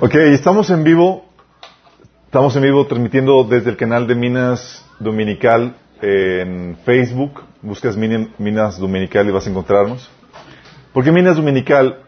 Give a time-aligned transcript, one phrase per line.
[0.00, 1.26] Ok, estamos en vivo.
[2.26, 7.42] Estamos en vivo transmitiendo desde el canal de Minas Dominical en Facebook.
[7.62, 10.10] Buscas Minas Dominical y vas a encontrarnos.
[10.92, 12.00] ¿Por qué Minas Dominical?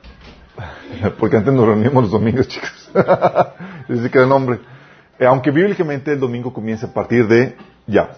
[1.19, 2.91] Porque antes nos reuníamos los domingos, chicos.
[3.89, 4.61] Desde que era nombre.
[5.19, 7.57] Eh, aunque bíblicamente el domingo comienza a partir de
[7.87, 8.11] ya.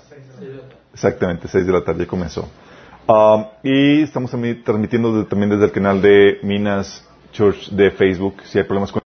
[0.92, 2.48] Exactamente, 6 de la tarde comenzó.
[3.06, 8.42] Um, y estamos transmitiendo también desde el canal de Minas Church de Facebook.
[8.44, 9.02] Si hay problemas con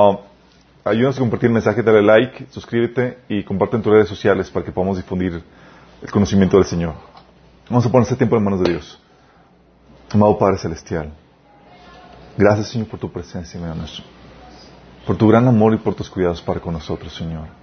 [0.00, 0.16] Um,
[0.82, 4.64] ayúdanos a compartir el mensaje, dale like, suscríbete y comparte en tus redes sociales para
[4.64, 5.42] que podamos difundir
[6.00, 6.94] el conocimiento del Señor.
[7.68, 8.98] Vamos a poner este tiempo en manos de Dios.
[10.10, 11.12] Amado Padre Celestial,
[12.36, 14.02] gracias Señor por tu presencia, mi.
[15.06, 17.59] Por tu gran amor y por tus cuidados para con nosotros, Señor.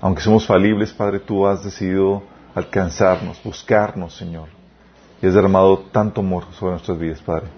[0.00, 2.22] Aunque somos falibles, Padre, tú has decidido
[2.54, 4.48] alcanzarnos, buscarnos, Señor.
[5.20, 7.48] Y has derramado tanto amor sobre nuestras vidas, Padre.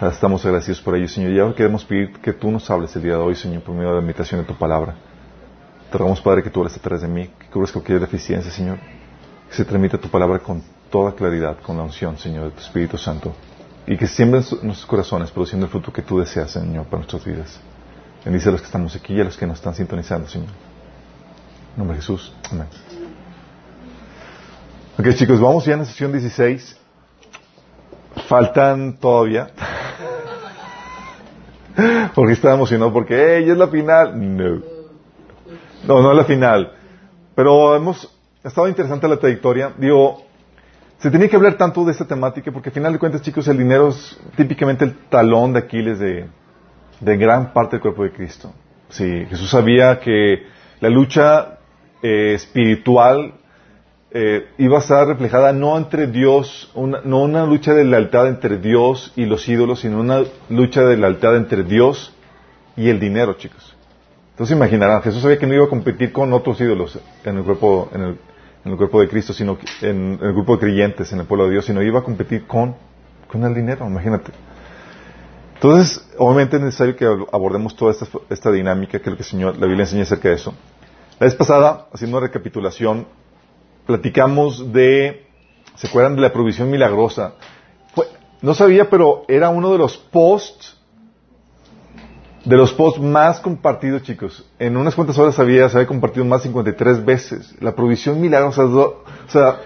[0.00, 1.32] Estamos agradecidos por ello, Señor.
[1.32, 3.90] Y ahora queremos pedir que tú nos hables el día de hoy, Señor, por medio
[3.90, 4.94] de la meditación de tu palabra.
[5.90, 8.78] Te rogamos, Padre, que tú hables a través de mí, que cubres cualquier deficiencia, Señor.
[9.48, 12.96] Que se transmita tu palabra con toda claridad, con la unción, Señor, de tu Espíritu
[12.96, 13.34] Santo.
[13.86, 17.24] Y que siembre en nuestros corazones, produciendo el fruto que tú deseas, Señor, para nuestras
[17.24, 17.60] vidas.
[18.24, 20.67] Bendice a los que estamos aquí y a los que nos están sintonizando, Señor.
[21.74, 22.34] En nombre Jesús.
[22.50, 22.66] Amén.
[24.98, 26.76] Ok, chicos, vamos ya en la sesión 16.
[28.26, 29.50] Faltan todavía.
[32.14, 34.36] porque estaba emocionado porque, ya es la final.
[34.36, 34.62] No.
[35.86, 36.72] No, no es la final.
[37.34, 39.72] Pero hemos estado interesante la trayectoria.
[39.78, 40.24] Digo,
[40.98, 43.58] se tenía que hablar tanto de esta temática porque al final de cuentas, chicos, el
[43.58, 46.26] dinero es típicamente el talón de Aquiles de,
[46.98, 48.52] de gran parte del cuerpo de Cristo.
[48.88, 50.46] Sí, Jesús sabía que
[50.80, 51.57] la lucha
[52.02, 53.34] eh, espiritual
[54.10, 59.12] eh, iba a estar reflejada no entre Dios, no una lucha de lealtad entre Dios
[59.16, 62.14] y los ídolos, sino una lucha de lealtad entre Dios
[62.74, 63.76] y el dinero, chicos.
[64.30, 67.90] Entonces imaginarán, Jesús sabía que no iba a competir con otros ídolos en el cuerpo,
[67.92, 68.18] en
[68.64, 71.66] el, cuerpo de Cristo, sino en, el grupo de creyentes, en el pueblo de Dios,
[71.66, 72.76] sino iba a competir con,
[73.26, 74.32] con el dinero, imagínate.
[75.54, 79.66] Entonces, obviamente es necesario que abordemos toda esta, esta dinámica que, el que Señor, la
[79.66, 80.54] Biblia enseña acerca de eso.
[81.18, 83.06] La vez pasada, haciendo una recapitulación,
[83.86, 85.26] platicamos de,
[85.74, 87.34] ¿se acuerdan de la provisión milagrosa?
[88.40, 90.76] no sabía, pero era uno de los posts,
[92.44, 94.48] de los posts más compartidos, chicos.
[94.60, 97.54] En unas cuantas horas había, se había compartido más de 53 veces.
[97.60, 99.58] La provisión milagrosa, o sea,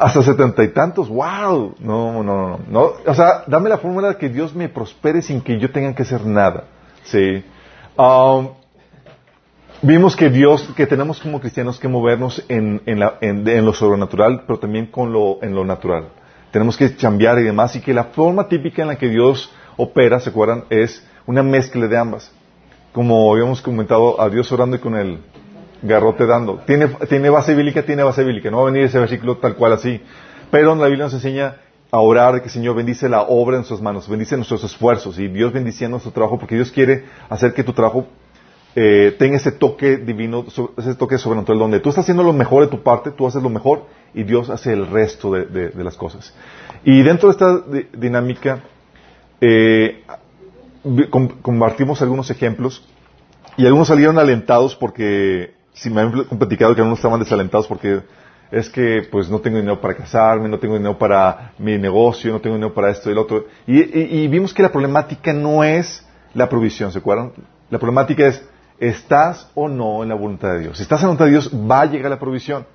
[0.00, 4.16] hasta setenta y tantos, wow, no, no, no, no, o sea, dame la fórmula de
[4.16, 6.64] que Dios me prospere sin que yo tenga que hacer nada,
[7.04, 7.44] sí.
[7.96, 8.48] Um,
[9.82, 12.82] Vimos que Dios, que tenemos como cristianos que movernos en,
[13.64, 16.08] lo sobrenatural, pero también con lo, en lo natural.
[16.50, 20.20] Tenemos que cambiar y demás, y que la forma típica en la que Dios opera,
[20.20, 20.64] ¿se acuerdan?
[20.68, 22.30] Es una mezcla de ambas.
[22.92, 25.20] Como habíamos comentado, a Dios orando y con el
[25.80, 26.58] garrote dando.
[26.66, 28.50] Tiene, tiene base bíblica, tiene base bíblica.
[28.50, 30.02] No va a venir ese versículo tal cual así.
[30.50, 31.56] Pero la Biblia nos enseña
[31.90, 35.28] a orar que el Señor bendice la obra en sus manos, bendice nuestros esfuerzos y
[35.28, 38.06] Dios bendiciendo nuestro trabajo porque Dios quiere hacer que tu trabajo
[38.76, 40.44] eh, ese toque divino,
[40.76, 43.50] ese toque sobrenatural, donde tú estás haciendo lo mejor de tu parte, tú haces lo
[43.50, 46.34] mejor y Dios hace el resto de, las cosas.
[46.84, 48.60] Y dentro de esta dinámica,
[49.40, 50.02] eh,
[51.42, 52.86] compartimos algunos ejemplos
[53.56, 58.00] y algunos salieron alentados porque, si me han platicado que algunos estaban desalentados porque
[58.50, 62.40] es que pues no tengo dinero para casarme, no tengo dinero para mi negocio, no
[62.40, 63.46] tengo dinero para esto y lo otro.
[63.66, 67.32] y vimos que la problemática no es la provisión, ¿se acuerdan?
[67.70, 68.44] La problemática es
[68.80, 70.78] ¿Estás o no en la voluntad de Dios?
[70.78, 72.66] Si estás en la voluntad de Dios, va a llegar la provisión.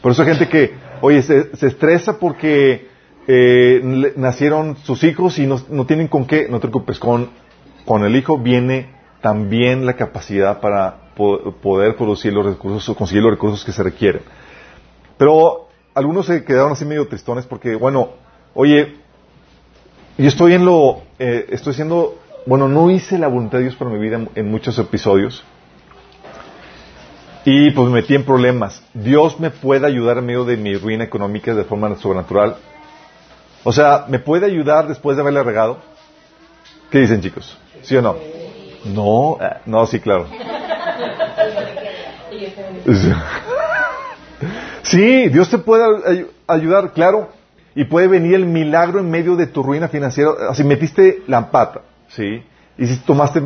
[0.00, 2.88] Por eso hay gente que, oye, se, estresa porque
[3.26, 6.46] eh, nacieron sus hijos y no, tienen con qué.
[6.48, 7.30] No te preocupes, con,
[7.84, 13.32] con el hijo viene también la capacidad para poder producir los recursos o conseguir los
[13.32, 14.22] recursos que se requieren.
[15.18, 18.10] Pero algunos se quedaron así medio tristones porque, bueno,
[18.54, 18.96] oye,
[20.18, 23.90] yo estoy en lo, eh, estoy siendo bueno, no hice la voluntad de Dios para
[23.90, 25.44] mi vida en, muchos episodios.
[27.44, 28.82] Y pues me metí en problemas.
[28.94, 32.56] Dios me puede ayudar en medio de mi ruina económica de forma sobrenatural.
[33.64, 35.78] O sea, ¿me puede ayudar después de haberle regado?
[36.90, 37.58] ¿Qué dicen chicos?
[37.82, 38.16] ¿Sí o no?
[38.84, 40.26] No, eh, no, sí, claro.
[44.82, 47.30] Sí, Dios te puede ayudar, claro.
[47.74, 50.32] Y puede venir el milagro en medio de tu ruina financiera.
[50.50, 51.82] Así metiste la pata.
[52.14, 52.42] ¿Sí?
[52.78, 53.42] Y si tomaste,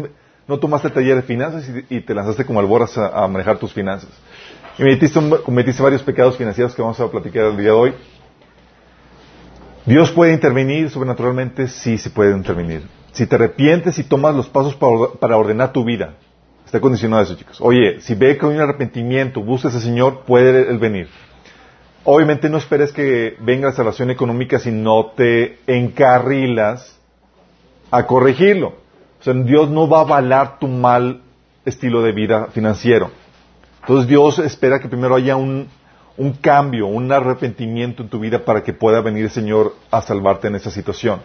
[0.46, 4.10] no tomaste el taller de finanzas y, te lanzaste como alboras a, manejar tus finanzas.
[4.78, 4.82] Y
[5.44, 7.94] cometiste, varios pecados financieros que vamos a platicar el día de hoy.
[9.86, 12.82] Dios puede intervenir sobrenaturalmente, sí, sí puede intervenir.
[13.12, 16.14] Si te arrepientes y tomas los pasos para ordenar tu vida,
[16.64, 17.60] está condicionado a eso, chicos.
[17.60, 21.08] Oye, si ve que hay un arrepentimiento, busca a ese Señor, puede Él venir.
[22.04, 26.95] Obviamente no esperes que venga la salvación económica si no te encarrilas
[27.90, 28.74] a corregirlo.
[29.20, 31.22] O sea, Dios no va a avalar tu mal
[31.64, 33.10] estilo de vida financiero.
[33.80, 35.68] Entonces Dios espera que primero haya un,
[36.16, 40.48] un cambio, un arrepentimiento en tu vida para que pueda venir el Señor a salvarte
[40.48, 41.20] en esa situación.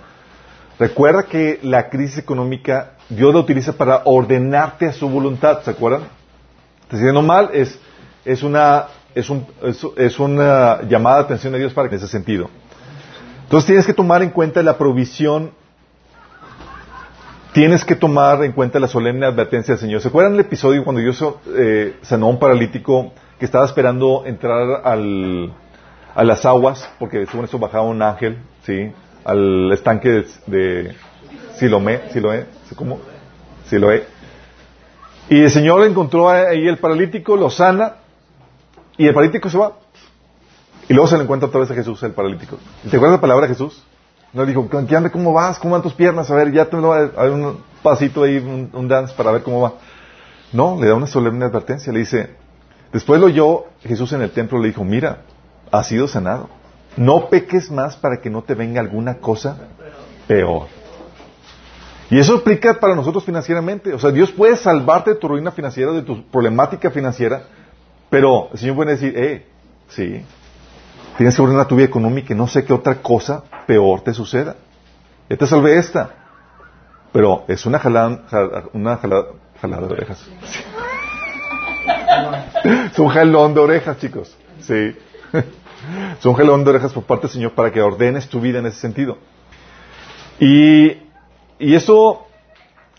[0.80, 6.04] Recuerda que la crisis económica Dios la utiliza para ordenarte a su voluntad, ¿se acuerdan?
[6.88, 7.80] Te diciendo mal es,
[8.26, 9.46] es una es, un,
[9.98, 12.50] es, una llamada de atención de Dios para que en ese sentido.
[13.44, 15.52] Entonces tienes que tomar en cuenta la provisión,
[17.54, 20.02] tienes que tomar en cuenta la solemne advertencia del Señor.
[20.02, 21.24] ¿Se acuerdan del episodio cuando Dios
[21.56, 25.52] eh, sanó a un paralítico que estaba esperando entrar al,
[26.16, 28.92] a las aguas, porque según eso bajaba un ángel, ¿sí?
[29.26, 30.96] Al estanque de, de
[31.56, 32.46] Silomé, Siloé,
[32.76, 33.00] ¿cómo?
[33.66, 34.06] Siloé.
[35.30, 37.96] Y el Señor encontró ahí el paralítico, lo sana,
[38.98, 39.74] y el paralítico se va.
[40.90, 42.58] Y luego se le encuentra otra vez a Jesús, el paralítico.
[42.84, 43.84] ¿Y te acuerdas la palabra de Jesús?
[44.34, 45.12] No le dijo, ¿qué anda?
[45.12, 45.60] ¿Cómo vas?
[45.60, 46.32] ¿Cómo van tus piernas?
[46.32, 49.62] A ver, ya te lo a dar un pasito ahí, un, dance para ver cómo
[49.62, 49.74] va.
[50.54, 51.92] No, le da una solemne advertencia.
[51.92, 52.30] Le dice,
[52.94, 55.24] después lo oyó Jesús en el templo, le dijo, mira,
[55.72, 56.50] has sido sanado.
[56.96, 59.58] No peques más para que no te venga alguna cosa
[60.28, 60.68] peor.
[62.10, 63.94] Y eso explica para nosotros financieramente.
[63.94, 67.44] O sea, Dios puede salvarte de tu ruina financiera, de tu problemática financiera,
[68.10, 69.46] pero el Señor puede decir, eh,
[69.90, 70.26] sí,
[71.22, 74.56] tienes que ordenar tu vida económica y no sé qué otra cosa peor te suceda.
[75.30, 76.16] Ya te salvé esta.
[77.14, 78.24] Pero es una jalada,
[78.74, 79.26] una jalada,
[79.62, 80.28] jalada de orejas.
[82.92, 84.36] es un jalón de orejas, chicos.
[84.62, 84.74] Sí.
[86.20, 88.66] es un jalón de orejas por parte del Señor para que ordenes tu vida en
[88.66, 89.20] ese sentido.
[90.40, 91.04] Y,
[91.60, 92.26] y eso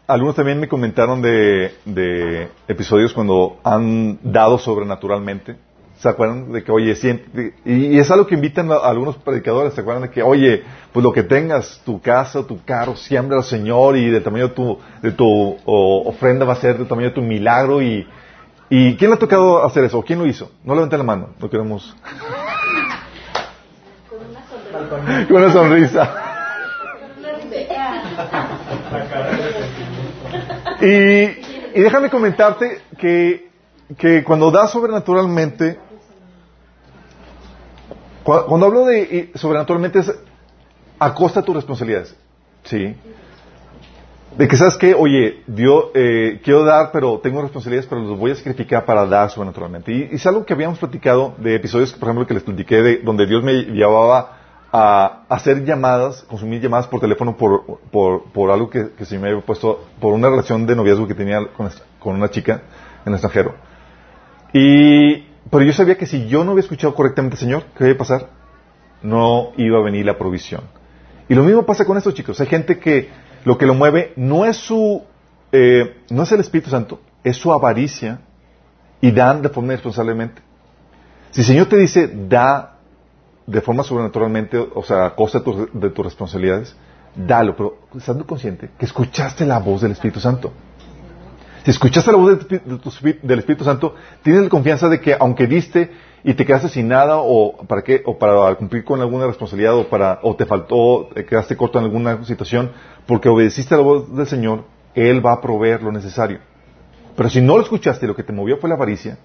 [0.06, 5.56] algunos también me comentaron de, episodios cuando han dado sobrenaturalmente.
[6.02, 9.82] ¿Se acuerdan de que, oye, siempre, y, es algo que invitan a, algunos predicadores, ¿se
[9.82, 13.96] acuerdan de que, oye, pues lo que tengas, tu casa, tu carro, siembra al Señor
[13.96, 17.22] y del tamaño de tu, de tu ofrenda va a ser del tamaño de tu
[17.22, 18.04] milagro y,
[18.68, 20.02] y ¿quién le ha tocado hacer eso?
[20.02, 20.50] ¿Quién lo hizo?
[20.64, 21.94] No levanten la mano, no queremos.
[25.28, 26.14] Con una sonrisa.
[30.80, 33.52] Y, déjame comentarte que,
[33.96, 35.78] que cuando das sobrenaturalmente,
[38.22, 40.14] cuando, hablo de sobrenaturalmente es
[40.98, 42.16] a costa de tus responsabilidades.
[42.64, 42.94] ¿Sí?
[44.36, 48.30] De que sabes que, oye, yo eh, quiero dar, pero tengo responsabilidades, pero los voy
[48.30, 49.92] a sacrificar para dar sobrenaturalmente.
[49.92, 52.98] Y, y, es algo que habíamos platicado de episodios, por ejemplo, que les platiqué de
[52.98, 54.38] donde Dios me llevaba
[54.72, 59.28] a hacer llamadas, consumir llamadas por teléfono por, por, por algo que, que se me
[59.28, 62.62] había puesto, por una relación de noviazgo que tenía con, con una chica
[63.04, 63.54] en el extranjero.
[64.54, 67.94] Y, pero yo sabía que si yo no había escuchado correctamente al Señor, ¿qué iba
[67.94, 68.28] a pasar?
[69.02, 70.62] No iba a venir la provisión.
[71.28, 72.40] Y lo mismo pasa con estos chicos.
[72.40, 73.10] Hay gente que
[73.44, 75.02] lo que lo mueve no es su,
[75.50, 78.20] eh, no es el Espíritu Santo, es su avaricia
[79.00, 80.42] y dan de forma irresponsablemente.
[81.30, 82.78] Si el Señor te dice, da
[83.46, 86.76] de forma sobrenaturalmente, o sea, a costa de, tus responsabilidades,
[87.14, 90.52] dalo, pero estando consciente que escuchaste la voz del Espíritu Santo.
[91.64, 95.90] Si escuchaste la voz del Espíritu Santo, tienes la confianza de que aunque diste
[96.24, 99.88] y te quedaste sin nada o para qué o para cumplir con alguna responsabilidad o
[99.88, 102.72] para o te faltó te quedaste corto en alguna situación
[103.06, 104.64] porque obedeciste a la voz del Señor,
[104.94, 106.40] él va a proveer lo necesario.
[107.14, 109.18] Pero si no lo escuchaste lo que te movió fue la avaricia,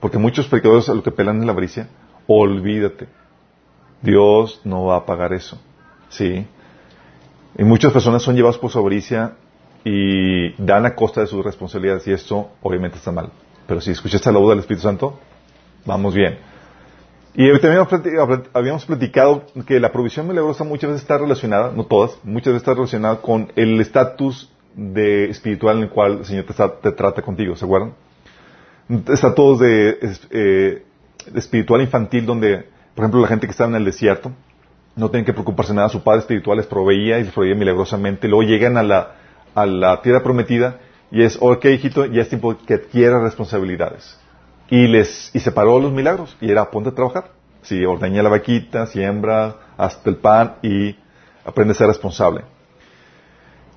[0.00, 1.88] porque muchos predicadores lo que pelan es la avaricia,
[2.26, 3.08] olvídate.
[4.00, 5.60] Dios no va a pagar eso.
[6.08, 6.46] ¿Sí?
[7.58, 9.34] Y muchas personas son llevadas por su avaricia
[9.88, 13.30] y dan a costa de sus responsabilidades y esto obviamente está mal.
[13.66, 15.18] Pero si escuchaste la voz del Espíritu Santo,
[15.84, 16.38] vamos bien.
[17.34, 17.86] Y también
[18.52, 22.74] habíamos platicado que la provisión milagrosa muchas veces está relacionada, no todas, muchas veces está
[22.74, 26.44] relacionada con el estatus de espiritual en el cual el Señor
[26.82, 27.94] te, trata contigo, ¿se acuerdan?
[29.08, 30.82] Está eh,
[31.26, 32.64] de espiritual infantil donde
[32.98, 34.32] por ejemplo, la gente que estaba en el desierto,
[34.96, 38.26] no tienen que preocuparse nada, su padre espiritual les proveía y les proveía milagrosamente.
[38.26, 39.17] Luego llegan a la,
[39.62, 40.78] a la tierra prometida
[41.10, 44.18] y es, ok, hijito, ya es tiempo que adquiera responsabilidades.
[44.68, 47.30] Y les, y separó los milagros y era ponte a trabajar.
[47.62, 50.96] Si ordeña la vaquita, siembra, hasta el pan y
[51.44, 52.42] aprende a ser responsable.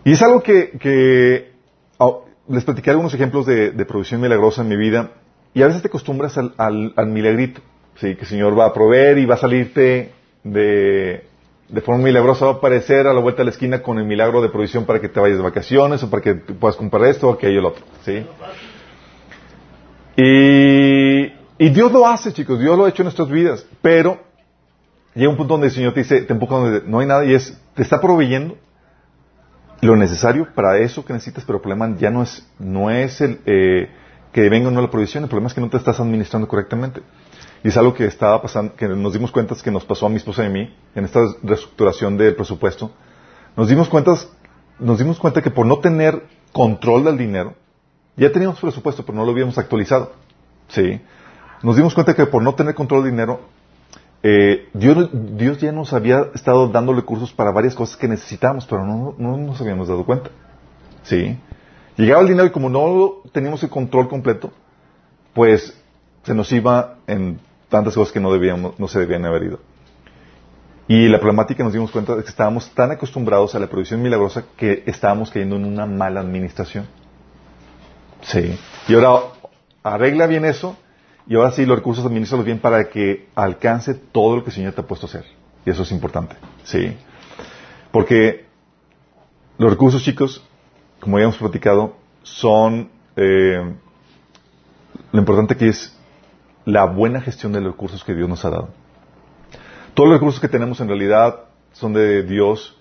[0.03, 1.53] Y es algo que, que
[1.97, 5.11] oh, les platiqué algunos ejemplos de, de, producción milagrosa en mi vida
[5.53, 7.61] y a veces te acostumbras al, al, al milagrito.
[7.95, 10.11] Sí, que el Señor va a proveer y va a salirte
[10.43, 11.25] de,
[11.71, 14.41] de forma milagrosa va a aparecer a la vuelta de la esquina con el milagro
[14.41, 17.33] de provisión para que te vayas de vacaciones o para que puedas comprar esto o
[17.33, 17.85] aquello o lo otro.
[18.03, 18.25] ¿sí?
[20.17, 24.19] Y, y Dios lo hace, chicos, Dios lo ha hecho en nuestras vidas, pero
[25.15, 27.33] llega un punto donde el Señor te dice, te empuja donde no hay nada y
[27.33, 28.57] es, te está proveyendo
[29.81, 33.39] lo necesario para eso que necesitas, pero el problema ya no es, no es el
[33.45, 33.89] eh,
[34.31, 37.01] que venga o no la provisión, el problema es que no te estás administrando correctamente.
[37.63, 40.17] Y es algo que estaba pasando, que nos dimos cuenta que nos pasó a mi
[40.17, 42.91] esposa y a mí en esta reestructuración del presupuesto.
[43.55, 44.15] Nos dimos cuenta,
[44.79, 47.53] nos dimos cuenta que por no tener control del dinero,
[48.17, 50.13] ya teníamos presupuesto, pero no lo habíamos actualizado.
[50.69, 51.01] Sí.
[51.61, 53.41] Nos dimos cuenta que por no tener control del dinero,
[54.23, 58.85] eh, Dios, Dios, ya nos había estado dando recursos para varias cosas que necesitábamos, pero
[58.85, 60.31] no, no nos habíamos dado cuenta.
[61.03, 61.37] Sí.
[61.97, 64.51] Llegaba el dinero y como no teníamos el control completo,
[65.33, 65.77] pues
[66.23, 67.39] se nos iba en
[67.71, 69.59] tantas cosas que no, debíamos, no se debían haber ido.
[70.87, 74.43] Y la problemática nos dimos cuenta de que estábamos tan acostumbrados a la producción milagrosa
[74.57, 76.85] que estábamos cayendo en una mala administración.
[78.21, 78.59] Sí.
[78.89, 79.21] Y ahora
[79.83, 80.77] arregla bien eso
[81.25, 84.73] y ahora sí los recursos administralos bien para que alcance todo lo que el Señor
[84.73, 85.25] te ha puesto a hacer.
[85.65, 86.35] Y eso es importante.
[86.65, 86.97] Sí.
[87.91, 88.45] Porque
[89.57, 90.43] los recursos, chicos,
[90.99, 93.73] como ya hemos platicado, son eh,
[95.13, 95.97] lo importante que es
[96.65, 98.69] la buena gestión de los recursos que Dios nos ha dado.
[99.93, 101.41] Todos los recursos que tenemos en realidad
[101.73, 102.77] son de Dios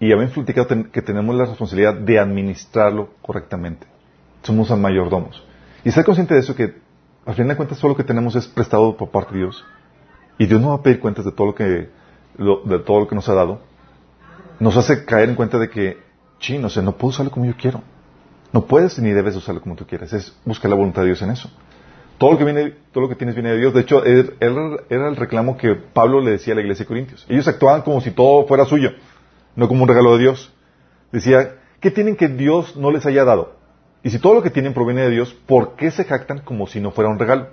[0.00, 3.86] y habíamos platicado que tenemos la responsabilidad de administrarlo correctamente.
[4.42, 5.42] Somos mayordomos.
[5.84, 6.74] Y ser consciente de eso que
[7.26, 9.64] al final de cuentas todo lo que tenemos es prestado por parte de Dios
[10.38, 11.90] y Dios no va a pedir cuentas de todo lo que
[12.36, 13.60] de todo lo que nos ha dado.
[14.58, 15.98] Nos hace caer en cuenta de que,
[16.38, 17.82] chino, o sea, no puedo usarlo como yo quiero.
[18.52, 20.12] No puedes ni debes usarlo como tú quieres.
[20.12, 21.50] Es buscar la voluntad de Dios en eso.
[22.18, 23.74] Todo lo que viene, todo lo que tienes viene de Dios.
[23.74, 27.26] De hecho, era el reclamo que Pablo le decía a la iglesia de Corintios.
[27.28, 28.90] Ellos actuaban como si todo fuera suyo,
[29.56, 30.52] no como un regalo de Dios.
[31.10, 33.56] Decía, ¿qué tienen que Dios no les haya dado?
[34.02, 36.80] Y si todo lo que tienen proviene de Dios, ¿por qué se jactan como si
[36.80, 37.48] no fuera un regalo?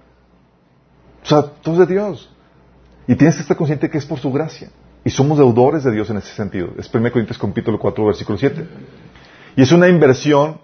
[1.23, 2.29] O sea, todo es de Dios.
[3.07, 4.69] Y tienes que estar consciente que es por su gracia.
[5.03, 6.69] Y somos deudores de Dios en ese sentido.
[6.77, 8.67] Es 1 Corintios capítulo 4, versículo 7.
[9.55, 10.59] Y es una inversión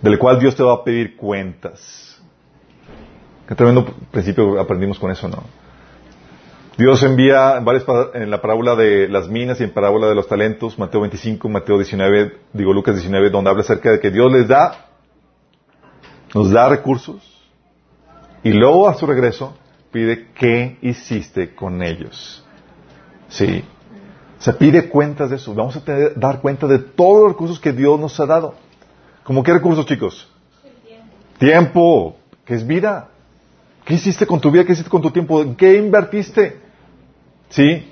[0.00, 2.11] de la cual Dios te va a pedir cuentas.
[3.46, 5.42] Qué tremendo principio aprendimos con eso, ¿no?
[6.78, 7.62] Dios envía
[8.14, 11.76] en, la parábola de las minas y en parábola de los talentos, Mateo 25, Mateo
[11.76, 14.86] 19, digo Lucas 19, donde habla acerca de que Dios les da,
[16.34, 17.42] nos da recursos
[18.42, 19.54] y luego a su regreso
[19.90, 22.42] pide qué hiciste con ellos.
[23.28, 23.64] Sí.
[24.38, 25.54] Se pide cuentas de eso.
[25.54, 28.54] Vamos a tener, dar cuenta de todos los recursos que Dios nos ha dado.
[29.22, 30.28] ¿Cómo qué recursos, chicos?
[30.84, 31.06] tiempo.
[31.38, 33.10] Tiempo, que es vida.
[33.84, 34.64] ¿Qué hiciste con tu vida?
[34.64, 35.56] ¿Qué hiciste con tu tiempo?
[35.56, 36.60] qué invertiste?
[37.48, 37.88] ¿Sí?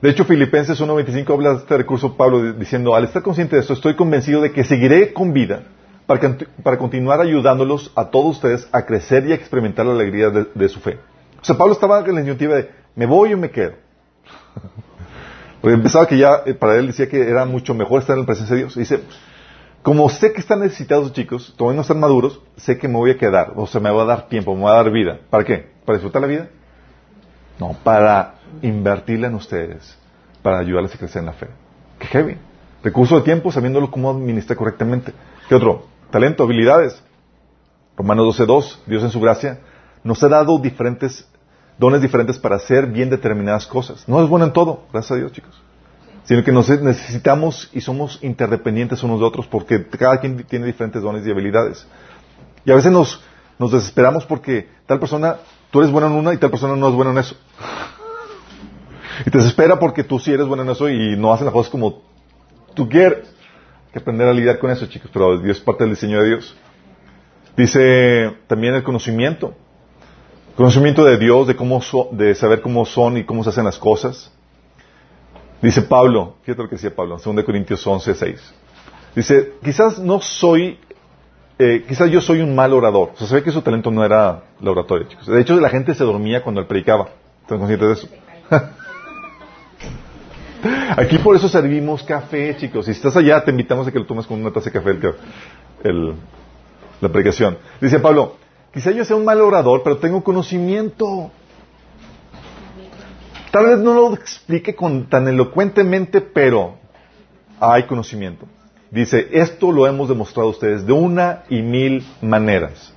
[0.00, 3.72] De hecho, Filipenses 1.25 habla de este recurso Pablo diciendo, al estar consciente de esto,
[3.72, 5.64] estoy convencido de que seguiré con vida
[6.06, 10.68] para, para continuar ayudándolos a todos ustedes a crecer y a experimentar la alegría de,
[10.68, 10.98] su fe.
[11.40, 13.72] O sea, Pablo estaba en la iniciativa de, ¿me voy o me quedo?
[15.60, 18.26] Porque empezaba que ya, eh, para él decía que era mucho mejor estar en la
[18.26, 18.76] presencia de Dios.
[18.76, 19.00] Y dice,
[19.86, 23.16] como sé que están necesitados chicos, todavía no están maduros, sé que me voy a
[23.16, 25.20] quedar, o sea, me va a dar tiempo, me va a dar vida.
[25.30, 25.64] ¿Para qué?
[25.84, 26.48] ¿Para disfrutar la vida?
[27.60, 29.96] No, para invertirla en ustedes,
[30.42, 31.46] para ayudarles a crecer en la fe.
[32.00, 32.36] Qué heavy.
[32.82, 35.12] Recurso de tiempo, sabiéndolo cómo administrar correctamente.
[35.48, 35.86] ¿Qué otro?
[36.10, 37.00] Talento, habilidades.
[37.96, 39.60] Romanos 12.2, Dios en su gracia
[40.02, 41.28] nos ha dado diferentes
[41.78, 44.02] dones diferentes para hacer bien determinadas cosas.
[44.08, 45.62] No es bueno en todo, gracias a Dios, chicos
[46.26, 51.26] sino que necesitamos y somos interdependientes unos de otros porque cada quien tiene diferentes dones
[51.26, 51.86] y habilidades.
[52.64, 53.22] Y a veces nos,
[53.58, 55.36] nos desesperamos porque tal persona,
[55.70, 57.36] tú eres bueno en una y tal persona no es buena en eso.
[59.24, 61.70] Y te desespera porque tú sí eres bueno en eso y no hacen las cosas
[61.70, 62.02] como
[62.74, 63.28] tú quieres.
[63.86, 66.28] Hay que aprender a lidiar con eso, chicos, pero Dios es parte del diseño de
[66.28, 66.56] Dios.
[67.56, 69.54] Dice también el conocimiento.
[70.56, 71.80] Conocimiento de Dios, de cómo
[72.12, 74.32] de saber cómo son y cómo se hacen las cosas.
[75.62, 78.54] Dice Pablo, fíjate lo que decía Pablo, en 2 Corintios 11, 6.
[79.14, 80.78] Dice, quizás no soy,
[81.58, 83.12] eh, quizás yo soy un mal orador.
[83.14, 85.26] O sea, se ve que su talento no era la oratoria, chicos.
[85.26, 87.08] De hecho, la gente se dormía cuando él predicaba.
[87.42, 88.08] ¿Están de eso?
[90.96, 92.86] Aquí por eso servimos café, chicos.
[92.86, 94.98] Si estás allá, te invitamos a que lo tomes con una taza de café
[95.84, 96.14] el,
[97.00, 97.58] la predicación.
[97.80, 98.36] Dice Pablo,
[98.72, 101.30] quizás yo sea un mal orador, pero tengo conocimiento.
[103.50, 106.76] Tal vez no lo explique con tan elocuentemente, pero
[107.60, 108.46] hay conocimiento.
[108.90, 112.92] Dice, esto lo hemos demostrado a ustedes de una y mil maneras.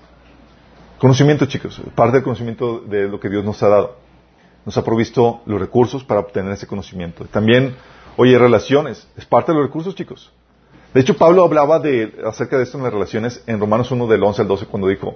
[0.99, 3.95] Conocimiento, chicos, parte del conocimiento de lo que Dios nos ha dado.
[4.65, 7.25] nos ha provisto los recursos para obtener ese conocimiento.
[7.25, 7.75] También,
[8.17, 10.31] oye, relaciones, es parte de los recursos, chicos.
[10.93, 14.23] De hecho, Pablo hablaba de, acerca de esto en las relaciones en Romanos 1 del
[14.23, 15.15] 11 al 12 cuando dijo,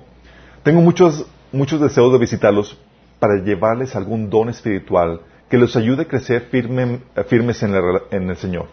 [0.63, 2.78] tengo muchos, muchos deseos de visitarlos
[3.20, 7.75] para llevarles algún don espiritual que los ayude a crecer firmes en,
[8.12, 8.67] en el Señor.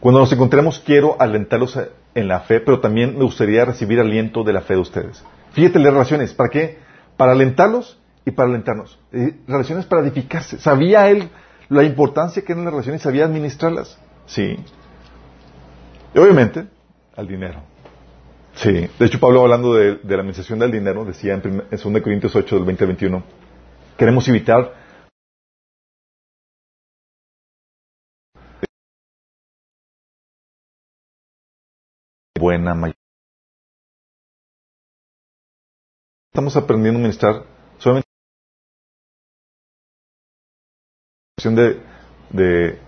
[0.00, 1.78] Cuando nos encontremos quiero alentarlos
[2.14, 5.24] en la fe, pero también me gustaría recibir aliento de la fe de ustedes.
[5.52, 6.78] Fíjate las relaciones, ¿para qué?
[7.16, 8.98] Para alentarlos y para alentarnos.
[9.46, 10.58] relaciones para edificarse.
[10.58, 11.28] Sabía él
[11.68, 13.98] la importancia que eran las relaciones sabía administrarlas.
[14.26, 14.56] Sí.
[16.14, 16.66] Y obviamente,
[17.16, 17.62] al dinero.
[18.54, 18.88] Sí.
[18.98, 22.56] De hecho, Pablo hablando de, la administración del dinero, decía en, en 2 Corintios 8
[22.56, 23.22] del 20 al 21,
[24.02, 24.74] queremos evitar
[32.36, 32.98] buena mayoría.
[36.32, 37.46] Estamos aprendiendo a administrar
[37.78, 38.08] solamente
[41.44, 41.80] de,
[42.30, 42.80] de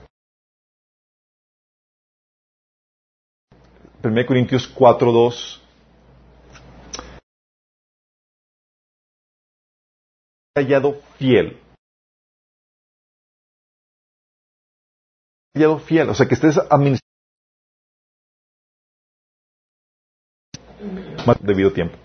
[4.02, 5.63] 1 Corintios 4, 2.
[10.56, 11.60] Hallado fiel.
[15.54, 17.00] Hallado fiel, o sea que estés administrando
[21.26, 21.96] más debido tiempo.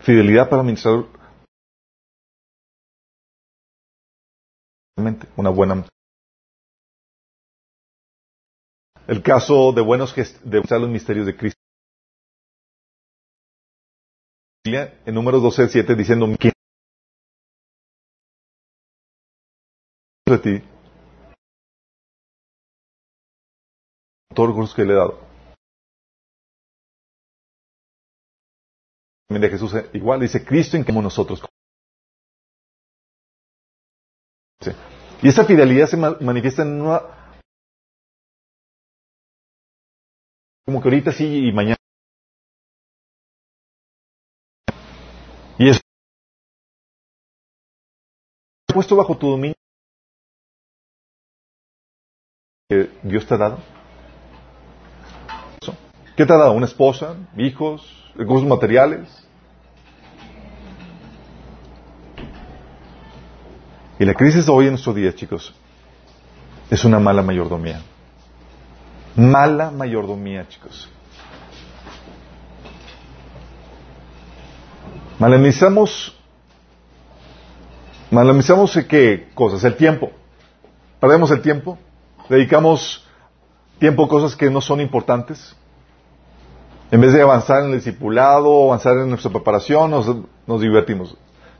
[0.00, 1.04] Fidelidad para administrar
[5.36, 5.84] una buena
[9.08, 11.65] el caso de buenos de los misterios de Cristo
[14.74, 16.52] en números 12 7 diciendo ¿quién
[20.26, 20.68] de ti
[24.74, 25.20] que le he dado
[29.28, 31.42] de Jesús eh, igual dice Cristo en como nosotros
[35.22, 37.00] y esa fidelidad se manifiesta en una
[40.64, 41.75] como que ahorita sí y mañana
[45.58, 45.80] y es
[48.72, 49.54] puesto bajo tu dominio
[52.68, 53.58] que Dios te ha dado
[56.16, 56.52] ¿qué te ha dado?
[56.52, 59.26] una esposa, hijos recursos materiales
[63.98, 65.54] Y la crisis hoy en nuestro día, chicos,
[66.70, 67.80] es una mala mayordomía.
[69.14, 70.90] Mala mayordomía, chicos.
[75.18, 76.14] Malamizamos,
[78.10, 80.10] malamizamos qué cosas, el tiempo.
[81.00, 81.78] Perdemos el tiempo,
[82.28, 83.06] dedicamos
[83.78, 85.56] tiempo a cosas que no son importantes.
[86.90, 90.14] En vez de avanzar en el discipulado, avanzar en nuestra preparación, nos,
[90.46, 91.16] nos divertimos.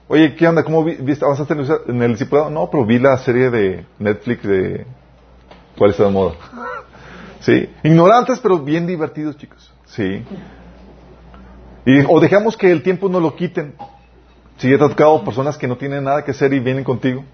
[0.06, 0.62] Oye, ¿qué onda?
[0.62, 1.24] ¿Cómo viste?
[1.24, 1.54] ¿Avanzaste
[1.88, 2.50] en el discipulado?
[2.50, 4.86] No, pero vi la serie de Netflix de...
[5.78, 6.34] ¿Cuál está de moda?
[7.40, 7.70] Sí.
[7.84, 9.72] Ignorantes, pero bien divertidos, chicos.
[9.84, 10.24] Sí.
[11.86, 13.74] Y, o dejamos que el tiempo nos lo quiten.
[14.58, 17.24] Si he tocado personas que no tienen nada que hacer y vienen contigo.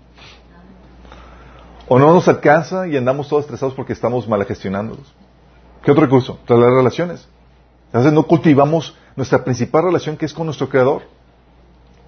[1.89, 5.13] O no nos alcanza y andamos todos estresados porque estamos mal gestionándolos.
[5.83, 6.39] ¿Qué otro recurso?
[6.47, 7.27] Tras las relaciones.
[7.93, 11.03] Veces no cultivamos nuestra principal relación que es con nuestro Creador.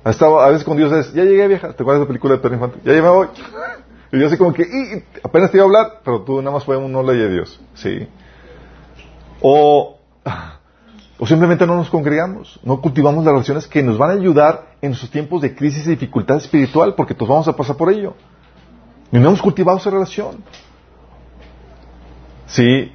[0.04, 2.54] A veces con Dios es, ya llegué vieja, ¿te acuerdas de la película de Perro
[2.54, 2.78] Infante?
[2.85, 3.28] Ya llegué voy.
[4.12, 6.64] Y yo así como que, y, apenas te iba a hablar, pero tú nada más
[6.64, 7.61] fue un no ley de Dios.
[7.74, 8.07] Sí.
[9.40, 9.98] O,
[11.18, 14.90] o simplemente no nos congregamos, no cultivamos las relaciones que nos van a ayudar en
[14.90, 18.14] nuestros tiempos de crisis y dificultad espiritual, porque todos vamos a pasar por ello.
[19.12, 20.42] Y no hemos cultivado esa relación.
[22.46, 22.90] Sí.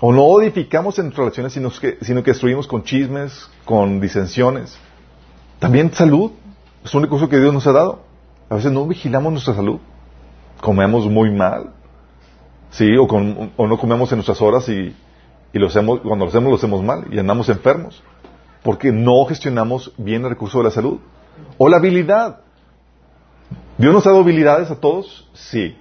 [0.00, 4.76] O no edificamos en nuestras relaciones, sino que, sino que destruimos con chismes, con disensiones.
[5.60, 6.32] También salud.
[6.84, 8.00] Es un recurso que Dios nos ha dado.
[8.48, 9.78] A veces no vigilamos nuestra salud.
[10.60, 11.70] Comemos muy mal.
[12.70, 14.94] Sí, o, o no comemos en nuestras horas y,
[15.52, 18.02] y lo hacemos, cuando lo hacemos lo hacemos mal y andamos enfermos.
[18.62, 20.98] Porque no gestionamos bien el recurso de la salud.
[21.56, 22.40] O la habilidad.
[23.78, 25.28] ¿Dios nos ha dado habilidades a todos?
[25.32, 25.76] Sí.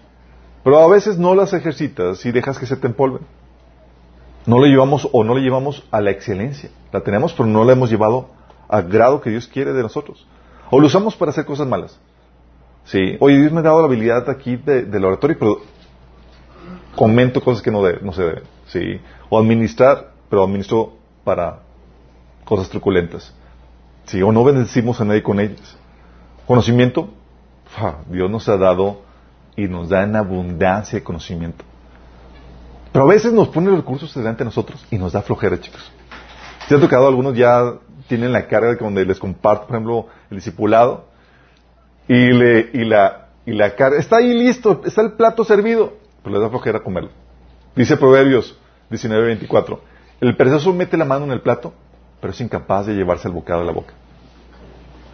[0.63, 3.21] Pero a veces no las ejercitas y dejas que se te empolven.
[4.45, 6.69] No le llevamos o no le llevamos a la excelencia.
[6.91, 8.29] La tenemos, pero no la hemos llevado
[8.69, 10.25] al grado que Dios quiere de nosotros.
[10.69, 11.99] O lo usamos para hacer cosas malas.
[12.85, 13.17] Sí.
[13.19, 15.61] Oye, Dios me ha dado la habilidad aquí de, del oratorio, pero
[16.95, 18.43] comento cosas que no, no se deben.
[18.67, 19.01] Sí.
[19.29, 21.59] O administrar, pero administro para
[22.45, 23.33] cosas truculentas.
[24.05, 24.21] Sí.
[24.21, 25.77] O no bendecimos a nadie con ellas.
[26.45, 27.09] Conocimiento,
[28.09, 29.01] Dios nos ha dado
[29.55, 31.65] y nos da en abundancia de conocimiento.
[32.93, 35.91] Pero a veces nos pone los recursos delante de nosotros y nos da flojera, chicos.
[36.67, 37.73] ¿Se ha tocado algunos ya
[38.07, 41.05] tienen la carga de donde les comparto, por ejemplo, el discipulado,
[42.07, 46.35] y, le, y, la, y la carga, está ahí listo, está el plato servido, pero
[46.35, 47.09] les da flojera comerlo.
[47.75, 48.57] Dice Proverbios
[48.89, 49.79] 19:24,
[50.21, 51.73] el perezoso mete la mano en el plato,
[52.21, 53.93] pero es incapaz de llevarse el bocado a la boca.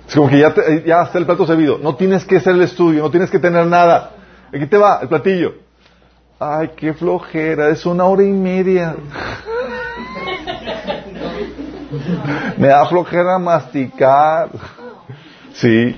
[0.08, 0.54] Es como que ya,
[0.86, 3.66] ya está el plato servido, no tienes que hacer el estudio, no tienes que tener
[3.66, 4.12] nada.
[4.54, 5.56] Aquí te va el platillo.
[6.40, 8.96] Ay, qué flojera, es una hora y media.
[12.58, 14.50] Me da flojera masticar.
[15.54, 15.96] Sí.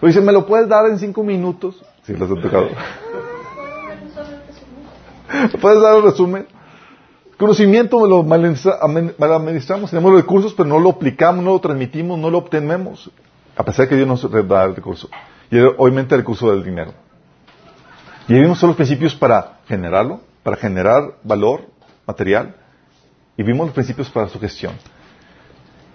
[0.00, 1.80] O dice, ¿me lo puedes dar en cinco minutos?
[2.02, 2.68] Sí, los he tocado.
[5.60, 6.46] ¿Puedes dar un resumen?
[7.36, 12.30] Conocimiento lo mal administramos, tenemos los recursos, pero no lo aplicamos, no lo transmitimos, no
[12.30, 13.10] lo obtenemos.
[13.56, 15.08] A pesar de que Dios nos da el recurso.
[15.50, 16.92] Y obviamente el recurso del dinero.
[18.28, 21.62] Y hay unos solos principios para generarlo, para generar valor
[22.06, 22.54] material.
[23.36, 24.74] Y vimos los principios para su gestión.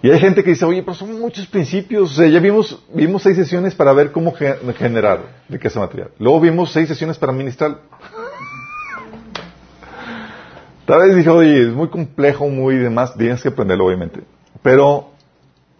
[0.02, 2.12] Y hay gente que dice, oye, pero son muchos principios.
[2.12, 6.10] O sea, ya vimos, vimos seis sesiones para ver cómo generar riqueza material.
[6.18, 7.78] Luego vimos seis sesiones para administrar.
[10.90, 14.22] Tal vez dije, oye, es muy complejo, muy demás, tienes que aprenderlo, obviamente.
[14.60, 15.10] Pero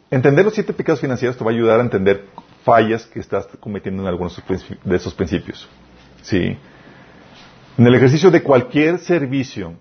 [0.09, 2.27] entender los siete pecados financieros te va a ayudar a entender
[2.62, 4.40] fallas que estás cometiendo en algunos
[4.85, 5.68] de esos principios.
[6.23, 6.57] ¿Sí?
[7.77, 9.75] En el ejercicio de cualquier servicio,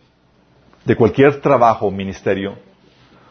[0.83, 2.57] de cualquier trabajo ministerio,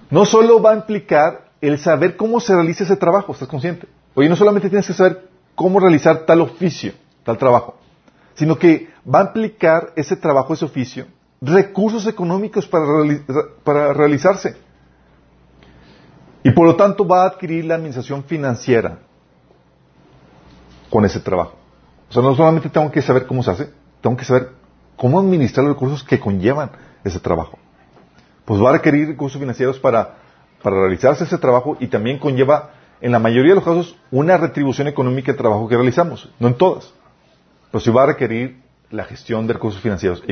[0.09, 3.89] no solo va a implicar el saber cómo se realiza ese trabajo, ¿estás consciente?
[4.15, 6.93] Oye, no solamente tienes que saber cómo realizar tal oficio,
[7.25, 7.77] tal trabajo,
[8.35, 11.09] sino que va a implicar ese trabajo, ese oficio,
[11.40, 12.87] recursos económicos para,
[13.64, 14.57] para realizarse.
[16.42, 18.98] Y por lo tanto va a adquirir la administración financiera
[20.90, 21.55] con ese trabajo.
[22.09, 23.70] O sea, no solamente tengo que saber cómo se hace,
[24.01, 24.51] tengo que saber
[24.96, 26.70] cómo administrar los recursos que conllevan
[27.05, 27.59] ese trabajo.
[28.44, 30.16] Pues va a requerir recursos financieros para,
[30.62, 32.70] para realizarse ese trabajo y también conlleva,
[33.01, 36.31] en la mayoría de los casos, una retribución económica del trabajo que realizamos.
[36.40, 36.92] No en todas.
[37.70, 40.22] Pero sí va a requerir la gestión de recursos financieros,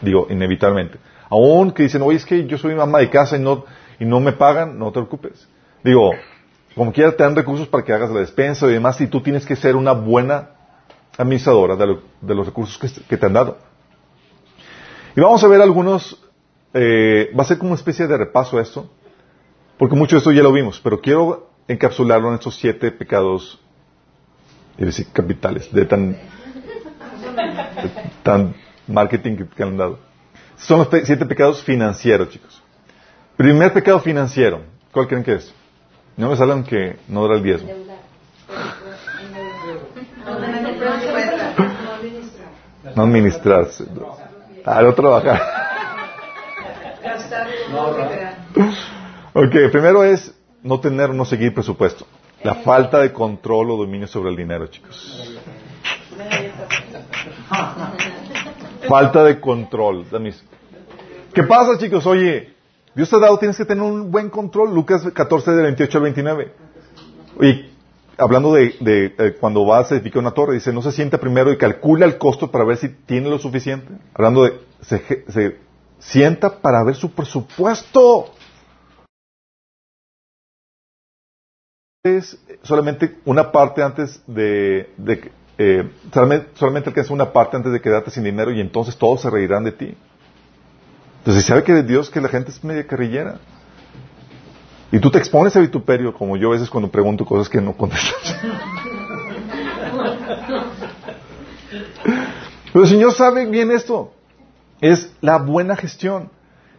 [0.00, 0.98] digo, inevitablemente.
[1.30, 3.64] Aún que dicen, oye, es que yo soy mamá de casa y no,
[3.98, 5.48] y no me pagan, no te preocupes.
[5.82, 6.10] Digo,
[6.74, 9.46] como quiera te dan recursos para que hagas la despensa y demás, y tú tienes
[9.46, 10.50] que ser una buena
[11.16, 13.58] administradora de, los recursos que, te han dado.
[15.16, 16.22] Y vamos a ver algunos,
[16.74, 18.90] eh, va a ser como una especie de repaso a esto,
[19.78, 23.60] porque mucho de esto ya lo vimos, pero quiero encapsularlo en estos siete pecados,
[24.76, 26.16] es decir, capitales, de tan
[28.22, 28.54] tan
[28.86, 29.98] marketing que, han dado.
[30.56, 32.62] Son los siete pecados financieros, chicos.
[33.36, 34.62] Primer pecado financiero.
[34.92, 35.54] ¿Cuál creen que es?
[36.16, 37.70] No me salgan que no dará el diezmo.
[42.94, 43.84] No administrarse.
[44.64, 45.40] Ah, no trabajar.
[49.32, 52.06] Ok, primero es no tener no seguir presupuesto.
[52.42, 55.32] La falta de control o dominio sobre el dinero, chicos.
[58.88, 60.06] Falta de control.
[61.32, 62.06] ¿Qué pasa, chicos?
[62.06, 62.54] Oye,
[62.94, 64.74] Dios te ha dado, tienes que tener un buen control.
[64.74, 66.52] Lucas 14, de 28 al 29.
[67.38, 67.70] Oye,
[68.18, 71.58] hablando de, eh, cuando vas a edificar una torre, dice, no se sienta primero y
[71.58, 73.92] calcula el costo para ver si tiene lo suficiente.
[74.14, 75.58] Hablando de, se, se
[75.98, 78.32] sienta para ver su presupuesto.
[82.04, 87.80] Es solamente una parte antes de, de eh, solamente, solamente alcanza una parte antes de
[87.80, 89.94] quedarte sin dinero y entonces todos se reirán de ti.
[91.18, 93.38] Entonces, ¿sabe que de Dios que la gente es media carrillera?
[94.90, 97.76] Y tú te expones a vituperio, como yo a veces cuando pregunto cosas que no
[97.76, 98.36] contestas.
[102.72, 104.12] Pero el Señor sabe bien esto.
[104.80, 106.30] Es la buena gestión.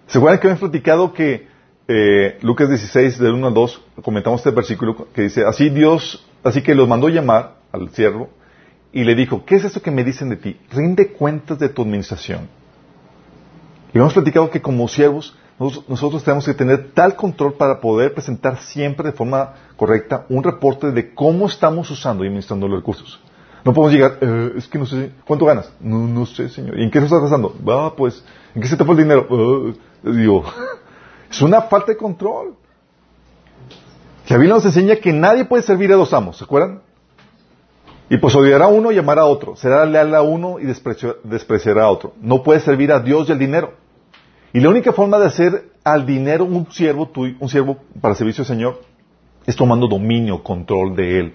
[0.08, 1.48] ¿Se acuerdan que habían platicado que
[1.88, 6.62] eh, Lucas 16, del 1 al 2, comentamos este versículo que dice, así Dios, así
[6.62, 8.30] que los mandó llamar al siervo
[8.94, 10.58] y le dijo, ¿qué es esto que me dicen de ti?
[10.72, 12.48] Rinde cuentas de tu administración.
[13.92, 15.36] Y hemos platicado que como siervos
[15.88, 20.92] nosotros tenemos que tener tal control para poder presentar siempre de forma correcta un reporte
[20.92, 23.20] de cómo estamos usando y administrando los recursos.
[23.64, 25.72] No podemos llegar, eh, es que no sé, ¿cuánto ganas?
[25.80, 26.78] No, no sé, señor.
[26.78, 27.56] ¿Y en qué se está gastando?
[27.68, 29.28] Va, pues, ¿en qué se te fue el dinero?
[29.30, 30.44] Uh, digo,
[31.32, 32.56] es una falta de control.
[34.28, 36.82] La Biblia nos enseña que nadie puede servir a dos amos, ¿se acuerdan?
[38.14, 39.56] Y pues odiará a uno y amará a otro.
[39.56, 42.14] Será leal a uno y despreciará a otro.
[42.22, 43.74] No puede servir a Dios y al dinero.
[44.54, 48.48] Y la única forma de hacer al dinero un siervo, un siervo para servicio al
[48.48, 48.82] Señor,
[49.48, 51.34] es tomando dominio, control de él.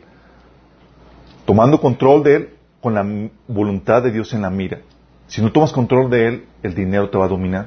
[1.46, 3.04] Tomando control de él con la
[3.48, 4.78] voluntad de Dios en la mira.
[5.26, 7.66] Si no tomas control de él, el dinero te va a dominar.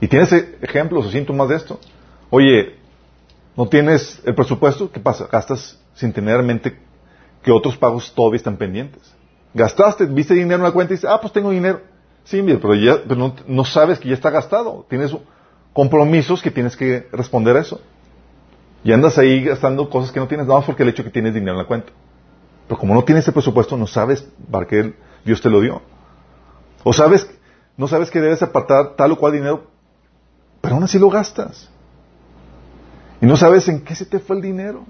[0.00, 1.78] Y tienes ejemplos o síntomas de esto.
[2.30, 2.74] Oye,
[3.56, 5.28] No tienes el presupuesto, ¿qué pasa?
[5.32, 6.85] Gastas sin tener en mente
[7.46, 9.14] que otros pagos todavía están pendientes.
[9.54, 11.80] Gastaste, viste dinero en la cuenta y dices, ah, pues tengo dinero.
[12.24, 14.84] Sí, pero, ya, pero no, sabes que ya está gastado.
[14.90, 15.16] Tienes
[15.72, 17.80] compromisos que tienes que responder a eso.
[18.82, 21.34] Y andas ahí gastando cosas que no tienes, nada más porque el hecho que tienes
[21.34, 21.92] dinero en la cuenta.
[22.66, 25.82] Pero como no tienes ese presupuesto, no sabes para qué Dios te lo dio.
[26.82, 27.30] O sabes,
[27.76, 29.68] no sabes que debes apartar tal o cual dinero,
[30.60, 31.70] pero aún así lo gastas.
[33.20, 34.84] Y no sabes en qué se te fue el dinero.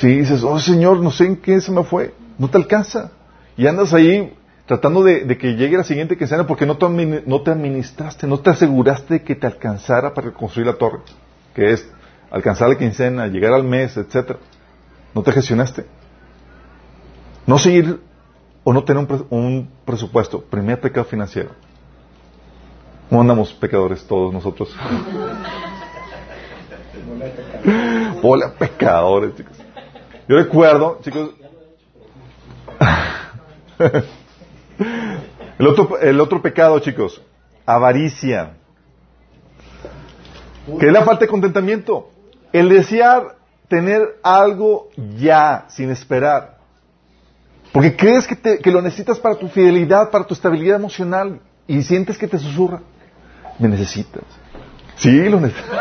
[0.00, 3.12] Si dices, oh Señor, no sé en qué se me fue, no te alcanza.
[3.56, 6.88] Y andas ahí tratando de, que llegue la siguiente quincena porque no te,
[7.26, 11.00] no te administraste, no te aseguraste de que te alcanzara para construir la torre,
[11.54, 11.88] que es
[12.30, 14.40] alcanzar la quincena, llegar al mes, etcétera.
[15.14, 15.86] No te gestionaste.
[17.46, 18.00] No seguir
[18.64, 21.50] o no tener un, un presupuesto, primer pecado financiero.
[23.08, 24.74] ¿Cómo andamos pecadores todos nosotros?
[28.22, 29.53] Hola, pecadores, chicos.
[30.28, 31.30] Yo recuerdo, chicos.
[35.58, 37.20] el, otro, el otro pecado, chicos,
[37.66, 38.54] avaricia.
[40.78, 42.10] Que es la falta de contentamiento.
[42.52, 43.36] El desear
[43.68, 46.58] tener algo ya, sin esperar.
[47.72, 51.82] Porque crees que, te, que lo necesitas para tu fidelidad, para tu estabilidad emocional, y
[51.82, 52.80] sientes que te susurra.
[53.58, 54.22] Me necesitas.
[54.96, 55.78] Sí, lo necesitas.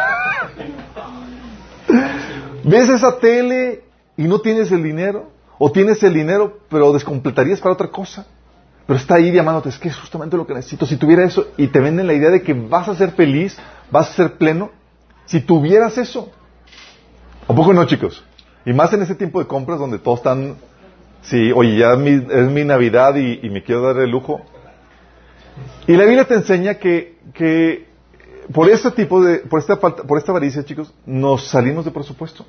[2.63, 3.83] ¿Ves esa tele
[4.17, 5.31] y no tienes el dinero?
[5.57, 8.25] ¿O tienes el dinero pero descompletarías para otra cosa?
[8.85, 10.85] Pero está ahí llamándote, es que es justamente lo que necesito.
[10.85, 13.57] Si tuviera eso y te venden la idea de que vas a ser feliz,
[13.89, 14.71] vas a ser pleno,
[15.25, 16.31] si tuvieras eso.
[17.47, 18.23] ¿A poco no, chicos?
[18.65, 20.55] Y más en ese tiempo de compras donde todos están,
[21.21, 24.41] sí, oye, ya es mi, Navidad y, me quiero dar el lujo.
[25.87, 27.87] Y la Biblia te enseña que, que
[28.53, 32.45] por este tipo de, por esta falta, por esta avaricia, chicos, nos salimos de presupuesto.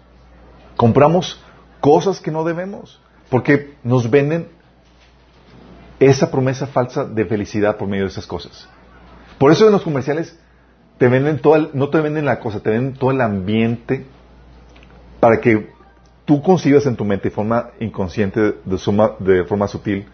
[0.77, 1.41] Compramos
[1.85, 4.49] cosas que no debemos, porque nos venden
[6.01, 8.67] esa promesa falsa de felicidad por medio de esas cosas.
[9.37, 10.35] Por eso en los comerciales
[10.97, 14.07] te venden todo no te venden la cosa, te venden todo el ambiente
[15.21, 15.75] para que
[16.25, 20.07] tú concibas en tu mente de forma inconsciente, de, de forma sutil,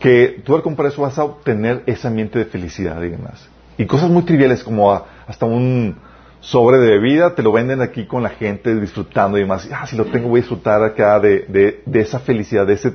[0.00, 3.46] que tú al comprar eso vas a obtener ese ambiente de felicidad y demás.
[3.76, 4.90] Y cosas muy triviales como
[5.26, 5.98] hasta un
[6.46, 9.68] sobre de bebida, te lo venden aquí con la gente disfrutando y demás.
[9.72, 12.92] Ah, si lo tengo voy a disfrutar acá de, esa felicidad, de ese,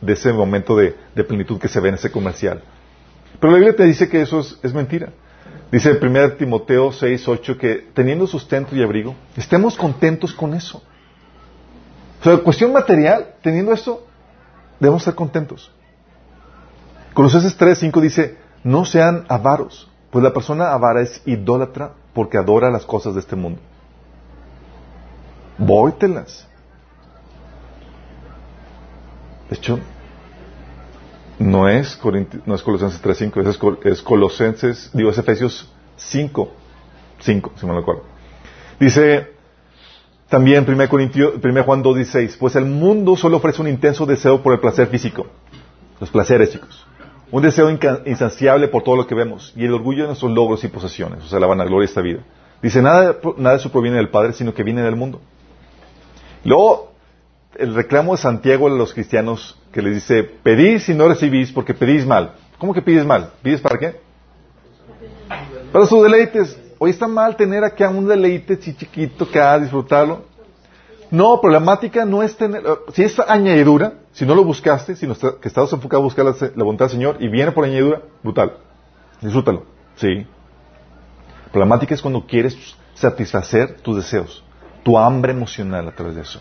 [0.00, 2.62] de ese momento de, plenitud que se ve en ese comercial.
[3.38, 5.12] Pero la Biblia te dice que eso es, mentira.
[5.70, 10.82] Dice el 1 Timoteo 6, 8 que teniendo sustento y abrigo, estemos contentos con eso.
[12.20, 14.04] O sea, cuestión material, teniendo eso,
[14.80, 15.70] debemos ser contentos.
[17.14, 22.70] Colosenses 3, 5 dice, no sean avaros, pues la persona avara es idólatra porque adora
[22.70, 23.60] las cosas de este mundo.
[25.58, 26.48] Vóytelas.
[29.48, 29.78] De hecho,
[31.38, 31.98] no es,
[32.46, 36.52] no es Colosenses 3.5, es, es Colosenses, digo, es Efesios 5,
[37.18, 38.04] 5, si me lo acuerdo.
[38.78, 39.32] Dice
[40.28, 40.84] también 1,
[41.42, 45.26] 1 Juan 2.16, pues el mundo solo ofrece un intenso deseo por el placer físico.
[45.98, 46.86] Los placeres, chicos.
[47.32, 47.70] Un deseo
[48.06, 51.28] insaciable por todo lo que vemos y el orgullo de nuestros logros y posesiones, o
[51.28, 52.20] sea, la vanagloria de esta vida.
[52.60, 55.20] Dice, nada, nada de eso proviene del Padre, sino que viene del mundo.
[56.44, 56.92] Luego,
[57.56, 61.74] el reclamo de Santiago a los cristianos que les dice, pedís y no recibís porque
[61.74, 62.34] pedís mal.
[62.58, 63.30] ¿Cómo que pides mal?
[63.42, 64.00] ¿Pides para qué?
[65.72, 66.58] Para sus deleites.
[66.78, 70.24] Hoy está mal tener aquí a un deleite chiquito que a disfrutarlo.
[71.10, 75.48] No, problemática no es tener, eh, si es añadidura, si no lo buscaste, si que
[75.48, 78.58] estás enfocado a buscar la, voluntad del Señor y viene por añadidura, brutal.
[79.20, 79.64] Disfrútalo.
[79.96, 80.26] Sí.
[81.52, 82.56] Problemática es cuando quieres
[82.94, 84.44] satisfacer tus deseos,
[84.84, 86.40] tu hambre emocional a través de eso.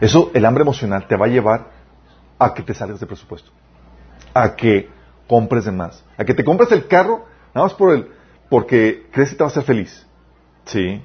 [0.00, 1.70] Eso, el hambre emocional te va a llevar
[2.38, 3.50] a que te salgas de presupuesto,
[4.34, 4.88] a que
[5.28, 8.10] compres de más, a que te compres el carro nada más por el,
[8.48, 10.06] porque crees que te va a hacer feliz.
[10.64, 11.02] Sí.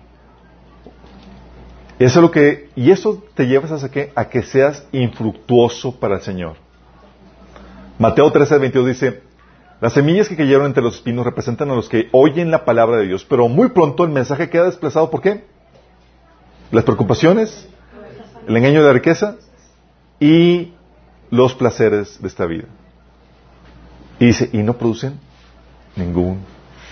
[1.97, 4.12] Eso es lo que, y eso te llevas a qué?
[4.15, 6.58] A que seas infructuoso para el Señor.
[7.97, 9.21] Mateo 13, 22 dice,
[9.79, 13.08] las semillas que cayeron entre los espinos representan a los que oyen la palabra de
[13.08, 15.10] Dios, pero muy pronto el mensaje queda desplazado.
[15.10, 15.45] ¿Por qué?
[16.71, 17.67] Las preocupaciones,
[18.45, 19.38] el engaño de la riqueza
[20.19, 20.73] y
[21.29, 22.65] los placeres de esta vida.
[24.19, 25.19] Y dice, y no producen
[25.95, 26.39] ningún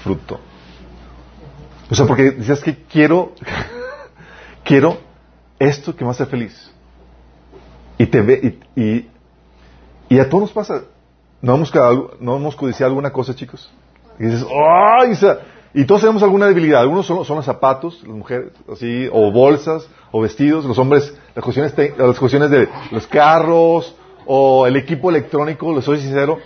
[0.02, 0.40] fruto.
[1.90, 3.34] O sea, porque dices que quiero
[4.64, 4.98] quiero
[5.60, 6.72] esto que me hace feliz.
[7.98, 9.06] Y te ve, y,
[10.10, 10.84] y, a todos nos pasa.
[11.42, 11.72] ¿No hemos,
[12.20, 13.72] ¿No hemos codiciado alguna cosa, chicos?
[14.20, 15.14] Y dices, ¡ay!
[15.74, 16.82] Y todos tenemos alguna debilidad.
[16.82, 20.66] Algunos son, son los zapatos, las mujeres, así, o bolsas, o vestidos.
[20.66, 23.96] Los hombres, las cuestiones, te- las cuestiones de los carros,
[24.26, 26.40] o el equipo electrónico, les soy sincero.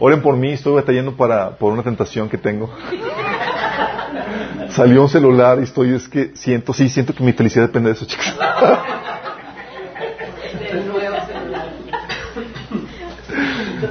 [0.00, 2.68] Oren por mí, estoy batallando para, por una tentación que tengo.
[4.74, 7.94] Salió un celular y estoy, es que siento, sí, siento que mi felicidad depende de
[7.94, 8.26] eso, chicos.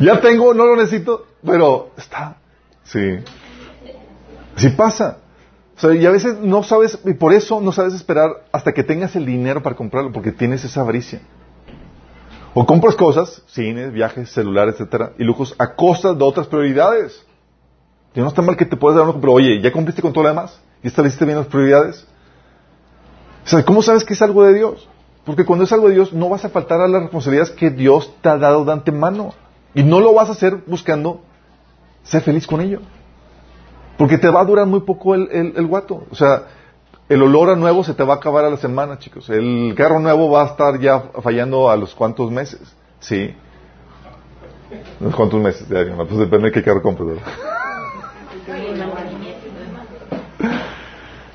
[0.02, 2.36] ya tengo, no lo necesito, pero está,
[2.84, 3.19] sí.
[4.58, 5.19] Sí pasa.
[5.78, 8.84] O sea, y a veces no sabes, y por eso no sabes esperar hasta que
[8.84, 11.22] tengas el dinero para comprarlo, porque tienes esa avaricia.
[12.54, 17.26] O compras cosas, cines, viajes, celulares, etcétera, y lujos a costa de otras prioridades.
[18.13, 20.24] Y no está mal que te puedas dar uno, pero oye, ¿ya cumpliste con todo
[20.24, 20.62] lo demás?
[20.84, 22.06] ¿Y estableciste bien las prioridades?
[23.46, 24.88] O sea, ¿cómo sabes que es algo de Dios?
[25.26, 28.13] Porque cuando es algo de Dios, no vas a faltar a las responsabilidades que Dios
[28.22, 29.34] te ha dado de antemano.
[29.74, 31.22] Y no lo vas a hacer buscando
[32.04, 32.82] ser feliz con ello.
[33.98, 36.04] Porque te va a durar muy poco el, el, el guato.
[36.12, 36.43] O sea,
[37.08, 39.30] el olor a nuevo se te va a acabar a la semana, chicos.
[39.30, 42.62] El carro nuevo va a estar ya fallando a los cuantos meses.
[43.00, 43.34] Sí.
[45.00, 45.65] ¿Los cuantos meses?
[45.67, 47.19] Pues depende de qué carro compres.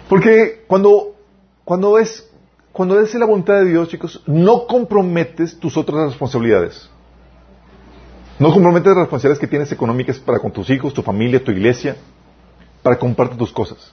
[0.08, 1.14] Porque cuando,
[1.64, 2.28] cuando es
[2.78, 6.88] cuando es la voluntad de Dios, chicos, no comprometes tus otras responsabilidades.
[8.38, 11.96] No comprometes las responsabilidades que tienes económicas para con tus hijos, tu familia, tu iglesia,
[12.84, 13.92] para comprarte tus cosas.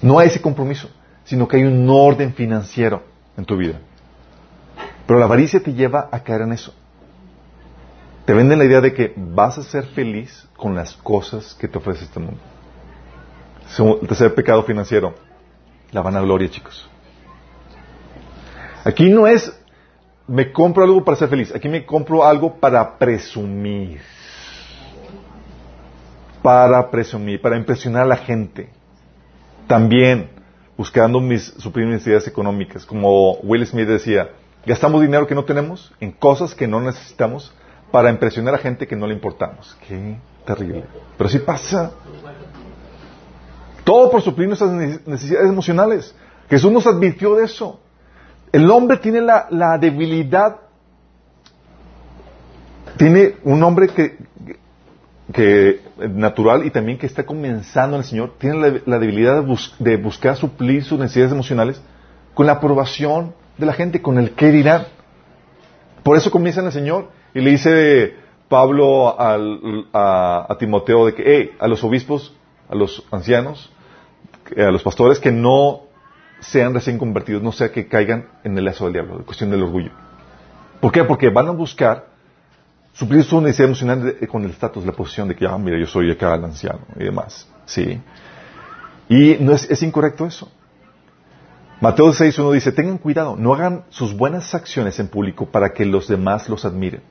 [0.00, 0.88] No hay ese compromiso,
[1.24, 3.02] sino que hay un orden financiero
[3.36, 3.78] en tu vida.
[5.06, 6.72] Pero la avaricia te lleva a caer en eso.
[8.24, 11.76] Te venden la idea de que vas a ser feliz con las cosas que te
[11.76, 12.40] ofrece este mundo.
[13.78, 15.14] El tercer pecado financiero,
[15.90, 16.88] la vanagloria, chicos.
[18.84, 19.52] Aquí no es
[20.28, 24.00] me compro algo para ser feliz, aquí me compro algo para presumir.
[26.42, 28.68] Para presumir, para impresionar a la gente.
[29.66, 30.30] También
[30.76, 34.30] buscando mis suplir necesidades económicas, como Will Smith decía,
[34.64, 37.52] gastamos dinero que no tenemos en cosas que no necesitamos
[37.90, 39.76] para impresionar a gente que no le importamos.
[39.86, 40.84] Qué terrible.
[41.16, 41.92] Pero sí pasa.
[43.86, 46.12] Todo por suplir nuestras necesidades emocionales.
[46.50, 47.78] Jesús nos advirtió de eso.
[48.50, 50.56] El hombre tiene la, debilidad,
[52.96, 54.18] tiene un hombre que,
[55.32, 59.72] que natural y también que está comenzando en el Señor, tiene la, debilidad de, bus,
[59.78, 61.80] de, buscar suplir sus necesidades emocionales
[62.34, 64.86] con la aprobación de la gente, con el qué dirán.
[66.02, 68.14] Por eso comienza en el Señor y le dice
[68.48, 72.34] Pablo al, a, Timoteo de que, a los obispos,
[72.68, 73.70] a los ancianos,
[74.56, 75.82] a los pastores que no
[76.40, 79.90] sean recién convertidos, no sea que caigan en el lazo del diablo, cuestión del orgullo.
[80.80, 81.04] ¿Por qué?
[81.04, 82.06] Porque van a buscar
[82.92, 86.10] suplir su necesidad emocional con el estatus, la posición de que, ah, mira, yo soy
[86.10, 87.48] acá el anciano y demás.
[87.64, 88.00] ¿Sí?
[89.08, 90.50] Y no es, es incorrecto eso.
[91.80, 96.08] Mateo 6.1 dice, tengan cuidado, no hagan sus buenas acciones en público para que los
[96.08, 97.02] demás los admiren,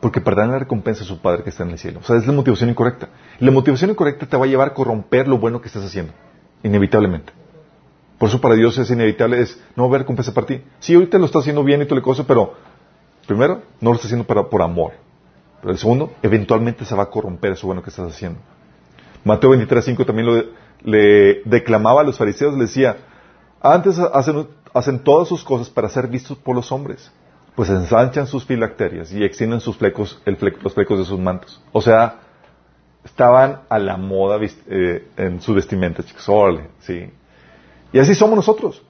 [0.00, 2.00] porque perderán la recompensa de su Padre que está en el cielo.
[2.00, 3.08] O sea, es la motivación incorrecta.
[3.38, 6.12] La motivación incorrecta te va a llevar a corromper lo bueno que estás haciendo,
[6.64, 7.32] inevitablemente.
[8.18, 10.62] Por eso para Dios es inevitable, es no ver recompensa para ti.
[10.80, 12.54] Sí, ahorita lo estás haciendo bien y todo le cosa, pero
[13.26, 14.92] primero, no lo estás haciendo para, por amor.
[15.60, 18.40] Pero el segundo, eventualmente se va a corromper eso bueno que estás haciendo.
[19.24, 20.44] Mateo 23.5 también lo,
[20.82, 22.98] le declamaba a los fariseos, le decía,
[23.60, 27.10] antes hacen, hacen todas sus cosas para ser vistos por los hombres,
[27.54, 31.62] pues ensanchan sus filacterias y extienden sus flecos, el fleco, los flecos de sus mantos.
[31.72, 32.20] O sea,
[33.04, 34.38] estaban a la moda
[34.68, 36.28] eh, en su vestimenta, chicos.
[36.28, 37.10] Órale, sí.
[37.92, 38.82] Y así somos nosotros.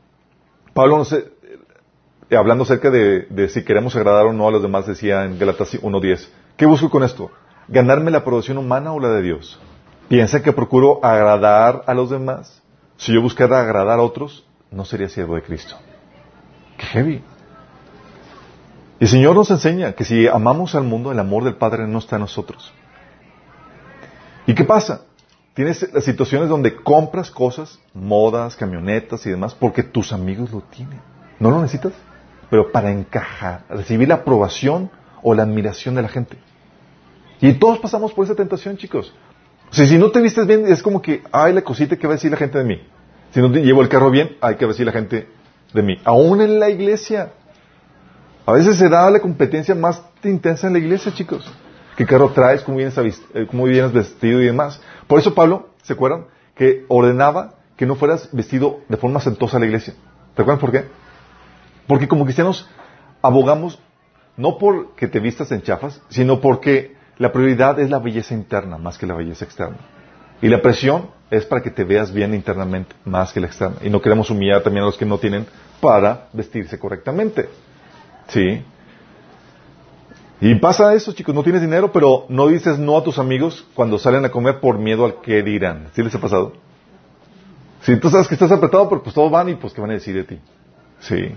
[0.72, 5.24] Pablo, eh, hablando acerca de, de, si queremos agradar o no a los demás, decía
[5.24, 7.30] en Galatas 1.10, ¿qué busco con esto?
[7.68, 9.58] ¿Ganarme la aprobación humana o la de Dios?
[10.08, 12.62] ¿Piensa que procuro agradar a los demás?
[12.96, 15.76] Si yo buscara agradar a otros, no sería siervo de Cristo.
[16.76, 17.22] ¡Qué heavy!
[19.00, 21.98] Y el Señor nos enseña que si amamos al mundo, el amor del Padre no
[21.98, 22.72] está en nosotros.
[24.46, 25.02] ¿Y qué pasa?
[25.54, 31.00] Tienes las situaciones donde compras cosas, modas, camionetas y demás, porque tus amigos lo tienen.
[31.38, 31.92] No lo necesitas,
[32.50, 34.90] pero para encajar, recibir la aprobación
[35.22, 36.36] o la admiración de la gente.
[37.40, 39.14] Y todos pasamos por esa tentación, chicos.
[39.70, 42.30] Si no te vistes bien, es como que, ay, la cosita que va a decir
[42.30, 42.80] la gente de mí.
[43.32, 45.28] Si no te llevo el carro bien, hay que decir la gente
[45.72, 45.98] de mí.
[46.04, 47.32] Aún en la iglesia.
[48.46, 51.50] A veces se da la competencia más intensa en la iglesia, chicos.
[51.96, 52.62] ¿Qué carro traes?
[52.62, 54.80] ¿Cómo vienes, cómo vienes vestido y demás?
[55.06, 56.26] Por eso Pablo, ¿se acuerdan?
[56.54, 59.94] Que ordenaba que no fueras vestido de forma sentosa a la iglesia.
[60.34, 60.84] ¿Se acuerdan por qué?
[61.86, 62.68] Porque como cristianos
[63.22, 63.78] abogamos
[64.36, 68.78] no por que te vistas en chafas, sino porque la prioridad es la belleza interna
[68.78, 69.78] más que la belleza externa.
[70.42, 73.76] Y la presión es para que te veas bien internamente, más que la externa.
[73.82, 75.46] Y no queremos humillar también a los que no tienen
[75.80, 77.48] para vestirse correctamente.
[78.28, 78.64] ¿Sí?
[80.40, 83.98] Y pasa eso, chicos, no tienes dinero, pero no dices no a tus amigos cuando
[83.98, 85.88] salen a comer por miedo al que dirán.
[85.94, 86.52] ¿Sí les ha pasado?
[87.82, 89.94] Si tú sabes que estás apretado, pero pues todos van y pues qué van a
[89.94, 90.40] decir de ti.
[91.00, 91.34] Sí.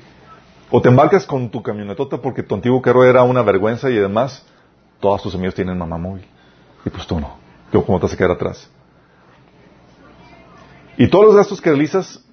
[0.72, 4.46] O te embarcas con tu camionetota porque tu antiguo carro era una vergüenza y además
[5.00, 6.26] todos tus amigos tienen mamá móvil.
[6.86, 7.38] Y pues tú no.
[7.72, 8.70] ¿Cómo te vas a quedar atrás?
[10.98, 12.24] Y todos los gastos que realizas,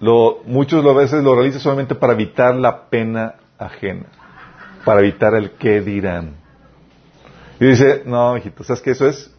[0.00, 4.06] lo, muchos a veces lo realizas solamente para evitar la pena ajena,
[4.84, 6.36] para evitar el qué dirán.
[7.60, 9.32] Y dice, no, hijito, ¿sabes que eso es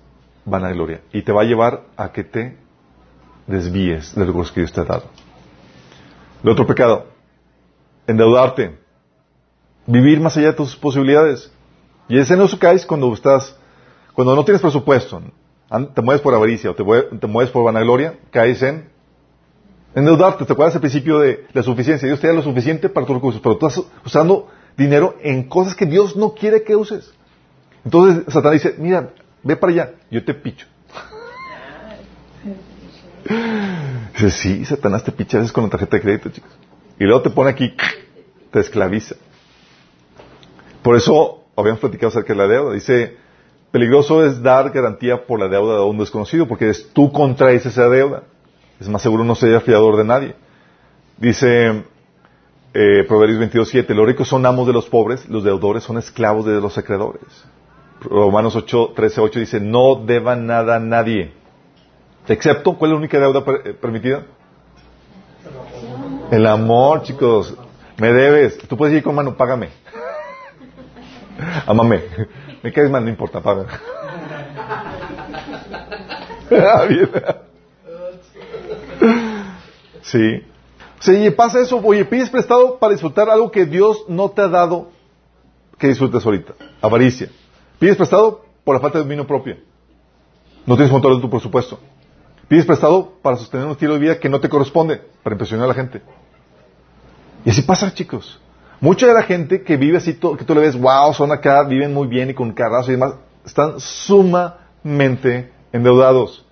[0.46, 1.02] vanagloria?
[1.12, 2.58] Y te va a llevar a que te
[3.48, 5.04] desvíes de los que Dios te ha dado.
[6.44, 7.08] El otro pecado,
[8.08, 8.78] endeudarte,
[9.86, 11.52] vivir más allá de tus posibilidades.
[12.08, 13.58] Y ese no caes cuando estás,
[14.14, 15.22] cuando no tienes presupuesto,
[15.94, 18.90] te mueves por avaricia o te, mueves por vanagloria, caes en
[19.96, 20.46] endeudarte.
[20.46, 22.08] ¿Te acuerdas el principio de la suficiencia?
[22.08, 25.76] Dios te da lo suficiente para tus recursos, pero tú estás usando dinero en cosas
[25.76, 27.14] que Dios no quiere que uses.
[27.86, 29.10] Entonces Satanás dice, mira,
[29.44, 30.68] ve para allá, yo te picho.
[34.14, 36.52] Dice, sí, Satanás te picha a con la tarjeta de crédito, chicos.
[37.00, 37.74] Y luego te pone aquí,
[38.52, 39.16] te esclaviza.
[40.82, 42.74] Por eso habíamos platicado acerca de la deuda.
[42.74, 43.18] Dice,
[43.72, 47.90] peligroso es dar garantía por la deuda de un desconocido, porque es tú contraes esa
[47.90, 48.24] deuda.
[48.80, 50.36] Es más seguro no ser fiador de nadie.
[51.18, 51.84] Dice
[52.74, 56.60] eh, Proverbios 22.7, los ricos son amos de los pobres, los deudores son esclavos de
[56.60, 57.22] los acreedores.
[58.02, 61.34] Romanos 8, 8 dice, no deban nada a nadie.
[62.28, 64.24] Excepto, ¿cuál es la única deuda eh, permitida?
[66.32, 67.56] El amor, chicos.
[67.98, 68.58] Me debes.
[68.58, 69.70] Tú puedes ir con mano, págame.
[71.68, 72.02] Amame.
[72.64, 73.70] Me caes mal, no importa, págame.
[76.56, 76.86] Ah,
[80.04, 80.44] sí.
[81.04, 81.82] Sí, pasa eso.
[81.84, 84.88] Oye, pides prestado para disfrutar algo que Dios no te ha dado
[85.78, 86.54] que disfrutes ahorita.
[86.82, 87.30] Avaricia.
[87.78, 89.58] Pides prestado por la falta de dominio propio.
[90.66, 91.78] No tienes control de tu presupuesto.
[92.48, 95.68] Pides prestado para sostener un estilo de vida que no te corresponde, para impresionar a
[95.68, 96.02] la gente.
[97.44, 98.40] Y así pasa, chicos.
[98.80, 101.94] Mucha de la gente que vive así, que tú le ves, wow, son acá, viven
[101.94, 106.43] muy bien y con carrazo y demás, están sumamente endeudados.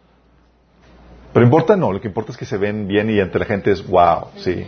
[1.33, 3.71] Pero importa no, lo que importa es que se ven bien y ante la gente
[3.71, 4.65] es wow, sí.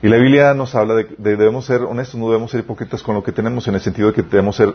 [0.00, 3.14] Y la Biblia nos habla de, que debemos ser honestos, no debemos ser hipócritas con
[3.14, 4.74] lo que tenemos, en el sentido de que debemos ser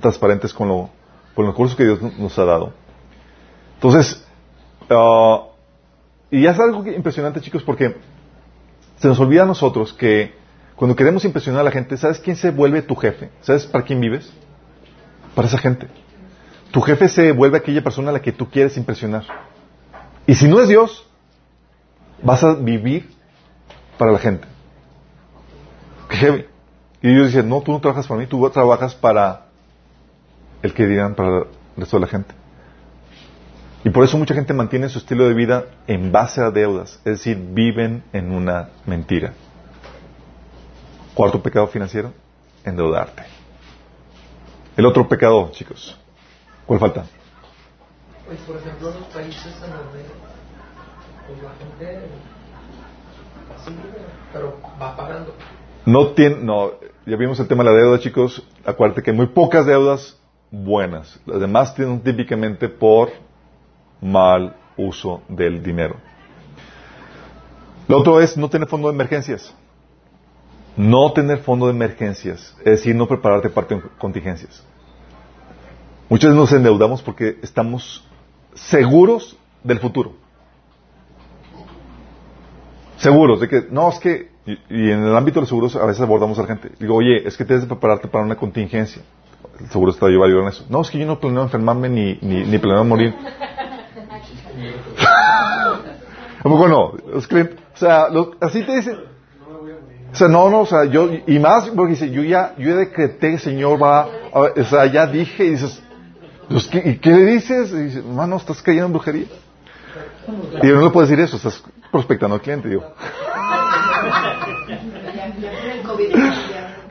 [0.00, 0.90] transparentes con, lo,
[1.34, 2.72] con los recursos que Dios nos ha dado.
[3.74, 4.24] Entonces,
[4.88, 5.48] uh,
[6.30, 7.96] y ya es algo impresionante, chicos, porque
[8.98, 10.32] se nos olvida a nosotros que
[10.76, 13.30] cuando queremos impresionar a la gente, ¿sabes quién se vuelve tu jefe?
[13.40, 14.32] ¿Sabes para quién vives?
[15.34, 15.88] Para esa gente.
[16.72, 19.24] Tu jefe se vuelve aquella persona a la que tú quieres impresionar.
[20.26, 21.06] Y si no es Dios,
[22.22, 23.10] vas a vivir
[23.98, 24.48] para la gente.
[27.02, 29.46] Y Dios dice, no, tú no trabajas para mí, tú trabajas para
[30.62, 31.46] el que dirán para el
[31.76, 32.34] resto de la gente.
[33.84, 37.18] Y por eso mucha gente mantiene su estilo de vida en base a deudas, es
[37.18, 39.32] decir, viven en una mentira.
[41.14, 42.12] Cuarto pecado financiero,
[42.64, 43.24] endeudarte.
[44.76, 45.98] El otro pecado, chicos,
[46.66, 47.04] ¿cuál falta?
[48.26, 50.04] Pues por ejemplo los países en donde
[51.26, 52.06] pues, la gente
[53.56, 53.76] así,
[54.32, 55.34] pero va pagando.
[55.84, 56.72] No tiene, no,
[57.06, 58.46] ya vimos el tema de la deuda, chicos.
[58.64, 60.18] Acuérdate que hay muy pocas deudas
[60.50, 61.18] buenas.
[61.26, 63.10] Las demás tienen típicamente por
[64.00, 65.96] mal uso del dinero.
[67.88, 69.54] Lo otro es no tener fondo de emergencias.
[70.76, 73.66] No tener fondo de emergencias, es decir, no prepararte para
[73.98, 74.64] contingencias.
[76.08, 78.04] Muchas veces nos endeudamos porque estamos
[78.54, 80.12] seguros del futuro.
[82.96, 86.02] Seguros de que, no, es que, y, en el ámbito de los seguros a veces
[86.02, 86.70] abordamos a la gente.
[86.78, 89.02] Digo, oye, es que tienes que prepararte para una contingencia.
[89.58, 90.64] El seguro está a en eso.
[90.68, 93.14] No, es que yo no planeo enfermarme ni, ni, planeo morir.
[96.44, 98.08] Bueno, Los o sea,
[98.40, 98.96] así te dicen.
[100.12, 102.76] O sea, no, no, o sea, yo, y más, porque dice, yo ya, yo ya
[102.76, 105.82] decreté, Señor, va, o sea, ya dije, y dices,
[106.48, 107.72] pues, ¿qué, ¿y qué le dices?
[107.72, 109.26] Y dice, hermano, estás cayendo en brujería.
[110.62, 112.84] Y yo no le puedo decir eso, estás prospectando al cliente, digo.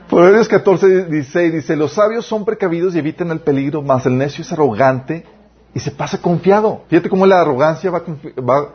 [0.09, 4.41] Proverbios 14, 16 dice, los sabios son precavidos y evitan el peligro, mas el necio
[4.41, 5.25] es arrogante
[5.73, 6.83] y se pasa confiado.
[6.89, 8.03] Fíjate cómo la arrogancia va,
[8.37, 8.69] va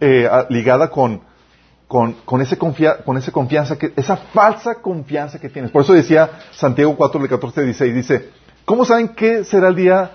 [0.00, 1.20] eh, ligada con,
[1.86, 5.70] con, con, ese con esa confianza, que, esa falsa confianza que tienes.
[5.70, 8.30] Por eso decía Santiago 4, 14, 16, dice,
[8.64, 10.10] ¿cómo saben qué será el día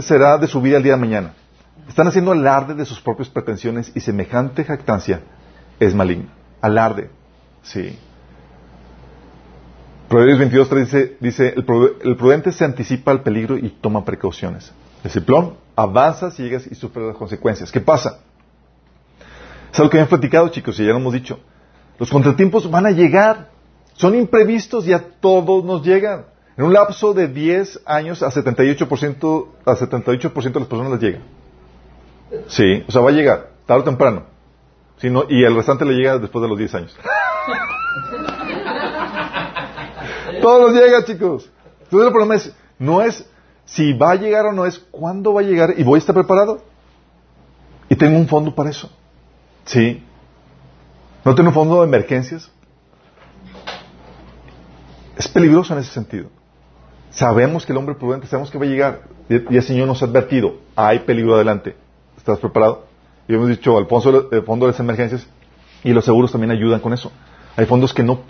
[0.00, 1.34] será de su vida el día de mañana.
[1.88, 5.20] Están haciendo alarde de sus propias pretensiones y semejante jactancia
[5.78, 6.28] es maligna.
[6.60, 7.10] Alarde.
[7.62, 7.98] Sí.
[10.08, 14.72] Proverbios 22 dice, dice el, prudente se anticipa al peligro y toma precauciones.
[15.02, 17.70] El ciplón avanza, llegas y sufre las consecuencias.
[17.70, 18.20] ¿Qué pasa?
[19.72, 21.40] Es algo que hemos platicado, chicos, y ya lo hemos dicho.
[21.98, 23.50] Los contratiempos van a llegar.
[23.94, 26.26] Son imprevistos y a todos nos llegan.
[26.56, 31.18] En un lapso de 10 años a 78%, a 78% de las personas les llega.
[32.48, 34.24] Sí, o sea, va a llegar, tarde o temprano.
[34.98, 36.96] Si y el restante le llega después de los 10 años.
[40.40, 41.50] Todos nos llega, chicos.
[41.82, 43.28] Entonces el problema es, no es
[43.64, 46.14] si va a llegar o no, es cuándo va a llegar y voy a estar
[46.14, 46.62] preparado.
[47.88, 48.88] Y tengo un fondo para eso.
[49.64, 50.04] Sí.
[51.24, 52.50] ¿No tengo un fondo de emergencias?
[55.16, 56.28] Es peligroso en ese sentido.
[57.14, 59.02] Sabemos que el hombre prudente, sabemos que va a llegar.
[59.28, 61.76] Y el Señor nos ha advertido, hay peligro adelante.
[62.16, 62.86] ¿Estás preparado?
[63.28, 65.26] Y hemos dicho, al fondo, el fondo de las emergencias
[65.82, 67.12] y los seguros también ayudan con eso.
[67.56, 68.20] Hay fondos que no,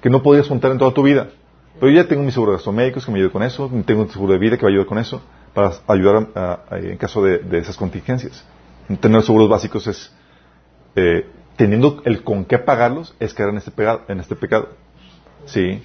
[0.00, 1.28] que no juntar en toda tu vida.
[1.78, 4.02] Pero yo ya tengo mi seguro de gastos médicos que me ayuda con eso, tengo
[4.02, 5.20] un seguro de vida que me ayuda con eso,
[5.54, 6.28] para ayudar
[6.72, 8.44] en caso de, esas contingencias.
[9.00, 10.12] Tener seguros básicos es,
[10.94, 14.70] eh, teniendo el con qué pagarlos, es caer en este, pecado, en este pecado.
[15.44, 15.82] Sí.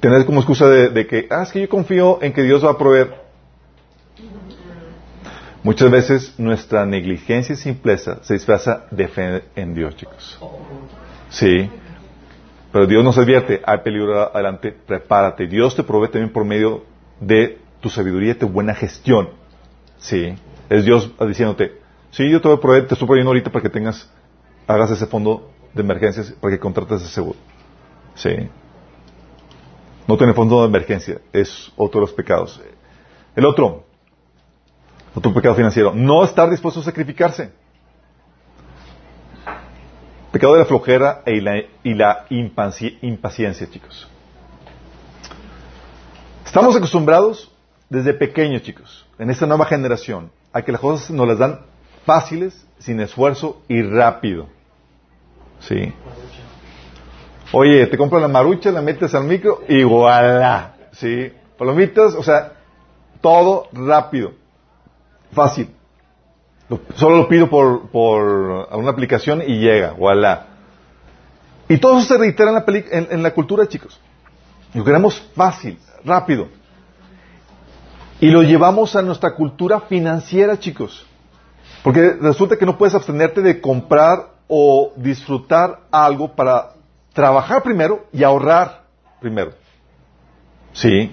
[0.00, 2.78] Tener como excusa de, que, ah, es que yo confío en que Dios va a
[2.78, 3.14] proveer.
[5.62, 10.38] Muchas veces nuestra negligencia y simpleza se disfraza de fe en Dios, chicos.
[11.28, 11.68] Sí.
[12.72, 15.46] Pero Dios nos advierte, hay peligro adelante, prepárate.
[15.46, 16.84] Dios te provee también por medio
[17.20, 19.30] de tu sabiduría y tu buena gestión.
[19.98, 20.34] Sí.
[20.68, 21.72] Es Dios diciéndote,
[22.10, 24.10] sí, yo te voy a proveer, te estoy proveyendo ahorita para que tengas,
[24.66, 27.38] hagas ese fondo de emergencias, para que contrates ese seguro.
[28.14, 28.30] Sí.
[30.06, 32.60] No tener fondo de emergencia es otro de los pecados.
[33.34, 33.84] El otro,
[35.14, 37.50] otro pecado financiero, no estar dispuesto a sacrificarse.
[40.30, 41.36] Pecado de la flojera e
[41.82, 44.08] y la, impaciencia, chicos.
[46.44, 47.50] Estamos acostumbrados
[47.88, 51.60] desde pequeños, chicos, en esta nueva generación, a que las cosas nos las dan
[52.04, 54.46] fáciles, sin esfuerzo y rápido.
[55.60, 55.92] ¿Sí?
[57.52, 60.74] Oye, te compras la marucha, la metes al micro y voilà.
[60.92, 61.32] ¿Sí?
[61.58, 62.52] Palomitas, o sea,
[63.20, 64.32] todo rápido.
[65.32, 65.70] Fácil.
[66.94, 70.46] Solo lo pido por, por una aplicación y llega, voilà.
[71.68, 72.64] Y todo eso se reitera en la,
[73.10, 74.00] en, la cultura, chicos.
[74.74, 76.48] Lo queremos fácil, rápido.
[78.20, 81.06] Y lo llevamos a nuestra cultura financiera, chicos.
[81.82, 86.75] Porque resulta que no puedes abstenerte de comprar o disfrutar algo para
[87.16, 88.84] trabajar primero y ahorrar
[89.20, 89.52] primero.
[90.74, 91.10] ¿Sí?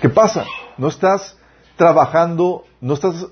[0.00, 0.44] ¿Qué pasa?
[0.78, 1.36] No estás
[1.76, 3.26] trabajando, no estás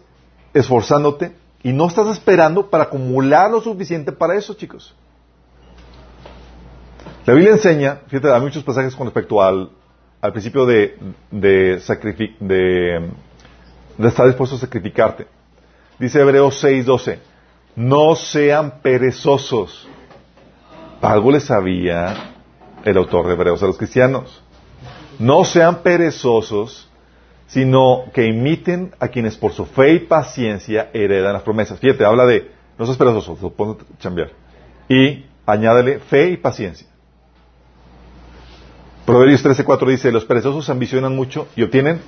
[0.53, 4.97] esforzándote y no estás esperando para acumular lo suficiente para eso, chicos.
[7.25, 9.71] La Biblia enseña, fíjate, hay muchos pasajes con respecto al,
[10.21, 10.99] al principio de,
[11.31, 11.81] de,
[12.41, 13.11] de,
[13.97, 15.29] de estar dispuesto a sacrificarte.
[16.01, 17.19] Dice Hebreos 6:12,
[17.77, 19.87] no sean perezosos.
[21.01, 22.35] Algo les sabía
[22.85, 24.43] el autor de Hebreos a los cristianos.
[25.19, 26.89] No sean perezosos,
[27.47, 31.79] sino que imiten a quienes por su fe y paciencia heredan las promesas.
[31.79, 34.31] Fíjate, habla de, no seas perezoso, lo pongo a cambiar.
[34.89, 36.87] Y añádele fe y paciencia.
[39.07, 42.01] Proverbios 13:4 dice, los perezosos ambicionan mucho y obtienen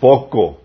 [0.00, 0.60] poco.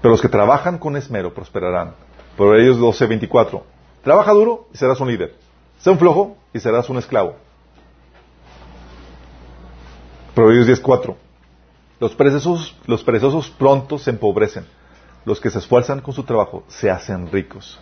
[0.00, 1.94] Pero los que trabajan con esmero prosperarán.
[2.36, 3.62] Proverbios 12:24,
[4.02, 5.43] trabaja duro y serás un líder.
[5.84, 7.34] Sé un flojo y serás un esclavo.
[10.34, 11.14] Proverbios 10:4,
[12.00, 14.64] los perezosos, los perezosos pronto se empobrecen.
[15.26, 17.78] Los que se esfuerzan con su trabajo se hacen ricos.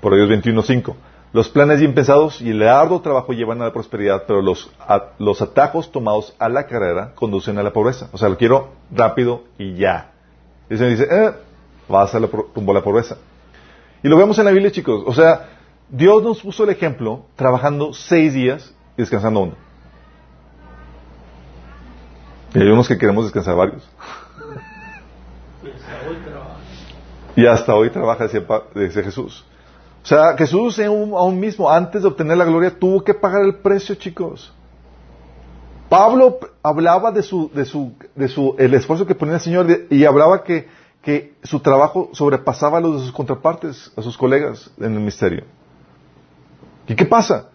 [0.00, 0.94] Por Dios 21.5.
[1.34, 4.70] Los planes bien pensados y el arduo trabajo llevan a la prosperidad, pero los,
[5.18, 8.08] los atajos tomados a la carrera conducen a la pobreza.
[8.12, 10.12] O sea, lo quiero rápido y ya.
[10.70, 11.32] Y se dice, eh,
[11.90, 13.18] vas a la, rumbo a la pobreza.
[14.02, 15.02] Y lo vemos en la Biblia, chicos.
[15.06, 15.53] O sea,
[15.88, 19.54] Dios nos puso el ejemplo trabajando seis días y descansando uno.
[22.54, 23.88] Y hay unos que queremos descansar varios.
[27.36, 28.28] y hasta hoy trabaja,
[28.74, 29.44] decía, Jesús.
[30.02, 33.94] O sea, Jesús aún mismo, antes de obtener la gloria, tuvo que pagar el precio,
[33.96, 34.52] chicos.
[35.88, 40.04] Pablo hablaba de su, de su, de su, el esfuerzo que ponía el Señor y
[40.04, 40.68] hablaba que,
[41.02, 45.44] que su trabajo sobrepasaba a los de sus contrapartes, a sus colegas en el misterio.
[46.86, 47.50] ¿Y qué pasa?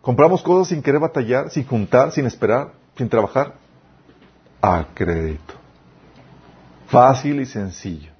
[0.00, 3.54] Compramos cosas sin querer batallar, sin juntar, sin esperar, sin trabajar
[4.62, 5.54] a crédito.
[6.86, 8.10] Fácil y sencillo.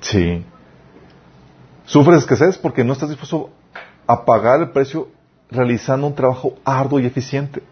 [0.00, 0.44] Sí.
[1.84, 3.50] Sufres escasez porque no estás dispuesto
[4.06, 5.08] a pagar el precio
[5.50, 7.62] realizando un trabajo arduo y eficiente.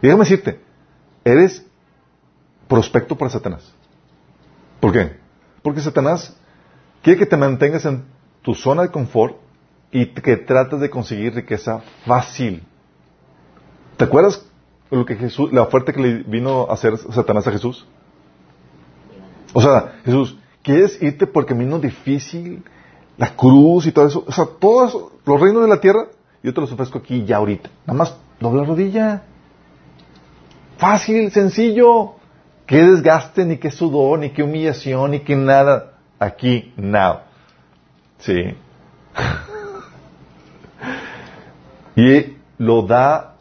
[0.00, 0.60] Déjame decirte,
[1.24, 1.64] eres
[2.68, 3.72] prospecto para Satanás.
[4.80, 5.16] ¿Por qué?
[5.62, 6.34] Porque Satanás
[7.02, 8.04] quiere que te mantengas en
[8.42, 9.36] tu zona de confort
[9.90, 12.62] y que trates de conseguir riqueza fácil.
[13.96, 14.44] ¿Te acuerdas
[14.90, 17.86] lo que Jesús, la oferta que le vino a hacer Satanás a Jesús?
[19.52, 22.62] O sea, Jesús, ¿quieres irte por el camino difícil?
[23.16, 24.24] La cruz y todo eso.
[24.26, 26.06] O sea, todos los reinos de la tierra,
[26.42, 27.70] yo te los ofrezco aquí ya ahorita.
[27.86, 29.22] Nada más dobla la rodilla.
[30.76, 32.16] Fácil, sencillo.
[32.66, 35.92] Qué desgaste, ni qué sudor, ni qué humillación, ni qué nada.
[36.18, 37.26] Aquí, nada.
[38.18, 38.34] Sí.
[41.96, 43.34] y lo da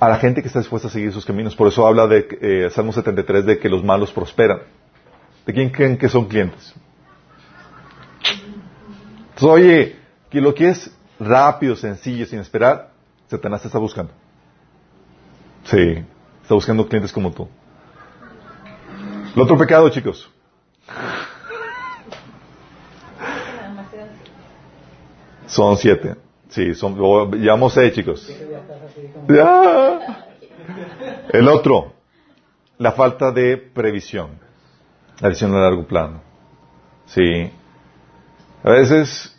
[0.00, 1.56] a la gente que está dispuesta a seguir sus caminos.
[1.56, 4.60] Por eso habla de eh, Salmo 73 de que los malos prosperan.
[5.44, 6.72] ¿De quién creen que son clientes?
[9.30, 9.96] Entonces, oye,
[10.30, 12.90] que lo que es rápido, sencillo, sin esperar,
[13.28, 14.12] Satanás te está buscando.
[15.64, 16.04] Sí,
[16.42, 17.48] está buscando clientes como tú.
[19.34, 20.30] El otro pecado, chicos.
[25.46, 26.27] Son siete.
[26.48, 26.96] Sí, son,
[27.40, 28.28] llevamos seis, chicos.
[31.32, 31.92] El otro,
[32.78, 34.30] la falta de previsión.
[35.20, 36.20] La visión a largo plano.
[37.06, 37.50] Sí.
[38.62, 39.36] A veces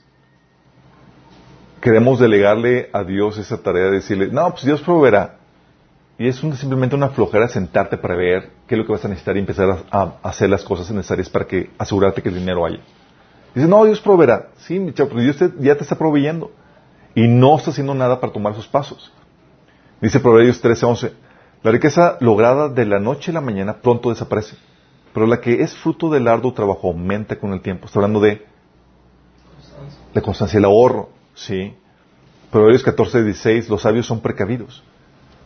[1.82, 5.38] queremos delegarle a Dios esa tarea de decirle, no, pues Dios proveerá.
[6.18, 9.38] Y es simplemente una flojera sentarte para ver qué es lo que vas a necesitar
[9.38, 12.82] y empezar a, hacer las cosas necesarias para que asegurarte que el dinero haya.
[13.55, 14.49] Dice, no, Dios proveerá.
[14.57, 16.51] Sí, mi chavo, pero Dios ya te está proveyendo.
[17.20, 19.11] Y no está haciendo nada para tomar sus pasos.
[19.99, 21.11] Dice Proverbios 13:11,
[21.63, 24.55] la riqueza lograda de la noche a la mañana pronto desaparece,
[25.13, 27.88] pero la que es fruto del arduo trabajo aumenta con el tiempo.
[27.88, 28.45] Está hablando de
[30.13, 31.74] la constancia, el ahorro, ¿sí?
[32.51, 34.82] Proverbios 14:16, los sabios son precavidos.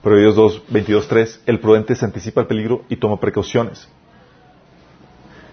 [0.03, 3.89] Proverbios 2, 22, el prudente se anticipa al peligro y toma precauciones.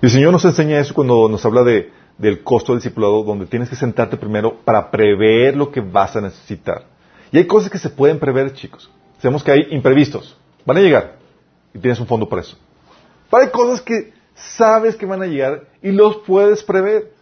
[0.03, 1.91] Y el Señor nos enseña eso cuando nos habla de
[2.21, 6.21] del costo del discipulado donde tienes que sentarte primero para prever lo que vas a
[6.21, 6.85] necesitar.
[7.33, 8.91] Y hay cosas que se pueden prever, chicos.
[9.18, 10.37] Sabemos que hay imprevistos.
[10.66, 11.16] Van a llegar.
[11.73, 12.59] Y tienes un fondo para eso.
[13.31, 17.12] Pero hay cosas que sabes que van a llegar y los puedes prever.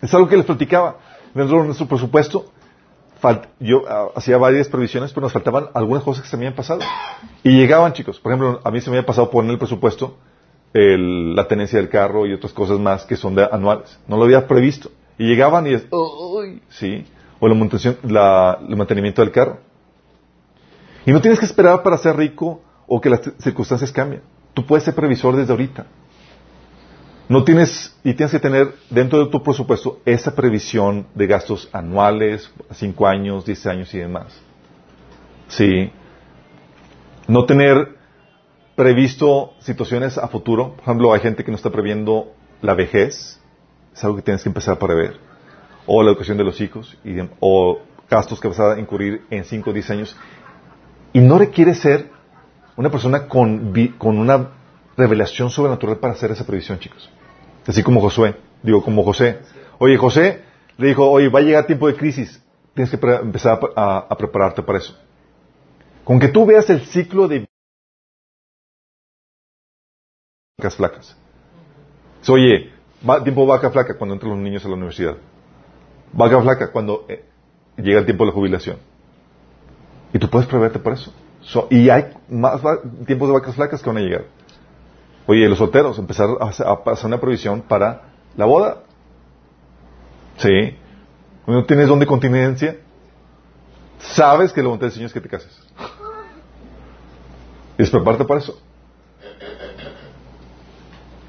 [0.00, 0.96] Es algo que les platicaba.
[1.34, 2.50] Dentro de nuestro presupuesto,
[3.60, 6.80] yo ah, hacía varias previsiones, pero nos faltaban algunas cosas que se me habían pasado.
[7.42, 8.18] Y llegaban, chicos.
[8.18, 10.16] Por ejemplo, a mí se me había pasado poner el presupuesto
[10.72, 13.98] la tenencia del carro y otras cosas más que son de anuales.
[14.06, 14.90] No lo había previsto.
[15.18, 15.86] Y llegaban y es,
[16.70, 17.04] sí,
[17.40, 19.58] o la, el mantenimiento del carro.
[21.04, 24.22] Y no tienes que esperar para ser rico o que las circunstancias cambien.
[24.54, 25.86] Tú puedes ser previsor desde ahorita.
[27.28, 32.52] No tienes, y tienes que tener dentro de tu presupuesto esa previsión de gastos anuales,
[32.72, 34.36] cinco años, diez años y demás.
[35.46, 35.92] Sí.
[37.28, 37.99] No tener
[38.80, 40.70] previsto situaciones a futuro.
[40.70, 43.38] Por ejemplo, hay gente que no está previendo la vejez.
[43.92, 45.18] Es algo que tienes que empezar a prever.
[45.84, 46.96] O la educación de los hijos.
[47.40, 50.16] o gastos que vas a incurrir en 5 o 10 años.
[51.12, 52.10] Y no requiere ser
[52.74, 54.48] una persona con, con una
[54.96, 57.10] revelación sobrenatural para hacer esa previsión, chicos.
[57.66, 58.34] Así como Josué.
[58.62, 59.40] Digo, como José.
[59.78, 60.40] Oye, José
[60.78, 62.42] le dijo, oye, va a llegar tiempo de crisis.
[62.72, 64.98] Tienes que empezar a prepararte para eso.
[66.02, 67.46] Con que tú veas el ciclo de
[70.60, 71.16] vacas flacas.
[72.28, 72.70] Oye,
[73.24, 75.16] tiempo vaca flaca cuando entran los niños a la universidad.
[76.12, 77.24] Vaca flaca cuando eh,
[77.78, 78.76] llega el tiempo de la jubilación.
[80.12, 81.12] Y tú puedes preverte por eso.
[81.70, 82.60] y hay más
[83.06, 84.24] tiempos de vacas flacas que van a llegar.
[85.26, 88.02] Oye, los solteros, empezar a, hacer una provisión para
[88.36, 88.82] la boda.
[90.36, 90.76] Sí.
[91.46, 92.76] No tienes don de continencia,
[93.98, 95.58] sabes que la voluntad del Señor es que te cases.
[97.78, 98.60] Es prepararte para eso.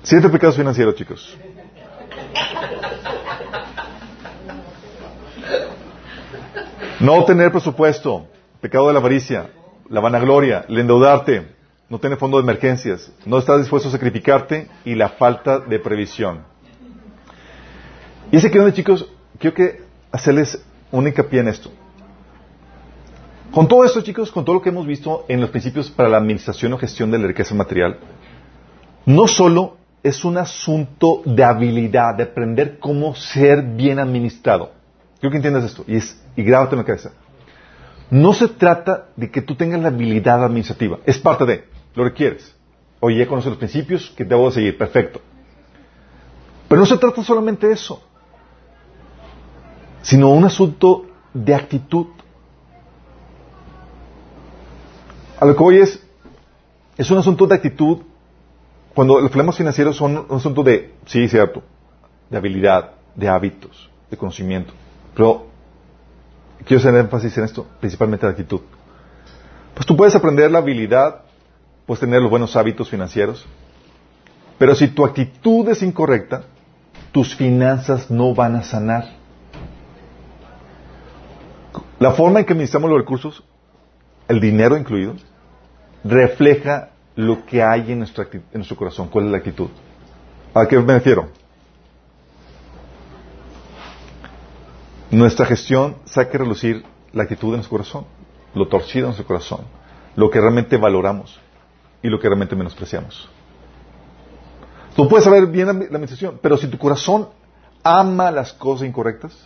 [0.04, 1.38] Siete pecados financieros, chicos.
[7.00, 8.28] No tener presupuesto,
[8.62, 9.50] pecado de la avaricia,
[9.90, 11.48] la vanagloria, el endeudarte,
[11.90, 16.44] no tener fondo de emergencias, no estar dispuesto a sacrificarte y la falta de previsión.
[18.32, 19.08] Y ese que donde, chicos,
[19.40, 21.72] quiero que hacerles un hincapié en esto.
[23.52, 26.18] Con todo esto, chicos, con todo lo que hemos visto en los principios para la
[26.18, 28.00] administración o gestión de la riqueza material,
[29.06, 34.72] no solo es un asunto de habilidad, de aprender cómo ser bien administrado.
[35.20, 37.12] Quiero que entiendas esto y, es, y grábate en la cabeza.
[38.10, 42.56] No se trata de que tú tengas la habilidad administrativa, es parte de, lo requieres.
[43.00, 44.78] Oye, ya conoces los principios que debo seguir.
[44.78, 45.22] Perfecto.
[46.68, 48.02] Pero no se trata solamente de eso,
[50.04, 52.08] sino un asunto de actitud.
[55.40, 56.02] A lo que hoy es,
[56.98, 58.04] es un asunto de actitud
[58.94, 61.64] cuando los problemas financieros son un asunto de, sí, cierto,
[62.30, 64.74] de habilidad, de hábitos, de conocimiento.
[65.16, 65.48] Pero
[66.66, 68.62] quiero hacer énfasis en esto, principalmente de actitud.
[69.74, 71.22] Pues tú puedes aprender la habilidad,
[71.86, 73.46] puedes tener los buenos hábitos financieros,
[74.58, 76.44] pero si tu actitud es incorrecta,
[77.12, 79.06] tus finanzas no van a sanar.
[82.00, 83.44] La forma en que administramos los recursos,
[84.28, 85.16] el dinero incluido,
[86.04, 89.08] refleja lo que hay en, nuestra, en nuestro corazón.
[89.10, 89.70] ¿Cuál es la actitud?
[90.54, 91.30] ¿A qué me refiero?
[95.10, 98.06] Nuestra gestión saca a relucir la actitud de nuestro corazón,
[98.54, 99.62] lo torcido de nuestro corazón,
[100.16, 101.40] lo que realmente valoramos
[102.02, 103.30] y lo que realmente menospreciamos.
[104.96, 107.28] Tú puedes saber bien la, la administración, pero si tu corazón
[107.84, 109.38] ama las cosas incorrectas,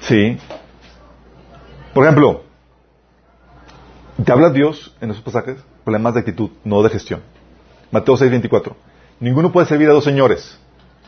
[0.00, 0.38] sí.
[1.94, 2.42] Por ejemplo,
[4.24, 7.22] te habla Dios en esos pasajes, problemas de actitud, no de gestión.
[7.90, 8.74] Mateo 6:24.
[9.20, 10.58] Ninguno puede servir a dos señores,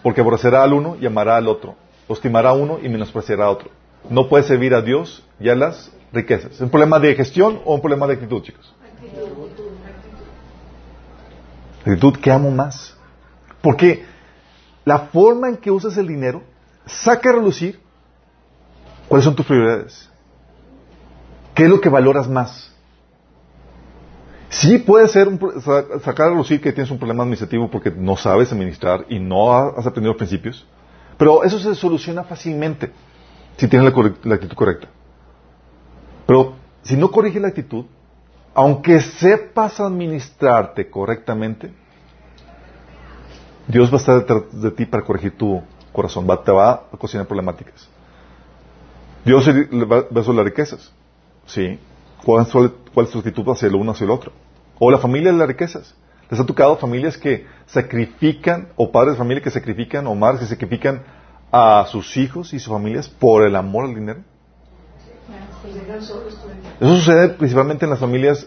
[0.03, 1.77] porque aborrecerá al uno y amará al otro,
[2.09, 3.71] estimará a uno y menospreciará a otro.
[4.09, 6.53] No puede servir a Dios y a las riquezas.
[6.53, 8.75] ¿Es un problema de gestión o un problema de actitud, chicos?
[11.81, 12.97] Actitud que amo más.
[13.61, 14.05] Porque
[14.85, 16.43] la forma en que usas el dinero
[16.87, 17.81] saca a relucir
[19.09, 20.09] cuáles son tus prioridades.
[21.55, 22.71] ¿Qué es lo que valoras más?
[24.51, 25.39] Sí puede ser un,
[26.03, 29.87] sacar a relucir que tienes un problema administrativo porque no sabes administrar y no has
[29.87, 30.67] aprendido los principios,
[31.17, 32.91] pero eso se soluciona fácilmente
[33.57, 34.89] si tienes la, la actitud correcta.
[36.27, 37.85] Pero si no corriges la actitud,
[38.53, 41.73] aunque sepas administrarte correctamente,
[43.69, 46.97] Dios va a estar detrás de ti para corregir tu corazón, va, te va a
[46.97, 47.89] cocinar problemáticas.
[49.25, 50.93] Dios va a resolver las riquezas,
[51.47, 51.79] ¿sí?
[52.25, 52.47] ¿Cuál,
[52.93, 54.33] cuál actitud hacia el uno hacia el otro?
[54.79, 55.95] O la familia de las riquezas.
[56.31, 60.47] ¿Les ha tocado familias que sacrifican, o padres de familia que sacrifican, o madres que
[60.47, 61.03] sacrifican
[61.51, 64.21] a sus hijos y sus familias por el amor al dinero?
[65.99, 68.47] Eso sucede principalmente en las familias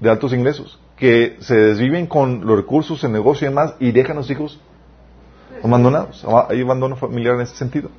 [0.00, 4.16] de altos ingresos, que se desviven con los recursos, el negocio y demás, y dejan
[4.16, 4.58] a los hijos
[5.62, 6.26] abandonados.
[6.48, 7.90] Hay abandono familiar en ese sentido.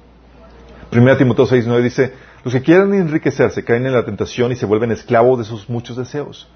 [0.91, 2.13] Primera Timoteo 6.9 dice,
[2.43, 5.95] los que quieren enriquecerse caen en la tentación y se vuelven esclavos de sus muchos
[5.95, 6.49] deseos.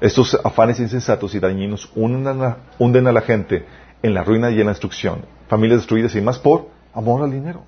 [0.00, 3.66] Estos afanes insensatos y dañinos hunden a la gente
[4.02, 5.26] en la ruina y en la destrucción.
[5.48, 7.62] Familias destruidas y más por amor al dinero.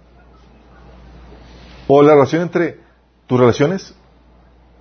[1.87, 2.81] O la relación entre
[3.27, 3.95] tus relaciones,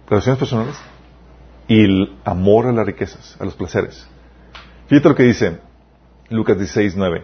[0.09, 0.75] relaciones personales,
[1.67, 4.07] y el amor a las riquezas, a los placeres.
[4.87, 5.59] Fíjate lo que dice
[6.29, 7.23] Lucas 16, 9.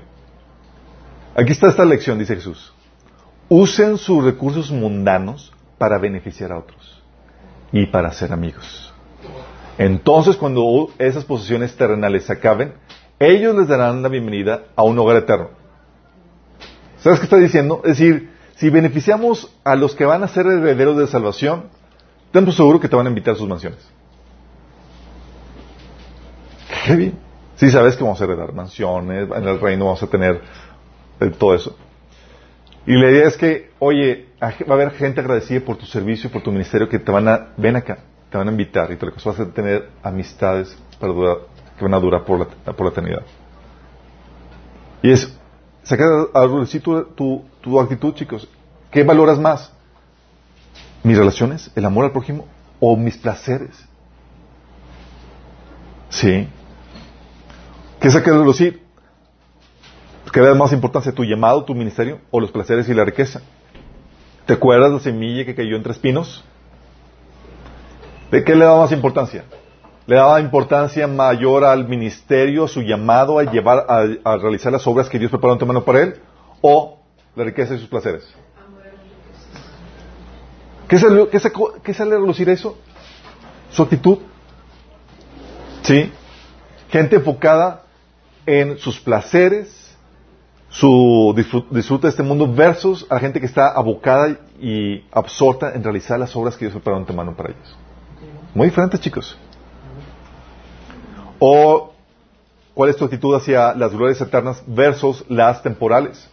[1.38, 2.75] Aquí está esta lección, dice Jesús
[3.50, 7.02] usen sus recursos mundanos para beneficiar a otros
[7.72, 8.94] y para ser amigos.
[9.78, 12.74] Entonces, cuando esas posesiones terrenales se acaben,
[13.20, 15.50] ellos les darán la bienvenida a un hogar eterno.
[17.00, 17.82] ¿Sabes qué está diciendo?
[17.84, 21.66] Es decir, si beneficiamos a los que van a ser herederos de salvación,
[22.32, 23.80] ten seguro que te van a invitar a sus mansiones.
[26.86, 27.20] Qué bien.
[27.56, 30.42] Si sabes que vamos a heredar mansiones, en el reino vamos a tener
[31.20, 31.76] eh, todo eso.
[32.88, 36.34] Y la idea es que, oye, va a haber gente agradecida por tu servicio y
[36.34, 37.98] por tu ministerio que te van a, ven acá,
[38.30, 41.14] te van a invitar y te vas a tener amistades para
[41.78, 43.24] que van a durar por la, por la eternidad.
[45.02, 45.36] Y es,
[45.84, 48.48] saca a reducir tu, tu, actitud, chicos.
[48.92, 49.72] ¿Qué valoras más?
[51.04, 51.72] ¿Mis relaciones?
[51.76, 52.48] ¿El amor al prójimo?
[52.80, 53.76] ¿O mis placeres?
[56.10, 56.48] Sí.
[58.00, 58.85] ¿Qué saca a reducir?
[60.36, 61.14] ¿Qué le da más importancia?
[61.14, 63.42] ¿Tu llamado, tu ministerio o los placeres y la riqueza?
[64.46, 66.44] ¿Te acuerdas la semilla que cayó entre espinos?
[68.32, 69.46] ¿De qué le da más importancia?
[70.06, 75.18] ¿Le daba importancia mayor al ministerio, su llamado, a llevar, a, realizar las obras que
[75.18, 76.20] Dios preparó en tu mano para él?
[76.60, 77.00] ¿O
[77.34, 78.28] la riqueza y sus placeres?
[80.90, 81.40] ¿Qué sale, qué,
[81.82, 82.78] qué sale a relucir eso?
[83.72, 84.18] Su actitud.
[85.84, 86.12] ¿Sí?
[86.90, 87.84] Gente enfocada
[88.46, 89.85] en sus placeres,
[90.76, 91.34] su
[91.72, 96.20] disfrute de este mundo versus a la gente que está abocada y absorta en realizar
[96.20, 97.78] las obras que Dios preparó en mano para ellos.
[98.54, 99.38] Muy diferentes, chicos.
[101.40, 101.94] O,
[102.74, 106.30] ¿cuál es tu actitud hacia las glorias eternas versus las temporales?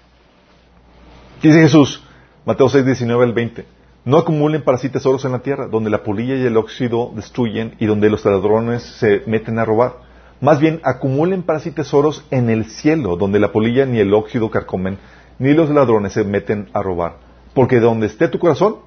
[1.40, 2.02] Dice Jesús,
[2.44, 3.64] Mateo 6, 19 al 20.
[4.04, 7.76] No acumulen para sí tesoros en la tierra, donde la polilla y el óxido destruyen
[7.78, 10.11] y donde los ladrones se meten a robar.
[10.42, 14.50] Más bien, acumulen para sí tesoros en el cielo, donde la polilla ni el óxido
[14.50, 14.98] carcomen,
[15.38, 17.18] ni los ladrones se meten a robar.
[17.54, 18.78] Porque donde esté tu corazón,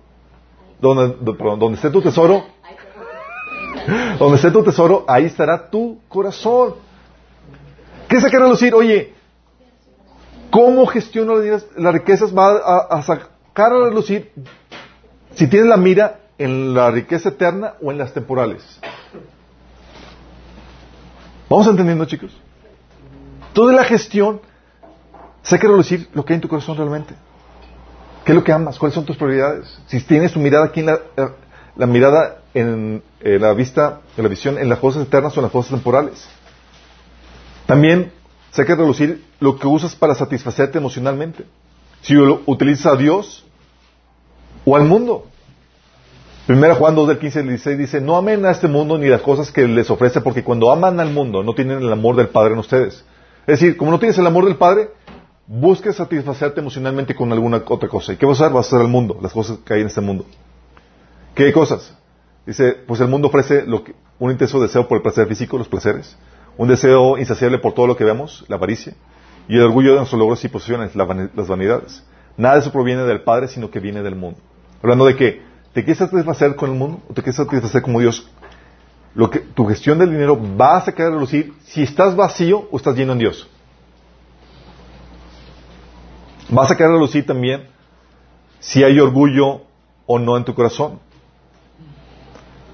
[0.82, 1.16] donde,
[1.76, 2.44] esté tu tesoro,
[4.20, 6.76] donde esté tu tesoro, ahí estará tu corazón.
[8.10, 8.76] ¿Qué sacar a lucir?
[8.76, 9.14] Oye,
[10.52, 12.36] ¿cómo gestiono las riquezas?
[12.38, 14.30] Va a, a sacar a lucir
[15.36, 18.82] si tienes la mira en la riqueza eterna o en las temporales.
[21.50, 22.32] ¿Vamos entendiendo, chicos?
[23.54, 24.42] Toda la gestión
[25.44, 27.14] se quiere decir lo que hay en tu corazón realmente.
[28.24, 28.80] ¿Qué es lo que amas?
[28.80, 29.80] ¿Cuáles son tus prioridades?
[29.88, 31.00] Si tienes tu mirada aquí en la,
[31.76, 35.52] la mirada en, la vista, en la visión en las cosas eternas o en las
[35.52, 36.28] cosas temporales.
[37.66, 38.12] También
[38.52, 41.46] se quiere reducir lo que usas para satisfacerte emocionalmente.
[42.02, 43.46] Si utilizas a Dios
[44.64, 45.28] o al mundo.
[46.46, 49.22] Primera Juan 2 del 15 al 16 dice, no amen a este mundo ni las
[49.22, 52.54] cosas que les ofrece, porque cuando aman al mundo no tienen el amor del Padre
[52.54, 53.04] en ustedes.
[53.48, 54.92] Es decir, como no tienes el amor del Padre,
[55.48, 58.14] busques satisfacerte emocionalmente con alguna otra cosa.
[58.14, 58.54] ¿Y qué vas a hacer?
[58.54, 60.24] Vas a hacer al mundo, las cosas que hay en este mundo.
[61.34, 61.98] ¿Qué cosas?
[62.46, 65.68] Dice, pues el mundo ofrece lo que, un intenso deseo por el placer físico, los
[65.68, 66.16] placeres,
[66.58, 68.94] un deseo insaciable por todo lo que vemos, la avaricia,
[69.48, 72.04] y el orgullo de nuestros logros y posiciones, las vanidades.
[72.38, 74.38] Nada de eso proviene del Padre, sino que viene del mundo.
[74.84, 78.26] Hablando de que te quieres satisfacer con el mundo o te quieres satisfacer como Dios.
[79.14, 82.78] Lo que, tu gestión del dinero va a sacar a relucir si estás vacío o
[82.78, 83.50] estás lleno en Dios.
[86.58, 87.68] Va a sacar a relucir también
[88.62, 89.64] si hay orgullo
[90.06, 91.00] o no en tu corazón.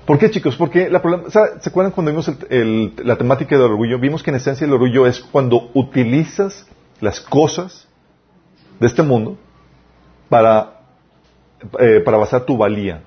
[0.06, 0.56] ¿Por qué, chicos?
[0.56, 2.32] Porque la problema, ¿se acuerdan cuando vimos
[3.04, 3.98] la temática del orgullo?
[3.98, 6.68] Vimos que en esencia el orgullo es cuando utilizas
[7.00, 7.88] las cosas
[8.80, 9.38] de este mundo
[10.30, 10.81] para
[11.80, 13.04] eh, para basar tu valía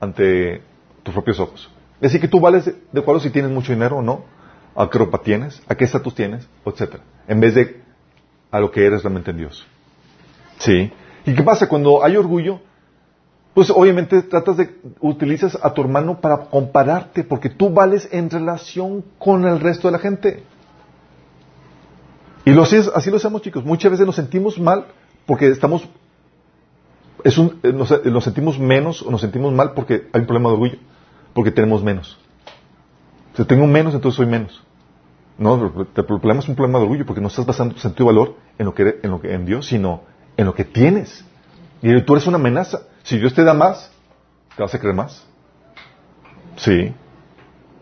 [0.00, 0.62] ante
[1.02, 1.70] tus propios ojos.
[1.96, 4.24] Es decir, que tú vales de, acuerdo si tienes mucho dinero o no,
[4.74, 7.80] a qué ropa tienes, a qué estatus tienes, etcétera, en vez de
[8.50, 9.66] a lo que eres realmente en Dios.
[10.58, 10.92] ¿Sí?
[11.24, 12.60] ¿Y qué pasa cuando hay orgullo?
[13.54, 19.02] Pues obviamente tratas de utilizas a tu hermano para compararte, porque tú vales en relación
[19.18, 20.42] con el resto de la gente.
[22.44, 23.64] Y lo, así lo hacemos, chicos.
[23.64, 24.86] Muchas veces nos sentimos mal
[25.24, 25.88] porque estamos
[27.26, 30.54] es un, eh, nos, sentimos menos o nos sentimos mal porque hay un problema de
[30.54, 30.78] orgullo,
[31.34, 32.16] porque tenemos menos.
[33.34, 34.62] Si tengo menos, entonces soy menos.
[35.36, 38.14] No, el problema es un problema de orgullo porque no estás basando tu sentido de
[38.14, 40.02] valor en lo que, en, lo que, en Dios, sino
[40.36, 41.24] en lo que tienes.
[41.82, 42.82] Y tú eres una amenaza.
[43.02, 43.90] Si Dios te da más,
[44.56, 45.26] te vas a creer más.
[46.56, 46.94] Sí.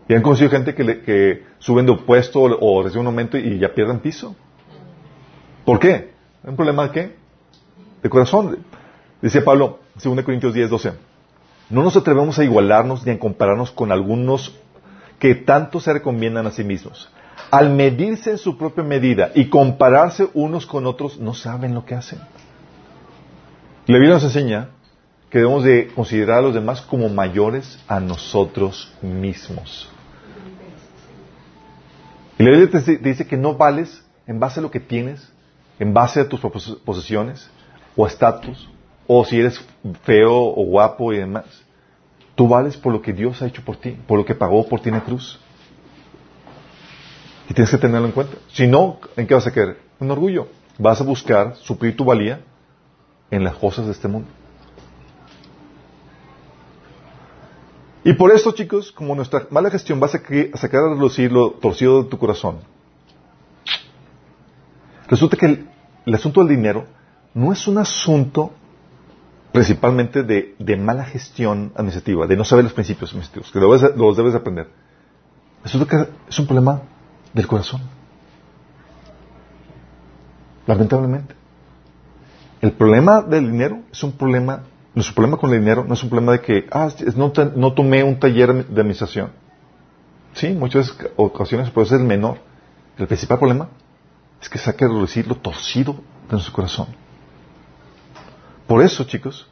[0.07, 3.37] Y han conocido gente que, le, que suben de puesto o, o reciben un aumento
[3.37, 4.35] y ya pierden piso.
[5.63, 6.13] ¿Por qué?
[6.43, 7.15] ¿Es un problema de qué?
[8.01, 8.57] De corazón.
[9.21, 10.93] Dice Pablo, 2 Corintios 10, 12.
[11.69, 14.55] No nos atrevemos a igualarnos ni a compararnos con algunos
[15.19, 17.09] que tanto se recomiendan a sí mismos.
[17.49, 21.95] Al medirse en su propia medida y compararse unos con otros, no saben lo que
[21.95, 22.19] hacen.
[23.87, 24.69] La Biblia nos enseña
[25.29, 29.89] que debemos de considerar a los demás como mayores a nosotros mismos.
[32.37, 35.31] Y la Biblia te dice que no vales en base a lo que tienes,
[35.79, 37.49] en base a tus posesiones
[37.95, 38.69] o estatus
[39.07, 39.63] o si eres
[40.03, 41.45] feo o guapo y demás.
[42.35, 44.81] Tú vales por lo que Dios ha hecho por ti, por lo que pagó por
[44.81, 45.39] ti en la cruz.
[47.49, 48.37] Y tienes que tenerlo en cuenta.
[48.47, 49.79] Si no, ¿en qué vas a querer?
[49.99, 50.47] Un orgullo.
[50.77, 52.41] Vas a buscar suplir tu valía
[53.31, 54.27] en las cosas de este mundo.
[58.03, 60.09] Y por esto, chicos, como nuestra mala gestión va a
[60.57, 62.59] sacar a relucir lo torcido de tu corazón,
[65.07, 65.65] resulta que
[66.05, 66.85] el asunto del dinero
[67.33, 68.51] no es un asunto
[69.55, 73.59] principalmente de, mala gestión administrativa, de no saber los principios administrativos, que
[73.97, 74.67] los debes, aprender.
[75.63, 75.87] Eso
[76.29, 76.81] es, un problema
[77.33, 77.81] del corazón.
[80.67, 81.35] Lamentablemente.
[82.61, 86.09] El problema del dinero es un problema, nuestro problema con el dinero no es un
[86.09, 89.31] problema de que, ah, no, no tomé un taller de administración.
[90.33, 92.39] Sí, muchas ocasiones, ese es el menor.
[92.97, 93.69] El principal problema
[94.41, 97.04] es que saque a reducir lo torcido de nuestro corazón.
[98.67, 99.47] Por eso, chicos,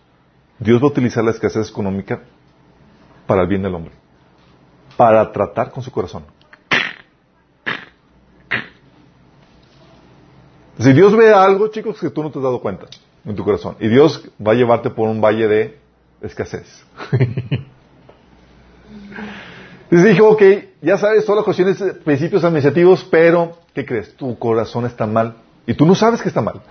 [0.60, 2.22] Dios va a utilizar la escasez económica
[3.28, 3.94] para el bien del hombre,
[4.98, 6.24] para tratar con su corazón.
[10.80, 12.88] Si Dios ve algo, chicos, que tú no te has dado cuenta
[13.24, 15.78] en tu corazón, y Dios va a llevarte por un valle de
[16.22, 16.84] escasez.
[19.92, 20.42] y dijo, ok,
[20.82, 24.16] ya sabes todas las cuestiones, principios administrativos, pero, ¿qué crees?
[24.16, 25.36] Tu corazón está mal,
[25.68, 26.62] y tú no sabes que está mal.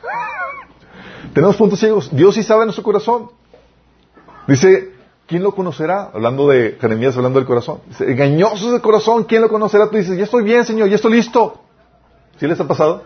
[1.35, 2.15] Tenemos puntos ciegos.
[2.15, 3.31] Dios sí sabe nuestro corazón.
[4.47, 4.93] Dice,
[5.27, 6.11] ¿quién lo conocerá?
[6.13, 7.81] Hablando de Jeremías, hablando del corazón.
[7.87, 9.89] Dice, engañosos del corazón, ¿quién lo conocerá?
[9.89, 11.63] Tú dices, ya estoy bien, Señor, ya estoy listo.
[12.39, 13.05] ¿Sí les ha pasado?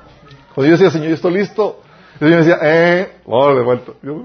[0.55, 1.81] Cuando yo decía, Señor, ya estoy listo.
[2.21, 3.93] Y el Señor decía, eh, vamos de vuelta.
[4.03, 4.23] Yo,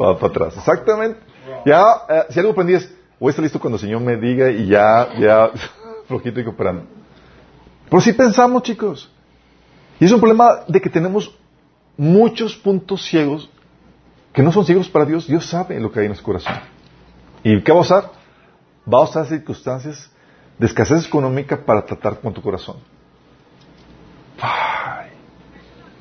[0.00, 0.56] va para atrás.
[0.56, 1.20] Exactamente.
[1.64, 4.50] Ya, eh, si algo aprendí es, voy a estar listo cuando el Señor me diga
[4.50, 5.50] y ya, ya,
[6.06, 6.84] flojito y cooperando.
[7.88, 9.10] Pero sí pensamos, chicos.
[9.98, 11.34] Y es un problema de que tenemos
[11.98, 13.50] muchos puntos ciegos
[14.32, 15.26] que no son ciegos para Dios.
[15.26, 16.54] Dios sabe lo que hay en nuestro corazón.
[17.42, 18.10] ¿Y qué va a usar?
[18.90, 20.10] Va a usar circunstancias
[20.58, 22.76] de escasez económica para tratar con tu corazón.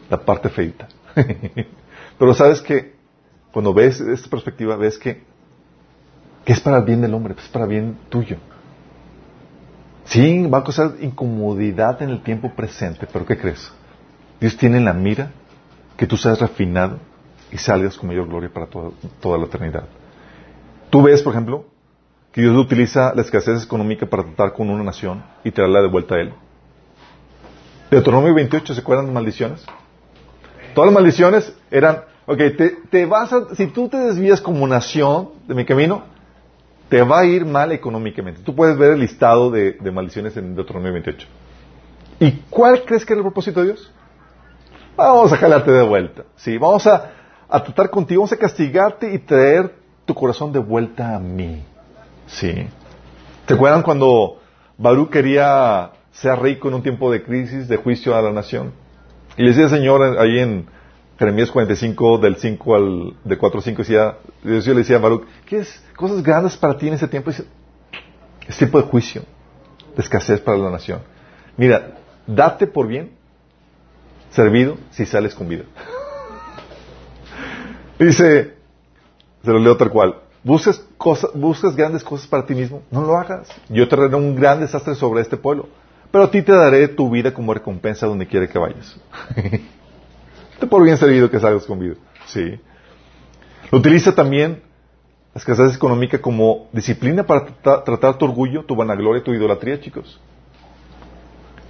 [0.10, 0.88] La parte feita.
[2.20, 2.96] Pero sabes que
[3.52, 5.24] cuando ves esta perspectiva, ves que,
[6.46, 8.38] que es para el bien del hombre, es para el bien tuyo.
[10.06, 13.70] Sí, va a causar incomodidad en el tiempo presente, pero ¿qué crees?
[14.40, 15.32] Dios tiene en la mira
[15.98, 17.00] que tú seas refinado
[17.52, 19.86] y salgas con mayor gloria para toda, toda la eternidad.
[20.90, 21.66] Tú ves, por ejemplo,
[22.32, 26.16] que Dios utiliza la escasez económica para tratar con una nación y traerla de vuelta
[26.16, 26.34] a Él.
[27.90, 29.66] Deuteronomio 28, ¿se acuerdan de maldiciones?
[30.76, 32.38] Todas las maldiciones eran, ok,
[32.92, 36.04] te, vas a, si tú te desvías como nación de mi camino,
[36.90, 38.42] te va a ir mal económicamente.
[38.44, 41.28] Tú puedes ver el listado de, de maldiciones en Deuteronomio 28.
[42.20, 43.92] ¿Y cuál crees que era el propósito de Dios?
[44.98, 46.24] Vamos a jalarte de vuelta.
[46.38, 47.12] Sí, vamos a,
[47.48, 49.76] a tratar contigo, vamos a castigarte y traer
[50.06, 51.64] tu corazón de vuelta a mí.
[52.26, 52.68] Sí.
[53.46, 54.40] ¿Te acuerdan cuando
[54.76, 58.74] Barú quería ser rico en un tiempo de crisis, de juicio a la nación?
[59.38, 60.68] Y le decía el Señor ahí en
[61.20, 65.28] Jeremías 45, del 5 al, de 4 al 5, decía, Dios le decía a Baruch,
[65.46, 67.30] ¿qué es cosas grandes para ti en ese tiempo?
[67.30, 69.22] es tiempo de juicio,
[69.96, 71.02] de escasez para la nación.
[71.56, 73.17] Mira, date por bien
[74.32, 75.64] servido si sales con vida.
[78.00, 78.54] Dice,
[79.44, 83.18] se lo leo tal cual, buscas, cosas, buscas grandes cosas para ti mismo, no lo
[83.18, 83.50] hagas.
[83.70, 85.68] Yo te daré un gran desastre sobre este pueblo,
[86.12, 88.98] pero a ti te daré tu vida como recompensa donde quiera que vayas.
[90.60, 91.96] te por bien servido que salgas con vida.
[92.26, 92.60] Sí.
[93.72, 94.62] Lo utiliza también
[95.34, 100.20] la escasez económica como disciplina para tratar, tratar tu orgullo, tu vanagloria, tu idolatría, chicos.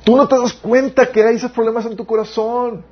[0.07, 2.85] Tú no te das cuenta que hay esos problemas en tu corazón.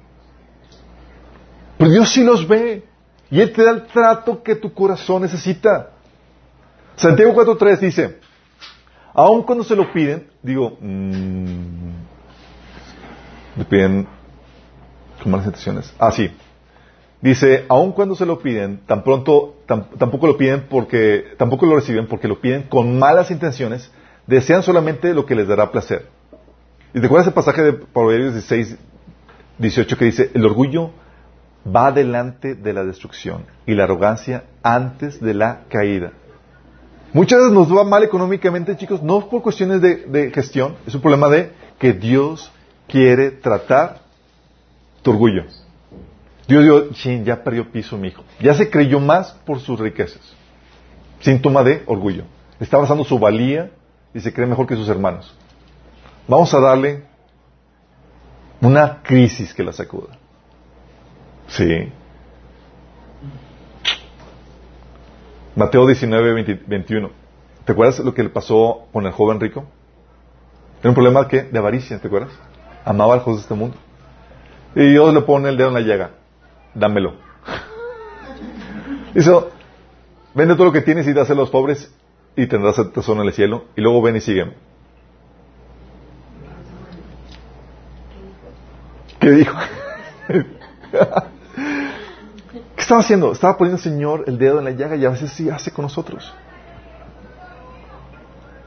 [1.77, 2.83] Pero Dios sí los ve.
[3.31, 5.91] Y Él te da el trato que tu corazón necesita.
[6.97, 8.19] Santiago 4.3 dice,
[9.13, 11.93] aun cuando se lo piden, digo, mmm,
[13.59, 14.07] le piden
[15.23, 15.93] con malas intenciones.
[15.97, 16.29] Ah, sí.
[17.21, 21.77] Dice, aun cuando se lo piden, tan pronto, tam, tampoco lo piden porque, tampoco lo
[21.77, 23.89] reciben porque lo piden con malas intenciones,
[24.27, 26.13] desean solamente lo que les dará placer.
[26.95, 28.77] ¿Y te acuerdas el pasaje de Proverbios 16,
[29.57, 30.91] 18 que dice, el orgullo
[31.67, 36.13] va delante de la destrucción y la arrogancia antes de la caída?
[37.11, 41.27] Muchas veces nos va mal económicamente, chicos, no por cuestiones de, gestión, es un problema
[41.27, 42.49] de que Dios
[42.87, 43.99] quiere tratar
[45.01, 45.43] tu orgullo.
[46.47, 48.23] Dios dijo, ya perdió piso mi hijo.
[48.39, 50.21] Ya se creyó más por sus riquezas.
[51.19, 52.23] Síntoma de orgullo.
[52.57, 53.69] Está basando su valía
[54.13, 55.35] y se cree mejor que sus hermanos.
[56.27, 57.03] Vamos a darle
[58.61, 60.17] una crisis que la sacuda.
[61.47, 61.91] Sí.
[65.55, 67.09] Mateo 19, 20, 21.
[67.63, 69.65] ¿Te acuerdas lo que le pasó con el joven rico?
[70.81, 72.31] Era un problema de avaricia, ¿te acuerdas?
[72.83, 73.77] Amaba al José de este mundo.
[74.75, 76.11] Y Dios le pone el dedo en la llaga.
[76.73, 77.13] Dámelo.
[79.13, 79.31] Dice,
[80.33, 81.93] vende todo lo que tienes y dáselo a los pobres
[82.35, 83.65] y tendrás el tesoro en el cielo.
[83.75, 84.53] Y luego ven y sígueme.
[89.25, 89.57] ¿Qué dijo?
[90.27, 90.45] ¿Qué
[92.77, 93.31] estaba haciendo?
[93.31, 95.81] Estaba poniendo el Señor el dedo en la llaga y a veces sí hace con
[95.81, 96.31] nosotros.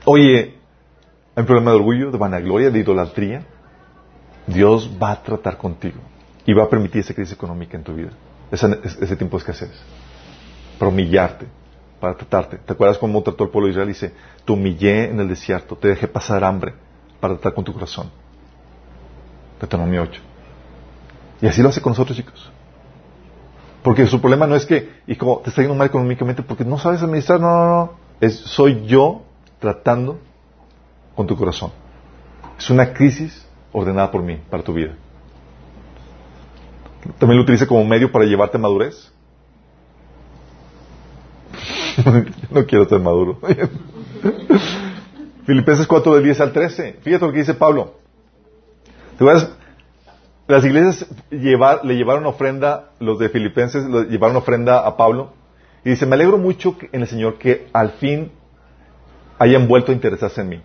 [0.04, 0.56] Oye,
[1.36, 3.46] hay un problema de orgullo, de vanagloria, de idolatría.
[4.48, 6.00] Dios va a tratar contigo
[6.44, 8.10] y va a permitir esa crisis económica en tu vida,
[8.50, 9.70] ese, tiempo de escasez,
[10.76, 11.46] para humillarte,
[12.00, 12.58] para tratarte.
[12.58, 13.90] ¿Te acuerdas cómo trató el pueblo de Israel?
[13.90, 14.12] Dice,
[14.44, 16.74] te humillé en el desierto, te dejé pasar hambre
[17.20, 18.10] para tratar con tu corazón.
[19.60, 20.27] Deuteronomio 8.
[21.40, 22.50] Y así lo hace con nosotros, chicos.
[23.82, 27.02] Porque su problema no es que, hijo, te está yendo mal económicamente porque no sabes
[27.02, 27.92] administrar, no, no, no.
[28.20, 29.22] Es, soy yo
[29.60, 30.18] tratando
[31.14, 31.70] con tu corazón.
[32.58, 34.94] Es una crisis ordenada por mí, para tu vida.
[37.18, 39.12] También lo utiliza como medio para llevarte a madurez.
[42.50, 43.38] no quiero ser maduro.
[45.46, 46.98] Filipenses 4 del 10 al 13.
[47.02, 47.94] Fíjate lo que dice Pablo.
[49.16, 49.50] ¿Te acuerdas?
[50.48, 55.34] Las iglesias le llevaron ofrenda, los de Filipenses le llevaron ofrenda a Pablo
[55.84, 58.32] Y dice, me alegro mucho en el Señor que al fin
[59.38, 60.62] hayan vuelto a interesarse en mí.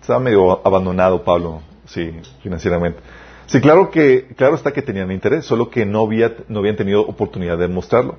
[0.00, 2.10] Estaba medio abandonado Pablo, sí,
[2.42, 3.00] financieramente.
[3.44, 7.02] Sí, claro que, claro está que tenían interés, solo que no, había, no habían tenido
[7.02, 8.16] oportunidad de mostrarlo.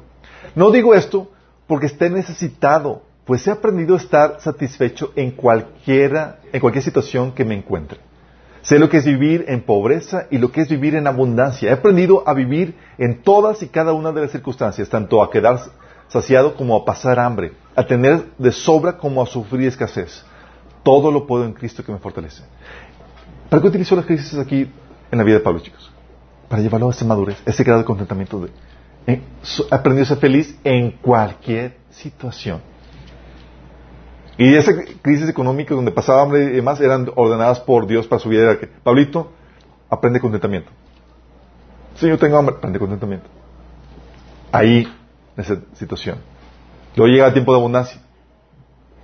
[0.53, 1.31] No digo esto
[1.65, 7.45] porque esté necesitado, pues he aprendido a estar satisfecho en cualquiera, en cualquier situación que
[7.45, 7.99] me encuentre.
[8.61, 11.69] Sé lo que es vivir en pobreza y lo que es vivir en abundancia.
[11.69, 15.59] He aprendido a vivir en todas y cada una de las circunstancias, tanto a quedar
[16.09, 20.23] saciado como a pasar hambre, a tener de sobra como a sufrir escasez.
[20.83, 22.43] Todo lo puedo en Cristo que me fortalece.
[23.49, 24.69] ¿Para qué utilizo las crisis aquí
[25.11, 25.91] en la vida de Pablo, chicos?
[26.47, 28.49] Para llevarlo a esa madurez, ese grado de contentamiento de...
[29.07, 29.21] Eh,
[29.71, 32.61] a ser feliz en cualquier situación.
[34.39, 34.71] Y esa
[35.01, 38.57] crisis económica donde pasaba hambre y demás eran ordenadas por Dios para su vida.
[38.83, 39.33] Pablito,
[39.89, 40.71] aprende contentamiento.
[41.95, 43.27] Si yo tengo hambre, aprende contentamiento.
[44.53, 44.87] Ahí,
[45.35, 46.19] en esa situación.
[46.95, 47.99] Luego llega el tiempo de abundancia.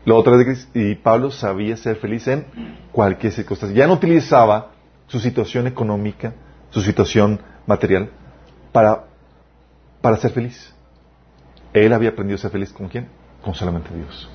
[0.05, 0.69] Lo otra de crisis.
[0.73, 2.45] Y Pablo sabía ser feliz en
[2.93, 3.77] cualquier circunstancia.
[3.77, 4.71] Ya no utilizaba
[5.07, 6.33] su situación económica,
[6.69, 8.09] su situación material,
[8.71, 9.03] para,
[9.99, 10.73] para ser feliz.
[11.73, 13.09] Él había aprendido a ser feliz con quién?
[13.43, 14.29] Con solamente Dios.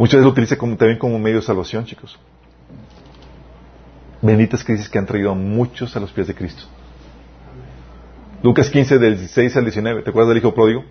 [0.00, 2.18] Muchas veces lo utiliza también como medio de salvación, chicos.
[4.22, 6.62] Benditas crisis que han traído a muchos a los pies de Cristo.
[8.42, 10.00] Lucas 15, del 16 al 19.
[10.00, 10.84] ¿Te acuerdas del hijo pródigo?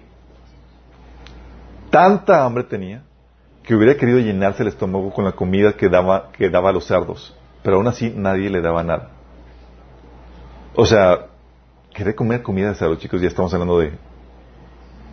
[1.90, 3.02] Tanta hambre tenía
[3.64, 6.86] que hubiera querido llenarse el estómago con la comida que daba, que daba a los
[6.86, 9.10] cerdos, pero aún así nadie le daba nada.
[10.76, 11.30] O sea,
[11.96, 13.92] quería comer comida de cerdo, chicos, ya estamos hablando de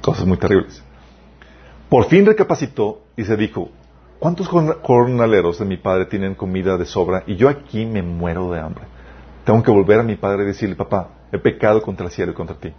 [0.02, 0.84] cosas muy terribles.
[1.88, 3.70] Por fin recapacitó y se dijo,
[4.18, 8.60] ¿Cuántos jornaleros de mi padre tienen comida de sobra y yo aquí me muero de
[8.60, 8.84] hambre?
[9.44, 12.34] Tengo que volver a mi padre y decirle, papá, he pecado contra el cielo y
[12.34, 12.72] contra ti.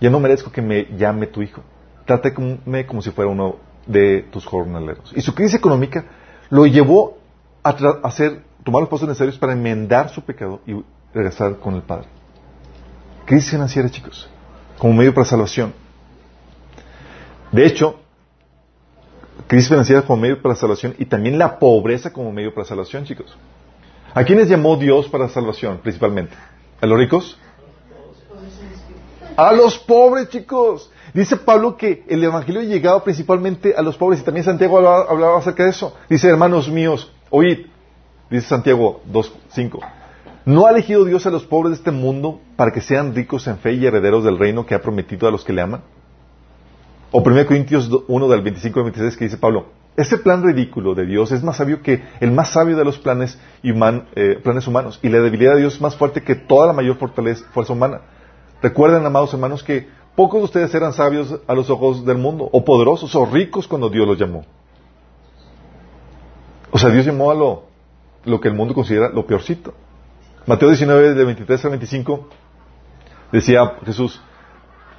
[0.00, 1.62] Ya no merezco que me llame tu hijo.
[2.06, 5.12] Trátame como si fuera uno de tus jornaleros.
[5.14, 6.04] Y su crisis económica
[6.50, 7.18] lo llevó
[7.62, 7.70] a
[8.02, 10.82] hacer, tomar los pasos necesarios para enmendar su pecado y
[11.12, 12.08] regresar con el Padre.
[13.26, 14.28] Crisis financiera, chicos,
[14.78, 15.74] como medio para salvación.
[17.52, 18.00] De hecho,
[19.46, 23.04] crisis financiera como medio para salvación y también la pobreza como medio para la salvación,
[23.04, 23.36] chicos.
[24.14, 26.34] ¿A quiénes llamó Dios para la salvación principalmente?
[26.80, 27.38] ¿A los ricos?
[29.36, 30.90] A los pobres, chicos.
[31.14, 35.64] Dice Pablo que el Evangelio llegaba principalmente a los pobres y también Santiago hablaba, acerca
[35.64, 35.94] de eso.
[36.08, 37.66] Dice, hermanos míos, oíd,
[38.30, 39.80] dice Santiago 2.5,
[40.44, 43.58] ¿no ha elegido Dios a los pobres de este mundo para que sean ricos en
[43.58, 45.82] fe y herederos del reino que ha prometido a los que le aman?
[47.10, 51.06] O 1 Corintios 1 del 25 al 26 que dice Pablo, ese plan ridículo de
[51.06, 55.08] Dios es más sabio que el más sabio de los planes, eh, planes humanos y
[55.08, 58.02] la debilidad de Dios es más fuerte que toda la mayor fortaleza, fuerza humana.
[58.62, 62.64] Recuerden, amados hermanos, que pocos de ustedes eran sabios a los ojos del mundo, o
[62.64, 64.44] poderosos, o ricos cuando Dios los llamó.
[66.70, 67.64] O sea, Dios llamó a lo,
[68.24, 69.74] lo que el mundo considera lo peorcito.
[70.46, 72.28] Mateo 19, de 23 al 25,
[73.32, 74.20] decía Jesús,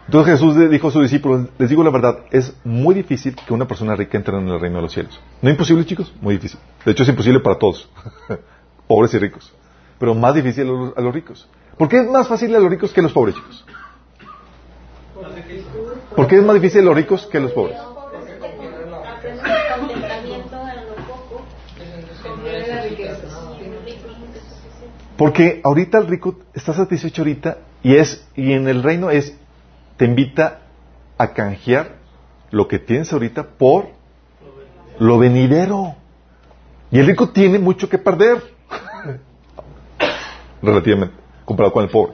[0.10, 3.68] entonces Jesús dijo a sus discípulos, les digo la verdad, es muy difícil que una
[3.68, 5.22] persona rica entre en el reino de los cielos.
[5.39, 6.12] ¿No imposible, chicos?
[6.20, 6.60] Muy difícil.
[6.84, 7.88] De hecho, es imposible para todos,
[8.88, 9.53] pobres y ricos.
[9.99, 11.47] Pero más difícil a los, ricos.
[11.78, 13.66] ¿Por qué es más fácil a los ricos que a los pobres, chicos?
[16.16, 17.78] ¿Por qué es más difícil a los ricos que a los pobres?
[25.16, 29.38] Porque ahorita el rico está satisfecho ahorita y es y en el reino es
[30.00, 30.62] te invita
[31.17, 31.97] a canjear
[32.51, 33.89] lo que tienes ahorita por
[34.97, 35.93] lo venidero.
[36.89, 38.42] Y el rico tiene mucho que perder.
[40.62, 42.13] Relativamente, comparado con el pobre.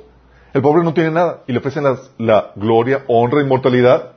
[0.52, 1.84] El pobre no tiene nada y le ofrecen
[2.18, 4.14] la, gloria, honra, inmortalidad.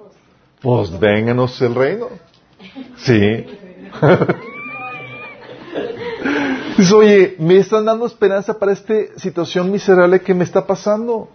[0.62, 2.08] Pues vénganos el reino.
[2.96, 3.18] Sí.
[6.78, 11.28] Dice, oye, me están dando esperanza para esta situación miserable que me está pasando.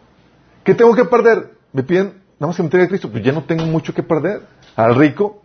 [0.63, 1.51] ¿Qué tengo que perder?
[1.73, 4.03] Me piden nada más que me entregue a Cristo, pues ya no tengo mucho que
[4.03, 4.41] perder.
[4.75, 5.41] Al rico,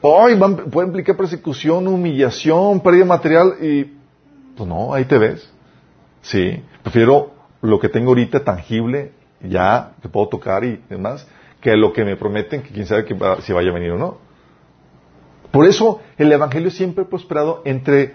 [0.00, 0.36] hoy
[0.70, 3.92] puede implicar persecución, humillación, pérdida material y,
[4.56, 5.50] pues no, ahí te ves.
[6.22, 9.12] Sí, prefiero lo que tengo ahorita tangible,
[9.42, 11.26] ya, que puedo tocar y demás,
[11.60, 14.18] que lo que me prometen, que quién sabe que si vaya a venir o no.
[15.50, 18.14] Por eso el Evangelio siempre ha prosperado entre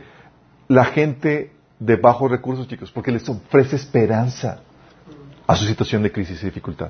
[0.68, 4.62] la gente de bajos recursos, chicos, porque les ofrece esperanza
[5.50, 6.90] a su situación de crisis y dificultad.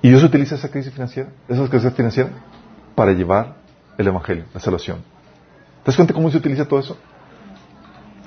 [0.00, 2.30] Y Dios utiliza esa crisis financiera, esa crisis financiera,
[2.94, 3.56] para llevar
[3.98, 5.02] el Evangelio, la salvación.
[5.82, 6.96] ¿Te das cuenta cómo se utiliza todo eso?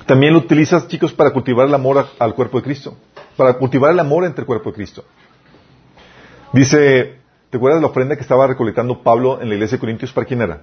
[0.05, 2.95] También lo utilizas, chicos, para cultivar el amor al cuerpo de Cristo,
[3.35, 5.03] para cultivar el amor entre el cuerpo de Cristo.
[6.53, 7.17] Dice,
[7.49, 10.13] ¿te acuerdas de la ofrenda que estaba recolectando Pablo en la iglesia de Corintios?
[10.13, 10.61] ¿Para quién era?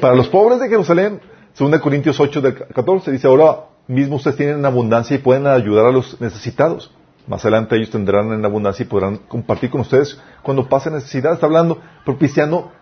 [0.00, 1.20] Para los pobres de Jerusalén.
[1.58, 5.92] 2 Corintios 8 del 14 dice, ahora mismo ustedes tienen abundancia y pueden ayudar a
[5.92, 6.90] los necesitados.
[7.26, 11.34] Más adelante ellos tendrán en abundancia y podrán compartir con ustedes cuando pase necesidad.
[11.34, 12.72] Está hablando, propiciando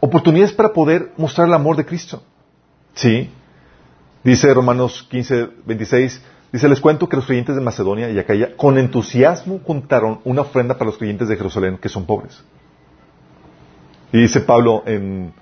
[0.00, 2.22] oportunidades para poder mostrar el amor de Cristo.
[2.94, 3.30] Sí.
[4.24, 6.22] Dice Romanos 15, 26,
[6.52, 10.74] dice, les cuento que los creyentes de Macedonia y Acaya con entusiasmo juntaron una ofrenda
[10.74, 12.42] para los creyentes de Jerusalén que son pobres.
[14.12, 15.32] Y dice Pablo en,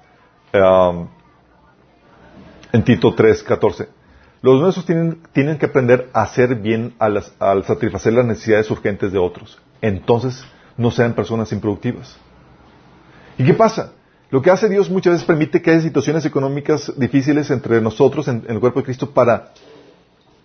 [0.52, 1.08] um,
[2.72, 3.88] en Tito 3, 14,
[4.52, 9.10] los nuestros tienen, tienen que aprender a hacer bien al, al satisfacer las necesidades urgentes
[9.10, 9.58] de otros.
[9.80, 10.44] Entonces
[10.76, 12.16] no sean personas improductivas.
[13.38, 13.92] ¿Y qué pasa?
[14.30, 18.44] Lo que hace Dios muchas veces permite que haya situaciones económicas difíciles entre nosotros en,
[18.48, 19.52] el cuerpo de Cristo para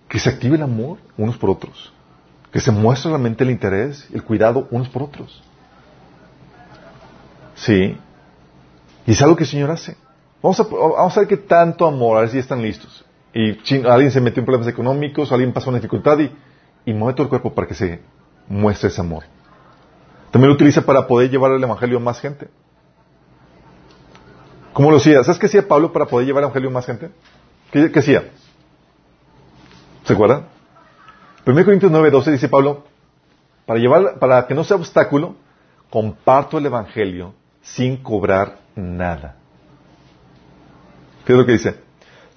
[0.08, 1.94] que se active el amor unos por otros,
[2.52, 5.44] que se muestre realmente el interés, el cuidado unos por otros.
[7.56, 7.96] Sí.
[9.06, 9.96] Y es algo que el Señor hace.
[10.42, 13.06] Vamos a, vamos a ver qué tanto amor, a ver si están listos.
[13.34, 16.32] Y alguien se metió en problemas económicos, alguien pasó una dificultad y,
[16.86, 18.02] y mueve todo el cuerpo para que se
[18.48, 19.24] muestre ese amor.
[20.32, 22.50] También lo utiliza para poder llevar el Evangelio a más gente.
[24.74, 25.24] ¿Cómo lo hacía?
[25.24, 27.12] ¿Sabes qué hacía Pablo para poder llevar el Evangelio a más gente?
[27.72, 28.30] ¿Qué, hacía?
[30.04, 30.46] ¿Se acuerdan?
[31.46, 32.86] 1 Corintios 9:12 dice Pablo,
[33.66, 35.36] para, llevar, para que no sea obstáculo,
[35.90, 39.36] comparto el Evangelio sin cobrar nada.
[41.26, 41.91] ¿Qué es lo que dice?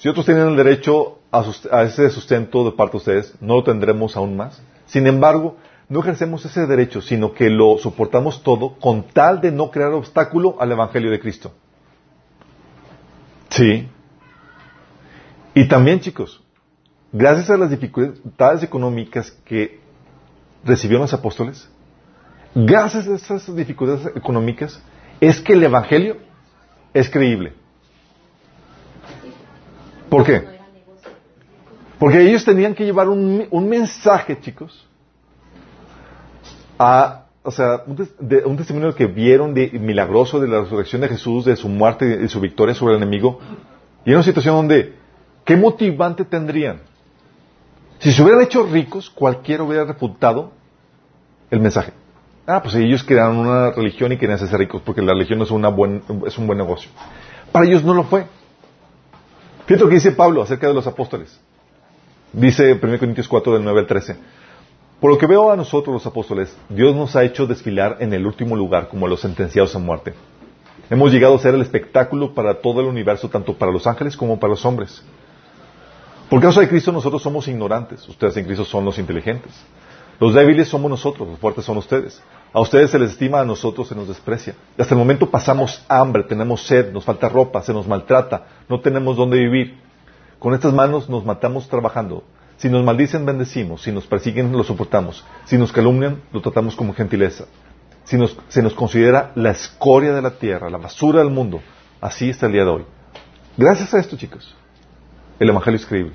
[0.05, 4.18] Si otros tienen el derecho a, ese sustento de parte de ustedes, no lo tendremos
[4.18, 4.62] aún más.
[4.85, 5.56] Sin embargo,
[5.89, 10.56] no ejercemos ese derecho, sino que lo soportamos todo con tal de no crear obstáculo
[10.60, 11.52] al Evangelio de Cristo.
[13.48, 13.89] Sí.
[15.55, 16.44] Y también, chicos,
[17.10, 19.81] gracias a las dificultades económicas que
[20.64, 21.66] recibieron los apóstoles,
[22.55, 24.82] gracias a esas dificultades económicas,
[25.18, 26.18] es que el Evangelio
[26.93, 27.64] es creíble.
[30.15, 30.45] ¿Por qué?
[31.99, 34.86] Porque ellos tenían que llevar un, un mensaje, chicos,
[36.78, 41.57] a o sea, un, testimonio que vieron de milagroso de la resurrección de Jesús, de
[41.57, 43.41] su muerte y de su victoria sobre el enemigo,
[44.05, 44.95] y en una situación donde,
[45.45, 46.82] ¿qué motivante tendrían?
[47.99, 50.53] Si se hubieran hecho ricos, cualquiera hubiera refutado
[51.51, 51.93] el mensaje.
[52.47, 55.70] Ah, pues ellos crearon una religión y querían ser ricos, porque la religión es, una
[55.70, 56.89] buen, es un buen negocio.
[57.51, 58.27] Para ellos no lo fue.
[59.66, 61.41] Fíjate lo que dice Pablo acerca de los apóstoles.
[62.32, 64.16] Dice 1 Corintios 4, del 9 al 13.
[65.01, 68.27] Por lo que veo a nosotros los apóstoles, Dios nos ha hecho desfilar en el
[68.27, 70.15] último lugar como los sentenciados a muerte.
[70.91, 74.39] Hemos llegado a ser el espectáculo para todo el universo, tanto para los ángeles como
[74.39, 75.03] para los hombres.
[76.28, 79.53] Por causa de Cristo nosotros somos ignorantes, ustedes en Cristo son los inteligentes.
[80.20, 82.23] Los débiles somos nosotros, los fuertes son ustedes.
[82.55, 84.55] A ustedes se les estima, a nosotros se nos desprecia.
[84.78, 89.16] Hasta el momento pasamos hambre, tenemos sed, nos falta ropa, se nos maltrata, no tenemos
[89.16, 89.81] dónde vivir.
[90.39, 92.22] Con estas manos nos matamos trabajando.
[92.56, 93.82] Si nos maldicen, bendecimos.
[93.82, 95.24] Si nos persiguen, lo soportamos.
[95.47, 97.47] Si nos calumnian, lo tratamos como gentileza.
[98.05, 101.60] Si nos, se nos considera la escoria de la tierra, la basura del mundo,
[102.01, 102.85] así está el día de hoy.
[103.56, 104.55] Gracias a esto, chicos,
[105.40, 106.12] el Evangelio es creíble.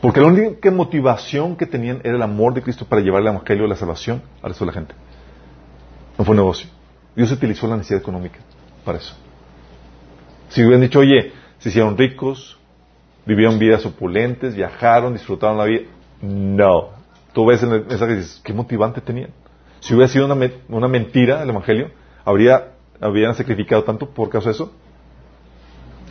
[0.00, 3.66] Porque la única motivación que tenían era el amor de Cristo para llevar el Evangelio,
[3.66, 4.94] la salvación al resto de la gente.
[6.18, 6.68] No fue negocio.
[7.14, 8.38] Dios utilizó la necesidad económica
[8.84, 9.14] para eso.
[10.48, 12.58] Si hubieran dicho, oye, se hicieron ricos,
[13.26, 15.82] vivieron vidas opulentes, viajaron, disfrutaron la vida.
[16.20, 16.90] No.
[17.32, 19.30] Tú ves en el mensaje y dices, qué motivante tenían.
[19.80, 21.90] Si hubiera sido una, una mentira el Evangelio,
[22.24, 24.72] ¿habría, ¿habrían sacrificado tanto por causa de eso?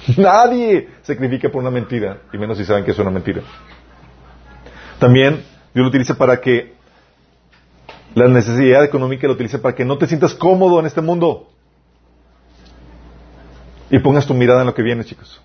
[0.17, 3.41] Nadie sacrifica por una mentira, y menos si saben que es una mentira.
[4.99, 5.43] También
[5.73, 6.73] Dios lo utiliza para que
[8.15, 11.49] la necesidad económica lo utiliza para que no te sientas cómodo en este mundo.
[13.89, 15.41] Y pongas tu mirada en lo que viene, chicos.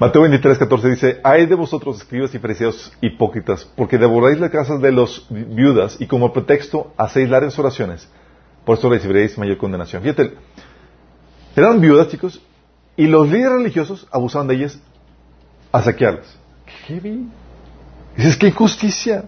[0.00, 4.80] Mateo 23, 14 dice, hay de vosotros escribas y fariseos hipócritas, porque devoráis las casas
[4.80, 8.08] de los viudas y como pretexto hacéis largas oraciones.
[8.64, 10.02] Por eso recibiréis mayor condenación.
[10.02, 10.34] Fíjate,
[11.56, 12.40] eran viudas, chicos,
[12.96, 14.80] y los líderes religiosos abusaban de ellas
[15.72, 16.38] a saquearlas.
[16.64, 17.28] ¡Qué heavy!
[18.16, 19.24] Dices, ¡qué injusticia!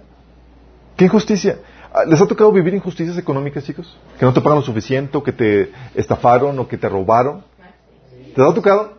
[0.96, 1.58] ¡Qué injusticia!
[1.92, 3.96] Ah, ¿Les ha tocado vivir injusticias económicas, chicos?
[4.18, 7.42] Que no te pagan lo suficiente, o que te estafaron, o que te robaron.
[8.34, 8.94] ¿Te ha tocado?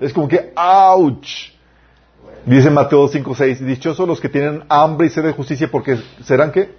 [0.00, 1.56] Es como que, ¡ouch!
[2.44, 6.74] Dice Mateo 5.6, dichosos los que tienen hambre y sed de justicia porque serán qué?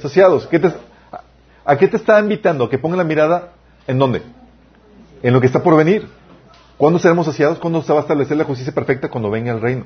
[0.00, 0.48] Saciados.
[1.64, 2.64] ¿A qué te está invitando?
[2.64, 3.52] ¿A que ponga la mirada
[3.86, 4.22] en dónde?
[5.22, 6.08] En lo que está por venir.
[6.78, 7.58] ¿Cuándo seremos saciados?
[7.58, 9.10] ¿Cuándo se va a establecer la justicia perfecta?
[9.10, 9.84] Cuando venga el reino.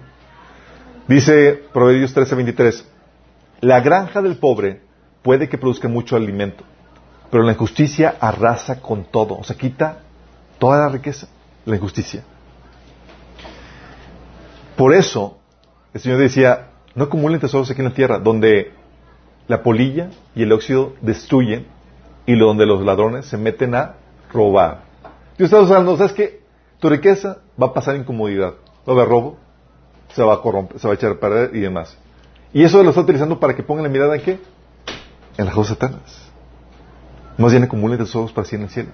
[1.08, 2.84] Dice Proverbios 13.23,
[3.60, 4.82] la granja del pobre
[5.22, 6.64] puede que produzca mucho alimento,
[7.30, 9.98] pero la injusticia arrasa con todo, o sea, quita
[10.58, 11.28] toda la riqueza,
[11.64, 12.22] la injusticia.
[14.76, 15.38] Por eso,
[15.94, 18.72] el Señor decía, no acumulen tesoros aquí en la tierra, donde
[19.48, 21.66] la polilla y el óxido destruyen
[22.26, 23.94] y donde los ladrones se meten a
[24.32, 24.82] robar.
[25.38, 26.40] Dios está hablando, ¿sabes qué?
[26.78, 28.54] Tu riqueza va a pasar incomodidad,
[28.86, 29.38] va a haber robo,
[30.14, 31.96] se va a corromper, se va a echar a perder y demás.
[32.56, 34.40] Y eso lo está utilizando para que pongan la mirada en qué?
[35.36, 36.22] En las cosas eternas.
[37.36, 38.88] Más bien acumulen tesoros para sí en el cielo,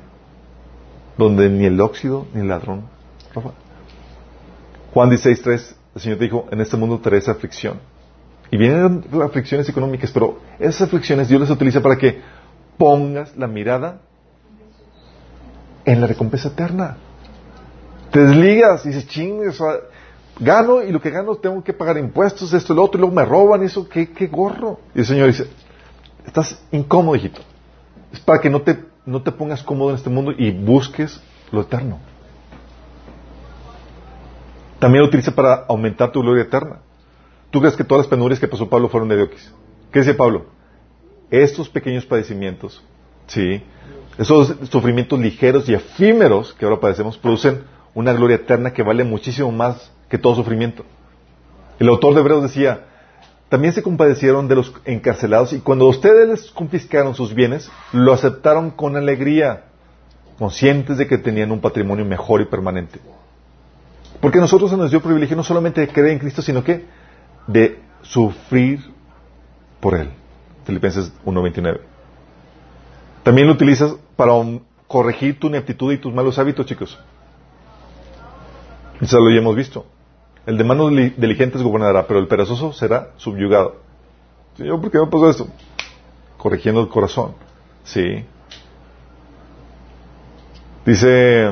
[1.16, 2.88] donde ni el óxido ni el ladrón
[3.32, 3.52] roba.
[4.92, 7.78] Juan 16.3, el Señor dijo, en este mundo traes aflicción.
[8.50, 12.20] Y vienen aflicciones económicas, pero esas aflicciones Dios las utiliza para que
[12.76, 14.00] pongas la mirada
[15.84, 16.96] en la recompensa eterna.
[18.10, 19.52] Te desligas y dices, chingue,
[20.38, 23.14] gano y lo que gano tengo que pagar impuestos, esto y lo otro, y luego
[23.14, 24.80] me roban, eso, qué, qué gorro.
[24.94, 25.48] Y el Señor dice,
[26.26, 27.40] estás incómodo, hijito.
[28.12, 31.62] Es para que no te, no te pongas cómodo en este mundo y busques lo
[31.62, 31.98] eterno.
[34.78, 36.80] También lo utiliza para aumentar tu gloria eterna.
[37.50, 39.30] ¿Tú crees que todas las penurias que pasó Pablo fueron de Dios?
[39.92, 40.46] ¿Qué dice Pablo?
[41.30, 42.82] Estos pequeños padecimientos,
[43.26, 43.62] ¿sí?
[44.18, 47.62] Esos sufrimientos ligeros y efímeros que ahora padecemos producen
[47.94, 50.84] una gloria eterna que vale muchísimo más que todo sufrimiento.
[51.78, 52.84] El autor de Hebreos decía,
[53.48, 58.72] también se compadecieron de los encarcelados y cuando ustedes les confiscaron sus bienes, lo aceptaron
[58.72, 59.64] con alegría,
[60.38, 63.00] conscientes de que tenían un patrimonio mejor y permanente.
[64.20, 66.84] Porque a nosotros se nos dio privilegio no solamente de creer en Cristo, sino que
[67.46, 68.80] de sufrir
[69.80, 70.10] por Él.
[70.66, 71.80] Filipenses 1.29.
[73.22, 74.34] También lo utilizas para
[74.86, 76.98] corregir tu ineptitud y tus malos hábitos, chicos.
[79.00, 79.86] Eso lo ya hemos visto.
[80.46, 83.76] El de manos diligentes gobernará, pero el perezoso será subyugado.
[84.56, 85.48] Señor, ¿por qué me pasó esto?
[86.36, 87.34] Corrigiendo el corazón.
[87.84, 88.24] Sí.
[90.84, 91.46] Dice,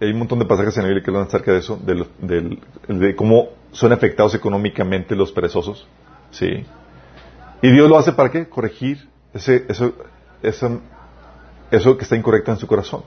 [0.00, 3.16] hay un montón de pasajes en la Biblia que hablan acerca de eso, de, de
[3.16, 5.86] cómo son afectados económicamente los perezosos.
[6.30, 6.66] Sí.
[7.62, 8.48] Y Dios lo hace para qué?
[8.48, 9.94] Corregir ese, eso,
[10.42, 10.80] eso,
[11.70, 13.02] eso que está incorrecto en su corazón.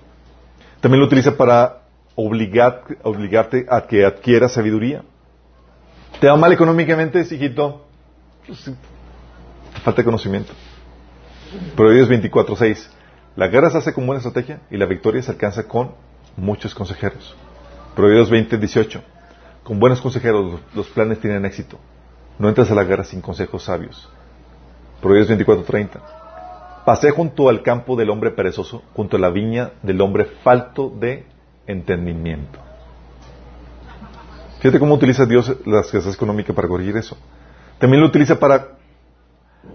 [0.82, 1.83] También lo utiliza para
[2.16, 5.04] obligar, obligarte a que adquieras sabiduría.
[6.20, 7.86] ¿Te va mal económicamente, hijito?
[8.46, 8.72] Pues,
[9.84, 10.54] falta conocimiento.
[11.76, 12.88] Proverbios 24.6.
[13.36, 15.92] La guerra se hace con buena estrategia y la victoria se alcanza con
[16.38, 17.36] muchos consejeros.
[17.96, 19.02] Proverbios 20.18.
[19.64, 21.80] Con buenos consejeros los planes tienen éxito.
[22.38, 24.10] No entras a la guerra sin consejos sabios.
[25.02, 26.84] Proverbios 24.30.
[26.86, 31.26] Pasé junto al campo del hombre perezoso, junto a la viña del hombre falto de
[31.68, 32.60] entendimiento.
[34.60, 37.18] Fíjate cómo utiliza Dios las casas económicas para corregir eso.
[37.80, 38.78] También lo utiliza para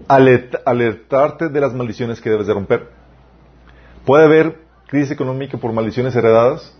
[0.07, 2.89] alertarte de las maldiciones que debes de romper.
[4.05, 6.75] Puede haber crisis económica por maldiciones heredadas,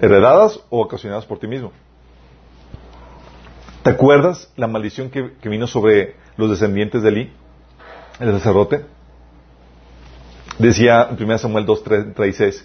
[0.00, 1.72] heredadas o ocasionadas por ti mismo.
[3.82, 7.32] ¿Te acuerdas la maldición que, vino sobre los descendientes de Eli,
[8.20, 8.86] el sacerdote?
[10.58, 12.64] Decía en 1 Samuel 2.36,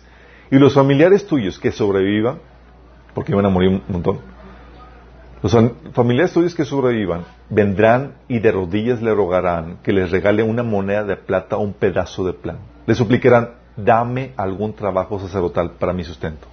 [0.52, 2.40] y los familiares tuyos que sobrevivan,
[3.14, 4.20] porque iban a morir un montón,
[5.44, 5.56] los
[5.94, 11.04] familiares tuyos que sobrevivan vendrán y de rodillas le rogarán que les regale una moneda
[11.04, 12.58] de plata o un pedazo de plan.
[12.86, 16.48] Le suplicarán, dame algún trabajo sacerdotal para mi sustento.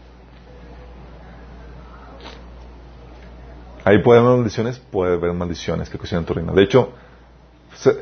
[3.85, 6.53] Ahí puede haber maldiciones, puede haber maldiciones que cuestionan tu reino.
[6.55, 6.93] De hecho,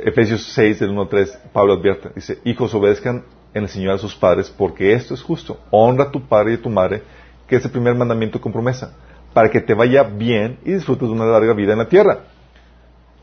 [0.05, 3.99] Efesios 6, del 1 al 3, Pablo advierte, dice, hijos obedezcan en el Señor a
[3.99, 5.59] sus padres, porque esto es justo.
[5.71, 7.03] Honra a tu padre y a tu madre,
[7.47, 8.95] que es el primer mandamiento con promesa,
[9.33, 12.21] para que te vaya bien y disfrutes de una larga vida en la tierra.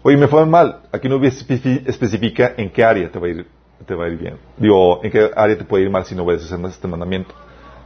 [0.01, 0.81] Oye, me fue mal.
[0.91, 3.47] Aquí no especifica en qué área te va a ir,
[3.85, 4.37] te va a ir bien.
[4.57, 7.33] Digo, en qué área te puede ir mal si no obedeces este mandamiento.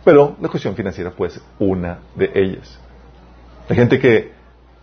[0.03, 2.79] Pero la cuestión financiera puede ser una de ellas.
[3.69, 4.31] Hay gente que,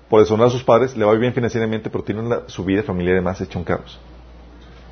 [0.08, 3.16] por deshonrar a sus padres, le va bien financieramente, pero tiene su vida familiar y
[3.16, 4.00] demás hecho un caos.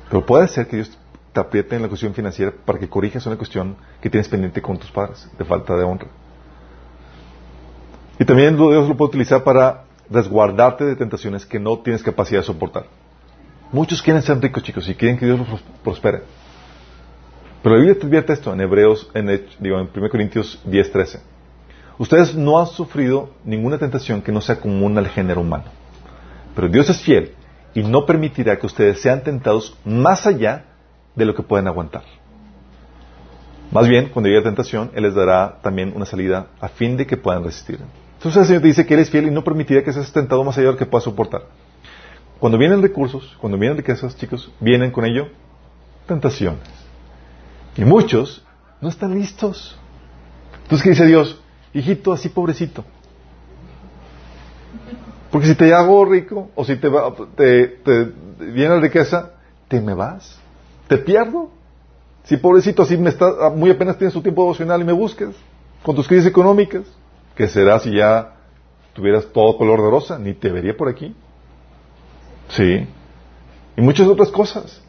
[0.09, 0.97] Pero puede ser que Dios
[1.33, 4.77] te apriete en la cuestión financiera para que corrijas una cuestión que tienes pendiente con
[4.77, 6.07] tus padres, de falta de honra.
[8.19, 12.45] Y también Dios lo puede utilizar para resguardarte de tentaciones que no tienes capacidad de
[12.45, 12.85] soportar.
[13.71, 16.23] Muchos quieren ser ricos, chicos, y quieren que Dios los prospere.
[17.61, 19.27] Pero la Biblia te advierte esto en Hebreos, en,
[19.59, 21.19] digo, en 1 Corintios 10:13.
[21.97, 25.65] Ustedes no han sufrido ninguna tentación que no sea común al género humano.
[26.55, 27.33] Pero Dios es fiel
[27.73, 30.65] y no permitirá que ustedes sean tentados más allá
[31.19, 32.03] de lo que pueden aguantar.
[33.71, 37.05] Más bien, cuando llegue la tentación, Él les dará también una salida a fin de
[37.05, 37.79] que puedan resistir.
[38.17, 40.43] Entonces el Señor te dice que Él es fiel y no permitirá que seas tentado
[40.43, 41.43] más allá de lo que puedas soportar.
[42.39, 45.27] Cuando vienen recursos, cuando vienen riquezas, chicos, vienen con ello
[46.07, 46.67] tentaciones.
[47.77, 48.43] Y muchos
[48.81, 49.77] no están listos.
[50.63, 51.39] Entonces, ¿qué dice Dios?
[51.73, 52.83] Hijito, así pobrecito.
[55.31, 56.89] Porque si te hago rico, o si te,
[57.35, 58.05] te, te
[58.51, 59.31] viene la riqueza,
[59.67, 60.38] te me vas.
[60.89, 61.51] Te pierdo.
[62.23, 65.35] Si pobrecito, así me está, muy apenas tienes tu tiempo devocional y me busques,
[65.83, 66.83] con tus crisis económicas,
[67.35, 68.35] ¿qué será si ya
[68.93, 70.19] tuvieras todo color de rosa?
[70.19, 71.15] Ni te vería por aquí.
[72.49, 72.85] Sí.
[73.77, 74.81] Y muchas otras cosas.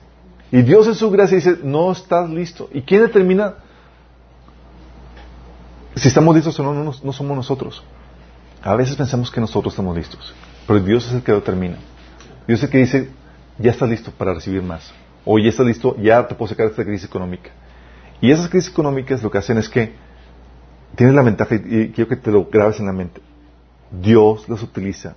[0.51, 2.69] Y Dios en su gracia dice, no estás listo.
[2.73, 3.55] ¿Y quién determina
[5.95, 6.75] si estamos listos o no?
[6.75, 7.83] No, no somos nosotros.
[8.63, 10.35] A veces pensamos que nosotros estamos listos,
[10.67, 11.77] pero Dios es el que determina.
[12.47, 13.11] Dios es el que dice,
[13.59, 14.93] ya estás listo para recibir más.
[15.25, 17.51] O ya estás listo, ya te puedo sacar de esta crisis económica.
[18.21, 19.93] Y esas crisis económicas lo que hacen es que
[20.95, 23.21] tienes la ventaja, y quiero que te lo grabes en la mente,
[23.91, 25.15] Dios las utiliza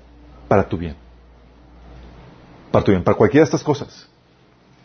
[0.48, 0.96] para tu bien.
[2.72, 4.08] Para tu bien, para cualquiera de estas cosas.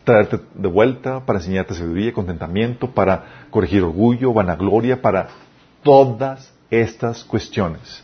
[0.05, 5.29] Traerte de vuelta, para enseñarte sabiduría, contentamiento, para corregir orgullo, vanagloria, para
[5.83, 8.03] todas estas cuestiones.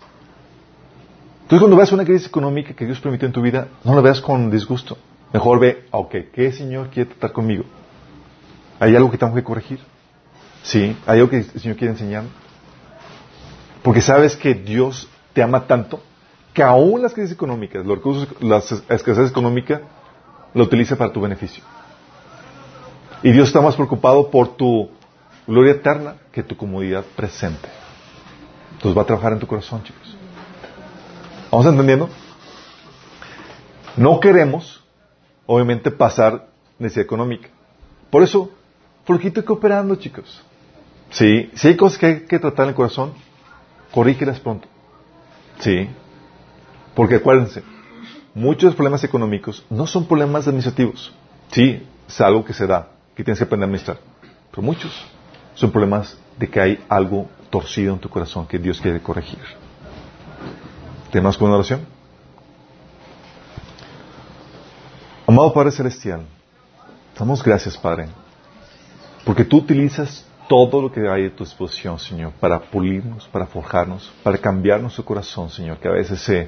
[1.42, 4.20] Entonces cuando veas una crisis económica que Dios permitió en tu vida, no la veas
[4.20, 4.96] con disgusto.
[5.34, 7.64] Mejor ve, ok, ¿qué Señor quiere tratar conmigo?
[8.78, 9.80] ¿Hay algo que tengo que corregir?
[10.62, 12.22] Sí, ¿hay algo que el Señor quiere enseñar?
[13.82, 16.00] Porque sabes que Dios te ama tanto
[16.52, 19.82] que aún las crisis económicas, los recursos, las escasez económica,
[20.54, 21.64] lo utiliza para tu beneficio.
[23.24, 24.88] Y Dios está más preocupado por tu
[25.48, 27.68] gloria eterna que tu comodidad presente.
[28.74, 30.16] Entonces va a trabajar en tu corazón, chicos.
[31.50, 32.08] ¿Vamos entendiendo?
[33.96, 34.83] No queremos,
[35.46, 36.48] obviamente, pasar
[36.78, 37.48] necesidad económica.
[38.10, 38.50] Por eso,
[39.04, 40.42] flojito y cooperando, chicos.
[41.10, 43.12] Sí, si hay cosas que hay que tratar en el corazón,
[43.92, 44.66] corrígelas pronto.
[45.60, 45.88] Sí.
[46.94, 47.62] Porque acuérdense,
[48.34, 51.12] muchos problemas económicos no son problemas administrativos.
[51.50, 53.98] Sí, es algo que se da, que tienes que aprender a administrar.
[54.50, 54.92] Pero muchos
[55.54, 59.38] son problemas de que hay algo torcido en tu corazón que Dios quiere corregir.
[61.12, 61.93] ¿Tenemos con una oración?
[65.34, 66.20] Amado Padre Celestial,
[67.18, 68.06] damos gracias, Padre,
[69.24, 74.12] porque tú utilizas todo lo que hay a tu disposición, Señor, para pulirnos, para forjarnos,
[74.22, 76.46] para cambiar nuestro corazón, Señor, que a veces se,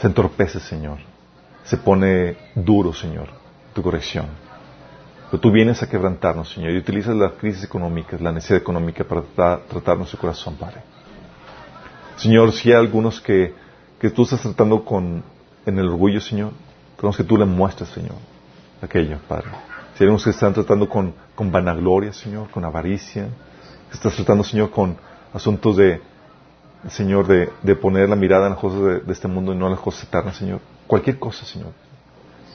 [0.00, 0.98] se entorpece, Señor,
[1.64, 3.30] se pone duro, Señor,
[3.74, 4.26] tu corrección.
[5.32, 9.58] Pero tú vienes a quebrantarnos, Señor, y utilizas las crisis económicas, la necesidad económica para
[9.66, 10.80] tratar, nuestro corazón, Padre.
[12.18, 13.52] Señor, si hay algunos que,
[13.98, 15.24] que tú estás tratando con,
[15.66, 16.52] en el orgullo, Señor,
[17.04, 18.16] queremos que tú le muestres, Señor,
[18.80, 19.50] aquello, Padre.
[19.98, 23.28] Si que están tratando con, con vanagloria, Señor, con avaricia,
[23.90, 24.96] que estás tratando, Señor, con
[25.32, 26.00] asuntos de,
[26.88, 29.72] Señor, de, de poner la mirada en las cosas de, este mundo y no en
[29.72, 30.60] las cosas eternas, Señor.
[30.86, 31.72] Cualquier cosa, Señor.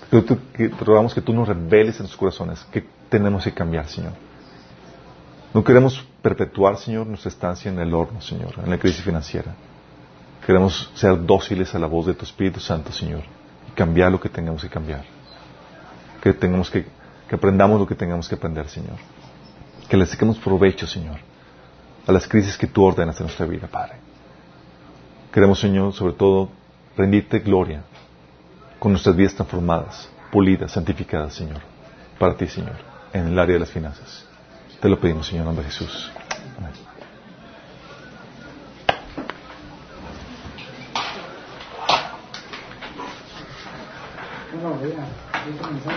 [0.10, 4.14] Te, rogamos que tú nos reveles en nuestros corazones que tenemos que cambiar, Señor.
[5.54, 9.54] No queremos perpetuar, Señor, nuestra estancia en el horno, Señor, en la crisis financiera.
[10.44, 13.22] Queremos ser dóciles a la voz de tu Espíritu Santo, Señor,
[13.82, 15.04] cambiar lo que tengamos que cambiar.
[16.22, 16.86] Que tengamos que
[17.30, 18.98] que aprendamos lo que tengamos que aprender, Señor.
[19.88, 21.20] Que le saquemos provecho, Señor,
[22.08, 23.94] a las crisis que tú ordenas en nuestra vida, Padre.
[25.32, 26.50] Queremos, Señor, sobre todo,
[26.98, 27.84] rendirte gloria
[28.80, 31.62] con nuestras vidas transformadas, pulidas, santificadas, Señor,
[32.18, 32.78] para ti, Señor,
[33.14, 34.26] en el área de las finanzas.
[34.82, 36.12] Te lo pedimos, Señor, en nombre de Jesús.
[36.58, 36.89] Amén.
[44.52, 45.04] 那到我回你吧
[45.44, 45.92] 回去帮你烧